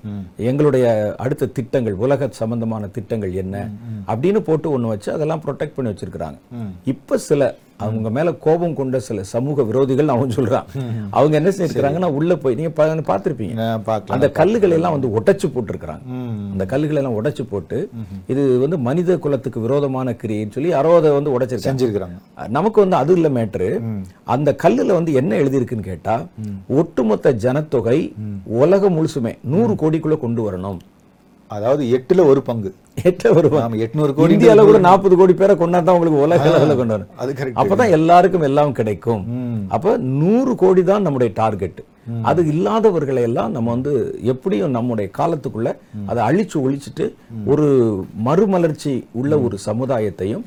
எங்களுடைய 0.50 0.86
அடுத்த 1.18 1.50
திட்டங்கள் 1.58 1.96
உலக 2.04 2.28
சம்பந்தமான 2.40 2.88
திட்டங்கள் 2.96 3.32
என்ன 3.32 3.66
அப்படின்னு 4.06 4.42
போட்டு 4.48 4.78
ஒண்ணு 4.78 4.92
வச்சு 4.94 5.10
அதெல்லாம் 5.12 5.42
ப்ரொடெக்ட் 5.46 5.76
பண்ணி 5.76 5.92
வச்சிருக்கிறாங்க. 5.92 6.38
இப்ப 6.84 7.18
சில 7.28 7.54
அவங்க 7.84 8.08
மேல 8.16 8.28
கோபம் 8.44 8.74
கொண்ட 8.78 8.96
சில 9.06 9.22
சமூக 9.32 9.62
விரோதிகள் 9.68 10.12
அவன் 10.14 10.34
சொல்றான். 10.36 10.66
அவங்க 11.18 11.34
என்ன 11.40 11.50
செஞ்சிருக்கிறாங்கன்னா 11.56 12.10
உள்ள 12.18 12.36
போய் 12.42 12.56
நீங்க 12.58 12.72
பார்த்திருப்பீங்க. 13.10 13.54
அந்த 14.16 14.28
கல்லுகளை 14.38 14.76
எல்லாம் 14.78 14.94
வந்து 14.96 15.10
உடைச்சு 15.18 15.48
போட்டிருக்கிறாங்க. 15.54 16.04
அந்த 16.52 16.66
கல்லுகளை 16.72 17.00
எல்லாம் 17.02 17.18
உடைச்சு 17.20 17.44
போட்டு 17.52 17.78
இது 18.34 18.44
வந்து 18.64 18.78
மனித 18.88 19.18
குலத்துக்கு 19.26 19.64
விரோதமான 19.66 20.16
கிரியைன்னு 20.22 20.56
சொல்லி 20.56 20.72
யாரோ 20.76 20.94
அதை 21.00 21.12
வந்து 21.18 21.34
உடைச்சிருக்காங்க. 21.36 21.70
செஞ்சிருக்கிறாங்க. 21.70 22.48
நமக்கு 22.58 22.80
வந்து 22.84 22.98
அது 23.02 23.14
இல்ல 23.18 23.30
மேட்ரு. 23.38 23.70
அந்த 24.36 24.56
கல்லுல 24.64 24.98
வந்து 25.00 25.12
என்ன 25.22 25.34
எழுதியிருக்குன்னு 25.42 25.90
கேட்டா 25.90 26.16
ஒட்டுமொத்த 26.80 27.36
ஜனத்தொகை 27.46 27.98
உலகம் 28.62 28.98
முழுசுமே 28.98 29.34
நூறு 29.54 29.74
கோடிக்குள்ள 29.84 30.18
கொண்டு 30.24 30.42
வரணும். 30.48 30.80
அதாவது 31.50 31.82
எட்டுல 31.96 32.20
ஒரு 32.30 32.40
பங்கு. 32.48 32.70
எட்ட 33.08 33.32
வருவாங்க 33.36 33.64
நாம 33.64 33.80
எட்நூறு 33.84 34.12
கோடி 34.16 34.34
இந்தியால 34.36 34.64
கூட 34.68 34.78
நாற்பது 34.86 35.14
கோடி 35.20 35.34
பேரை 35.40 35.54
கொண்டாதான் 35.62 35.96
உங்களுக்கு 35.96 36.22
உலக 36.26 36.46
அளவுல 36.50 36.76
கொண்டு 36.78 36.94
வரணும். 36.94 37.10
அது 37.22 37.32
கரெக்ட் 37.40 37.58
அப்பதான் 37.62 37.94
எல்லாருக்கும் 37.98 38.46
எல்லாம் 38.48 38.72
கிடைக்கும். 38.78 39.22
அப்ப 39.76 39.96
நூறு 40.20 40.54
கோடி 40.62 40.84
தான் 40.92 41.04
நம்முடைய 41.08 41.30
டார்கெட் 41.40 41.80
அது 42.30 42.40
இல்லாதவர்களை 42.52 43.22
எல்லாம் 43.28 43.54
நம்ம 43.56 43.70
வந்து 43.76 43.92
எப்படியும் 44.32 44.74
நம்முடைய 44.76 45.08
காலத்துக்குள்ள 45.18 45.70
அதை 46.10 46.20
அழிச்சு 46.28 46.56
ஒழிச்சிட்டு 46.64 47.06
ஒரு 47.52 47.66
மறுமலர்ச்சி 48.28 48.92
உள்ள 49.20 49.32
ஒரு 49.46 49.58
சமுதாயத்தையும் 49.68 50.44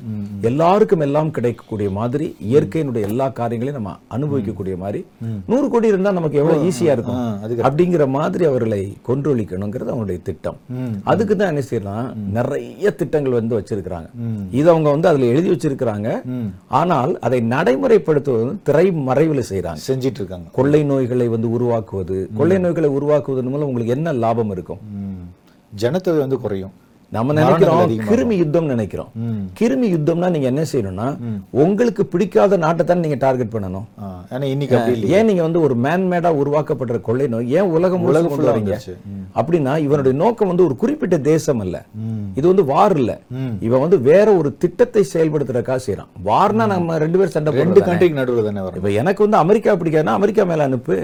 எல்லாருக்கும் 0.50 1.04
எல்லாம் 1.06 1.32
கிடைக்கக்கூடிய 1.38 1.90
மாதிரி 1.98 2.28
இயற்கையினுடைய 2.50 3.08
எல்லா 3.10 3.28
காரியங்களையும் 3.40 3.78
நம்ம 3.80 3.94
அனுபவிக்கக்கூடிய 4.16 4.76
மாதிரி 4.84 5.00
நூறு 5.50 5.66
கோடி 5.72 5.92
இருந்தா 5.92 6.10
நமக்கு 6.18 6.40
எவ்வளவு 6.42 6.64
ஈஸியா 6.68 6.92
இருக்கும் 6.96 7.20
அப்படிங்கிற 7.68 8.06
மாதிரி 8.16 8.44
அவர்களை 8.50 8.80
கொன்றொழிக்கணுங்கிறது 9.08 9.92
அவங்களுடைய 9.92 10.20
திட்டம். 10.28 10.58
அதுக்கு 11.10 11.34
தான் 11.36 11.50
என்ன 11.52 11.62
செய்யலாம் 11.70 12.06
நிறைய 12.36 12.90
திட்டங்கள் 13.00 13.38
வந்து 13.38 13.56
வச்சிருக்கிறாங்க. 13.58 14.08
இது 14.58 14.66
அவங்க 14.72 14.88
வந்து 14.94 15.08
அதுல 15.10 15.28
எழுதி 15.32 15.48
வச்சிருக்கிறாங்க. 15.52 16.08
ஆனால் 16.80 17.12
அதை 17.26 17.40
நடைமுறைப்படுத்துவது 17.54 18.44
வந்து 18.44 18.64
திரைமறைவுல 18.68 19.44
செய்றாங்க. 19.50 19.82
செஞ்சிட்டு 19.88 20.20
இருக்காங்க. 20.22 20.48
கொள்ளை 20.58 20.82
நோய்களை 20.90 21.28
வந்து 21.34 21.47
உருவாக்குவது 21.56 22.16
கொள்ளை 22.38 22.58
நோய்களை 22.58 22.90
உருவாக்குவதன் 22.98 23.52
மூலம் 23.52 23.68
உங்களுக்கு 23.70 23.96
என்ன 23.96 24.12
லாபம் 24.24 24.52
இருக்கும். 24.56 24.82
ஜனத்தொகை 25.82 26.20
வந்து 26.24 26.38
குறையும். 26.44 26.74
நம்ம 27.16 27.34
நினைக்கிறோம். 27.36 27.78
கிருமி 28.08 28.36
யுத்தம் 28.40 28.66
நினைக்கிறோம். 28.72 29.10
கிருமி 29.58 29.86
யுத்தம்னா 29.92 30.28
நீங்க 30.34 30.48
என்ன 30.50 30.62
செய்யணும்னா 30.70 31.06
உங்களுக்கு 31.62 32.02
பிடிக்காத 32.12 32.58
நாட்டை 32.64 32.84
தான் 32.90 33.02
நீங்க 33.04 33.18
டார்கெட் 33.22 33.52
பண்ணணும். 33.54 33.86
ஏன் 35.18 35.26
நீங்க 35.28 35.42
வந்து 35.46 35.60
ஒரு 35.66 35.74
மேன்மேடா 35.84 36.30
உருவாக்கப்படுற 36.40 36.98
கொள்ளை 37.08 37.28
நோய் 37.34 37.54
ஏன் 37.58 37.70
உலகம் 37.78 38.04
உலகம் 38.10 38.44
வரீங்க 38.50 38.74
அப்படின்னா 39.40 39.74
இவனுடைய 39.86 40.14
நோக்கம் 40.22 40.52
வந்து 40.52 40.66
ஒரு 40.68 40.76
குறிப்பிட்ட 40.82 41.18
தேசம் 41.30 41.62
அல்ல. 41.66 41.76
இது 42.38 42.46
வந்து 42.52 42.66
வார் 42.72 42.96
இல்ல. 43.00 43.12
இவன் 43.68 43.84
வந்து 43.86 44.00
வேற 44.10 44.28
ஒரு 44.42 44.52
திட்டத்தை 44.64 45.04
செயல்படுத்துறதுக்காக 45.14 45.80
செய்யறான் 45.88 46.12
வார்னா 46.30 46.66
நம்ம 46.74 46.98
ரெண்டு 47.06 47.18
பேரும் 47.18 47.36
சண்டை 47.38 47.58
ரெண்டு 47.64 47.80
கண்ட்ரிக்கு 47.88 48.20
நடுவுல 48.20 48.46
தானே 48.50 48.68
இப்ப 48.80 48.96
எனக்கு 49.02 49.26
வந்து 49.26 49.42
அமெரிக்கா 49.44 49.78
பிடிக்காதுன்னா 49.82 50.18
அமெரிக்கா 50.20 50.44
மேல 50.52 50.70
அனுப்பு. 50.70 50.96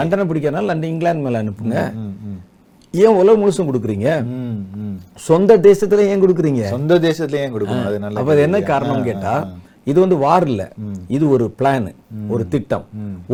லண்டனை 0.00 0.24
பிடிக்காதுனா 0.30 0.66
லண்டன் 0.70 0.92
இங்கிலாந்து 0.94 1.26
மேல 1.28 1.42
அனுப்புங்க. 1.44 1.78
ஏன் 3.02 3.18
உலகம் 3.20 3.42
முழுசும் 3.42 3.68
கொடுக்குறீங்க. 3.68 4.08
சொந்த 5.28 5.58
தேசத்துல 5.66 6.06
ஏன் 6.12 6.22
கொடுக்குறீங்க? 6.24 6.62
சொந்த 6.74 6.98
தேசத்துல 7.06 7.42
ஏன் 7.44 7.54
கொடுக்கணும்? 7.54 7.86
அது 7.90 7.98
நல்ல 8.04 8.20
அப்ப 8.20 8.40
என்ன 8.46 8.58
காரணம் 8.72 9.06
கேட்டா 9.10 9.34
இது 9.90 9.98
வந்து 10.02 10.16
வார் 10.24 10.46
இல்ல. 10.50 10.62
இது 11.16 11.24
ஒரு 11.34 11.46
பிளான் 11.58 11.88
ஒரு 12.34 12.44
திட்டம். 12.52 12.84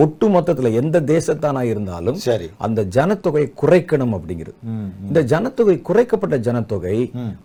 ஒட்டு 0.02 0.26
மொத்தத்துல 0.34 0.72
எந்த 0.80 1.00
தேசத்தானா 1.12 1.62
இருந்தாலும் 1.72 2.18
சரி. 2.24 2.46
அந்த 2.66 2.80
ஜனத்தொகையை 2.96 3.48
குறைக்கணும் 3.62 4.14
அப்படிங்கிறது. 4.16 4.56
இந்த 5.08 5.20
ஜனத்தொகை 5.32 5.76
குறைக்கப்பட்ட 5.88 6.38
ஜனத்தொகை 6.48 6.96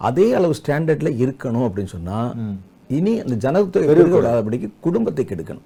அதே 0.09 0.27
அளவு 0.39 0.55
ஸ்டாண்டர்ட்ல 0.61 1.11
இருக்கணும் 1.25 1.67
அப்படின்னு 1.67 1.93
சொன்னா 1.97 2.19
இனி 2.97 3.13
அந்த 3.19 3.35
ஜனத்தொகை 3.43 3.87
பெருகப்படாதபடிக்கு 3.89 4.67
குடும்பத்தை 4.79 5.25
கெடுக்கணும். 5.29 5.65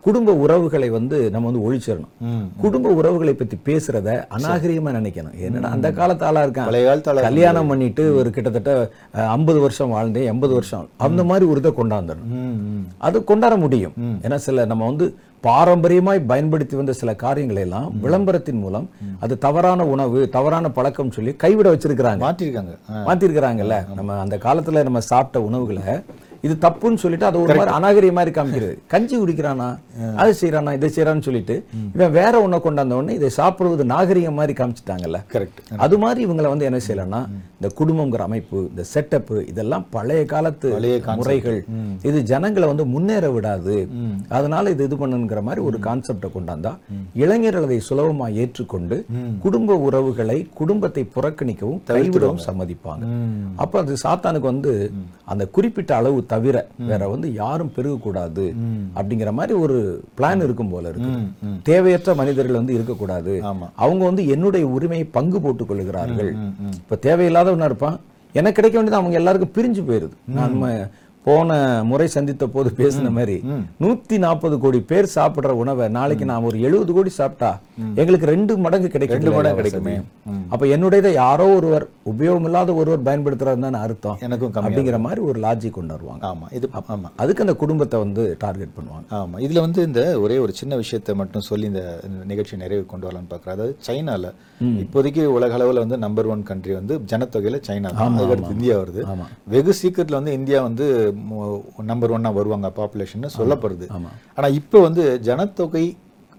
குடும்ப 0.00 0.32
உறவுகளை 0.44 0.88
வந்து 0.90 1.18
நம்ம 1.30 1.50
வந்து 1.50 1.62
ஒழிச்சிடணும். 1.66 2.46
குடும்ப 2.60 2.88
உறவுகளை 3.00 3.34
பத்தி 3.34 3.56
பேசுறத 3.68 4.08
அநாகரிகமா 4.36 4.90
நினைக்கணும். 4.96 5.36
என்னடா 5.46 5.68
அந்த 5.76 5.92
காலத்து 5.92 6.26
ஆளா 6.26 6.42
இருக்கான். 6.44 7.20
கல்யாணம் 7.28 7.70
பண்ணிட்டு 7.72 8.16
ஒரு 8.16 8.30
கிட்டத்தட்ட 8.30 8.72
ஐம்பது 9.36 9.60
வருஷம் 9.60 9.92
வாழ்ந்தேன் 9.92 10.30
எண்பது 10.32 10.52
வருஷம் 10.52 10.88
அந்த 10.96 11.24
மாதிரி 11.24 11.46
ஒரு 11.50 11.60
இதை 11.62 11.72
கொண்டாந்துடணும். 11.78 12.82
அது 12.98 13.24
கொண்டாட 13.30 13.56
முடியும். 13.56 13.94
ஏன்னா 14.24 14.34
சில 14.34 14.64
நம்ம 14.72 14.86
வந்து 14.90 15.08
பாரம்பரியமாய் 15.46 16.20
பயன்படுத்தி 16.26 16.76
வந்த 16.76 16.92
சில 16.98 17.14
காரியங்களை 17.14 17.62
எல்லாம் 17.62 17.88
விளம்பரத்தின் 18.00 18.60
மூலம் 18.60 18.86
அது 19.20 19.34
தவறான 19.38 19.86
உணவு 19.94 20.28
தவறான 20.36 20.70
பழக்கம் 20.70 21.10
சொல்லி 21.10 21.32
கைவிட 21.42 21.66
வச்சிருக்கிறாங்க. 21.72 22.22
மாற்றிருக்காங்க. 22.26 22.74
மாத்திருக்கிறாங்கல்ல 23.08 23.78
நம்ம 23.98 24.18
அந்த 24.20 24.36
காலத்துல 24.46 24.82
நம்ம 24.82 25.00
சாப்பிட்ட 25.00 25.42
உணவுகளை 25.48 25.82
இது 26.46 26.54
தப்புன்னு 26.64 27.00
சொல்லிட்டு 27.02 27.26
அது 27.28 27.38
ஒரு 27.42 27.54
மாதிரி 27.58 27.72
அநாகரிக 27.78 28.12
மாதிரி 28.18 28.32
காமிக்கிறது. 28.38 28.74
கஞ்சி 28.92 29.14
குடிக்கிறானா? 29.16 29.68
அதை 30.20 30.32
செய்யறானா 30.40 30.72
இதை 30.78 30.88
செய்யறான்னு 30.96 31.26
சொல்லிட்டு 31.28 31.56
இவன் 31.96 32.14
வேற 32.18 32.32
ஒண்ணை 32.44 32.58
கொண்டாந்த 32.64 32.98
உடனே 33.00 33.14
இதை 33.20 33.30
சாப்பிடுவது 33.38 33.84
நாகரிகம் 33.92 34.38
மாதிரி 34.40 34.54
காமிச்சிட்டாங்கல்ல. 34.60 35.20
கரெக்ட் 35.34 35.60
அது 35.84 35.98
மாதிரி 36.04 36.20
இவங்களை 36.26 36.48
வந்து 36.54 36.68
என்ன 36.70 36.80
செய்யலாம்னா 36.86 37.22
இந்த 37.58 37.68
குடும்பங்கிற 37.80 38.22
அமைப்பு 38.28 38.58
இந்த 38.70 38.84
செட்டப் 38.92 39.32
இதெல்லாம் 39.50 39.86
பழைய 39.94 40.22
காலத்து. 40.32 40.70
முறைகள். 41.20 41.60
இது 42.08 42.18
ஜனங்களை 42.32 42.66
வந்து 42.72 42.86
முன்னேற 42.94 43.30
விடாது. 43.36 43.76
அதனால 44.38 44.70
இது 44.74 44.88
இது 44.88 44.98
பண்ணுங்கிற 45.02 45.42
மாதிரி 45.48 45.62
ஒரு 45.68 45.78
கான்செப்டை 45.88 46.30
கொண்டாந்தா 46.36 46.74
இளைஞர்கள் 47.22 47.68
அதை 47.68 47.80
சுலபமா 47.88 48.28
ஏற்றுக்கொண்டு 48.42 48.98
குடும்ப 49.46 49.78
உறவுகளை 49.86 50.38
குடும்பத்தை 50.60 51.04
புறக்கணிக்கவும் 51.16 51.80
கைவிடவும் 51.90 52.44
சம்மதிப்பாங்க. 52.48 53.04
அப்ப 53.64 53.80
அது 53.84 53.96
சாத்தானுக்கு 54.04 54.52
வந்து 54.52 54.74
அந்த 55.32 55.44
குறிப்பிட்ட 55.56 55.90
அளவு 56.00 56.20
தவிர 56.34 56.66
வேற 56.78 57.08
வந்து 57.08 57.32
யாரும் 57.32 57.72
பெருகக்கூடாது 57.76 58.54
அப்படிங்கிற 58.94 59.32
மாதிரி 59.32 59.58
ஒரு 59.58 60.04
பிளான் 60.18 60.36
இருக்கும் 60.36 60.68
போல 60.68 60.88
இருக்கு. 60.88 61.08
தேவையற்ற 61.62 62.14
மனிதர்கள் 62.14 62.54
வந்து 62.54 62.74
இருக்கக்கூடாது. 62.74 63.42
அவங்க 63.74 64.04
வந்து 64.04 64.28
என்னுடைய 64.28 64.66
உரிமையை 64.66 65.06
பங்கு 65.06 65.40
போட்டுக் 65.40 65.68
கொள்கிறார்கள். 65.68 66.34
இப்ப 66.72 66.98
தேவையில்லாதவனா 67.08 67.64
இருப்பான். 67.64 68.00
எனக்கு 68.32 68.62
கிடைக்க 68.62 68.82
வேண்டியது 68.82 68.94
அவங்க 68.94 69.16
எல்லாருக்கும் 69.16 69.54
பிரிஞ்சு 69.56 69.76
போயிருது. 69.76 70.10
நான் 70.26 70.52
ம- 70.62 70.88
போன 71.26 71.58
முறை 71.90 72.06
சந்தித்த 72.14 72.44
போது 72.54 72.68
பேசின 72.78 73.10
மாதிரி 73.18 73.36
நூத்தி 73.82 74.16
நாற்பது 74.24 74.56
கோடி 74.64 74.78
பேர் 74.90 75.06
சாப்பிடுற 75.14 75.52
உணவை 75.62 75.86
நாளைக்கு 75.96 76.24
நான் 76.30 76.46
ஒரு 76.48 76.56
எழுபது 76.66 76.92
கோடி 76.96 77.10
சாப்பிட்டா 77.18 77.50
எங்களுக்கு 78.00 78.26
ரெண்டு 78.32 78.52
மடங்கு 78.64 78.88
கிடைக்கும் 78.94 79.18
ரெண்டு 79.18 79.32
மடங்கு 79.36 79.60
கிடைக்குமே. 79.60 79.94
அப்ப 80.52 80.64
என்னுடையதை 80.74 81.12
யாரோ 81.22 81.46
ஒருவர் 81.58 81.86
உபயோகம் 82.12 82.46
இல்லாத 82.48 82.74
ஒருவர் 82.80 83.06
பயன்படுத்துறாருன்னு 83.08 83.80
அர்த்தம். 83.86 84.18
எனக்கும் 84.26 84.52
அப்படிங்கிற 84.62 84.98
மாதிரி 85.06 85.22
ஒரு 85.30 85.38
லாஜிக் 85.44 85.76
கொண்டு 85.78 85.94
வருவாங்க. 85.96 86.22
ஆமா 86.30 86.48
இது 86.58 86.68
ஆமா. 86.94 87.08
அதுக்கு 87.24 87.44
அந்த 87.44 87.54
குடும்பத்தை 87.62 87.98
வந்து 88.04 88.24
டார்கெட் 88.44 88.76
பண்ணுவாங்க. 88.76 89.06
ஆமா 89.20 89.40
இதுல 89.46 89.64
வந்து 89.66 89.80
இந்த 89.88 90.02
ஒரே 90.24 90.36
ஒரு 90.44 90.54
சின்ன 90.60 90.76
விஷயத்தை 90.82 91.14
மட்டும் 91.22 91.46
சொல்லி 91.50 91.66
இந்த 91.72 91.84
நிகழ்ச்சி 92.32 92.60
நிறைவு 92.64 92.84
கொண்டு 92.92 93.08
வரலாம்னு 93.08 93.32
பார்க்குறேன். 93.32 93.56
அதாவது 93.56 93.74
சைனால 93.88 94.32
இப்போதைக்கு 94.82 95.22
உலக 95.36 95.58
அளவுல 95.58 95.82
வந்து 95.84 95.96
நம்பர் 96.04 96.30
ஒன் 96.34 96.44
கண்ட்ரி 96.50 96.74
வந்து 96.80 96.94
ஜனத்தொகையில 97.12 97.58
சைனா 97.70 97.88
தான். 97.96 98.20
இந்தியா 98.56 98.76
வருது. 98.82 99.02
வெகு 99.54 99.72
சீக்கிரத்துல 99.80 100.20
வந்து 100.20 100.36
இந்தியா 100.40 100.60
வந்து 100.68 100.86
நம்பர் 101.90 102.14
ஒன்னா 102.16 102.32
வருவாங்க 102.38 102.70
பாப்புலேஷன் 102.78 103.36
சொல்லப்படுது. 103.38 103.86
ஆமா. 103.96 104.10
ஆனா 104.38 104.48
இப்போ 104.60 104.80
வந்து 104.86 105.04
ஜனத்தொகை 105.28 105.84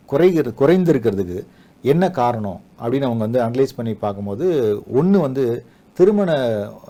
குறைகிறது 0.09 0.51
குறைந்திருக்கிறதுக்கு 0.61 1.39
என்ன 1.84 2.03
காரணம் 2.19 2.59
அப்படின்னு 2.82 3.07
அவங்க 3.09 3.23
வந்து 3.28 3.41
அனலைஸ் 3.45 3.78
பண்ணி 3.78 3.93
பார்க்கும்போது 4.03 4.45
ஒண்ணு 4.99 5.17
வந்து 5.28 5.45
திருமண 5.97 6.30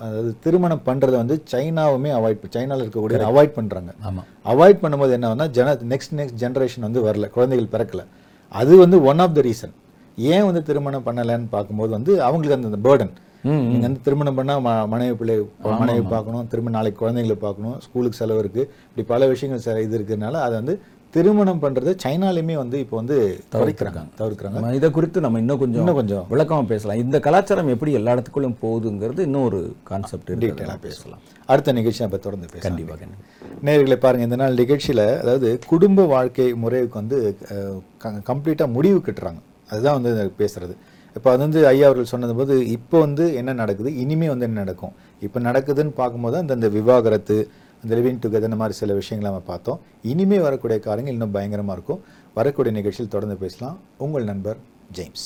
அதாவது 0.03 0.29
திருமணம் 0.43 0.83
பண்றதை 0.87 1.17
வந்து 1.21 1.35
சைனாவுமே 1.51 2.11
அவாய்ட் 2.17 2.45
சைனால 2.55 2.83
இருக்கக்கூடிய 2.83 3.25
அவாய்ட் 3.31 3.57
பண்றாங்க. 3.57 3.91
ஆமா. 4.09 4.21
அவாய்ட் 4.51 4.81
பண்ணும்போது 4.83 5.13
என்ன 5.17 5.47
ஜன 5.57 5.75
நெக்ஸ்ட் 5.91 6.15
நெக்ஸ்ட் 6.19 6.39
ஜெனரேஷன் 6.43 6.85
வந்து 6.87 7.03
வரல 7.07 7.27
குழந்தைகள் 7.35 7.73
பிறக்கல. 7.75 8.03
அது 8.61 8.73
வந்து 8.83 8.97
ஒன் 9.11 9.21
ஆஃப் 9.25 9.35
த 9.37 9.43
ரீசன் 9.47 9.75
ஏன் 10.17 10.45
வந்து 10.47 10.61
திருமணம் 10.69 11.05
பண்ணலைன்னு 11.07 11.47
பார்க்கும்போது 11.55 11.91
வந்து 11.97 12.11
அவங்களுக்கு 12.27 12.57
அந்த 12.57 12.81
பேர்டன் 12.87 13.13
நீங்க 13.49 13.79
வந்து 13.79 14.01
திருமணம் 14.01 14.35
பண்ணா 14.35 14.57
ம- 14.59 14.87
மனைவி 14.87 15.15
பிள்ளை 15.15 15.35
மனைவி 15.79 16.01
பார்க்கணும் 16.01 16.47
திரும்ப 16.47 16.69
நாளைக்கு 16.69 16.99
குழந்தைங்களை 17.01 17.33
பார்க்கணும் 17.37 17.79
ஸ்கூலுக்கு 17.79 18.17
செலவு 18.17 18.39
இருக்கு. 18.39 18.61
இப்படி 18.89 19.07
பல 19.07 19.27
விஷயங்கள் 19.27 19.63
செ- 19.65 19.81
இது 19.81 19.99
இருக்கிறதுனால 19.99 20.31
அதை 20.39 20.53
வந்து 20.53 20.75
திருமணம் 21.13 21.61
பண்றது 21.61 21.97
சைனாலையுமே 22.03 22.53
வந்து 22.53 22.79
இப்போ 22.79 22.95
வந்து 22.95 23.17
தவிர்க்கிறாங்க 23.51 24.01
நம்ம 24.49 24.75
இதை 24.75 24.91
குறித்து 24.91 25.21
நம்ம 25.21 25.39
இன்னும் 25.39 25.59
கொஞ்சம் 25.59 25.79
இன்னும் 25.79 25.95
கொஞ்சம். 25.95 26.25
விளக்கமா 26.29 26.65
பேசலாம். 26.65 26.97
இந்த 26.97 27.19
கலாச்சாரம் 27.19 27.67
எப்படி 27.67 27.91
எல்லா 27.91 28.13
இடத்துக்குள்ளும் 28.13 28.55
போகுதுங்கிறது 28.61 29.19
இன்னும் 29.19 29.43
ஒரு 29.43 29.59
கான்செப்ட் 29.83 30.31
டீட்டெயிலாக 30.45 30.79
பேசலாம். 30.79 31.19
அடுத்த 31.45 31.71
நிகழ்ச்சி 31.71 32.03
நம்ம 32.03 32.17
தொடர்ந்து 32.17 32.47
பேசலாம். 32.53 32.77
கண்டிப்பா 32.77 32.95
கண்டிப்பா. 32.95 33.63
நேர்களை 33.63 33.99
பாருங்க 33.99 34.23
இந்த 34.23 34.35
நாள் 34.35 34.53
நிகழ்ச்சியில 34.53 35.17
அதாவது 35.19 35.59
குடும்ப 35.67 36.05
வாழ்க்கை 36.05 36.53
முறைக்கு 36.53 36.93
வந்து 36.93 37.19
கம்ப்ளீட்டாக 38.03 38.71
முடிவு 38.71 39.01
கட்டுறாங்க. 39.05 39.39
அதுதான் 39.69 40.01
வந்து 40.01 40.11
இது 40.11 40.33
பேசுறது. 40.39 40.75
இப்போ 41.15 41.29
அது 41.33 41.41
வந்து 41.45 41.67
ஐயா 41.67 41.85
அவர்கள் 41.89 42.11
சொன்னது 42.13 42.33
போது 42.39 42.55
இப்போ 42.77 42.97
வந்து 43.05 43.25
என்ன 43.39 43.53
நடக்குது? 43.61 43.89
இனிமே 44.03 44.27
வந்து 44.31 44.47
என்ன 44.47 44.59
நடக்கும்? 44.63 44.93
இப்போ 45.25 45.39
நடக்குதுன்னு 45.47 45.93
பார்க்கும்போது 46.01 46.37
அந்த 46.41 46.53
அந்த 46.57 46.69
விவாகரத்து 46.77 47.37
அந்த 47.83 47.91
லிவிங் 47.97 48.19
டுகெதர் 48.23 48.49
இந்த 48.49 48.59
மாதிரி 48.61 48.77
சில 48.81 48.93
விஷயங்களை 49.01 49.27
நம்ம 49.31 49.47
பார்த்தோம். 49.51 49.79
இனிமே 50.11 50.39
வரக்கூடிய 50.47 50.77
காரியங்கள் 50.87 51.15
இன்னும் 51.17 51.33
பயங்கரமாக 51.37 51.77
இருக்கும். 51.77 52.01
வரக்கூடிய 52.37 52.73
நிகழ்ச்சியில் 52.79 53.13
தொடர்ந்து 53.15 53.37
பேசலாம். 53.45 53.79
உங்கள் 54.05 54.29
நண்பர் 54.31 54.59
ஜேம்ஸ். 54.99 55.25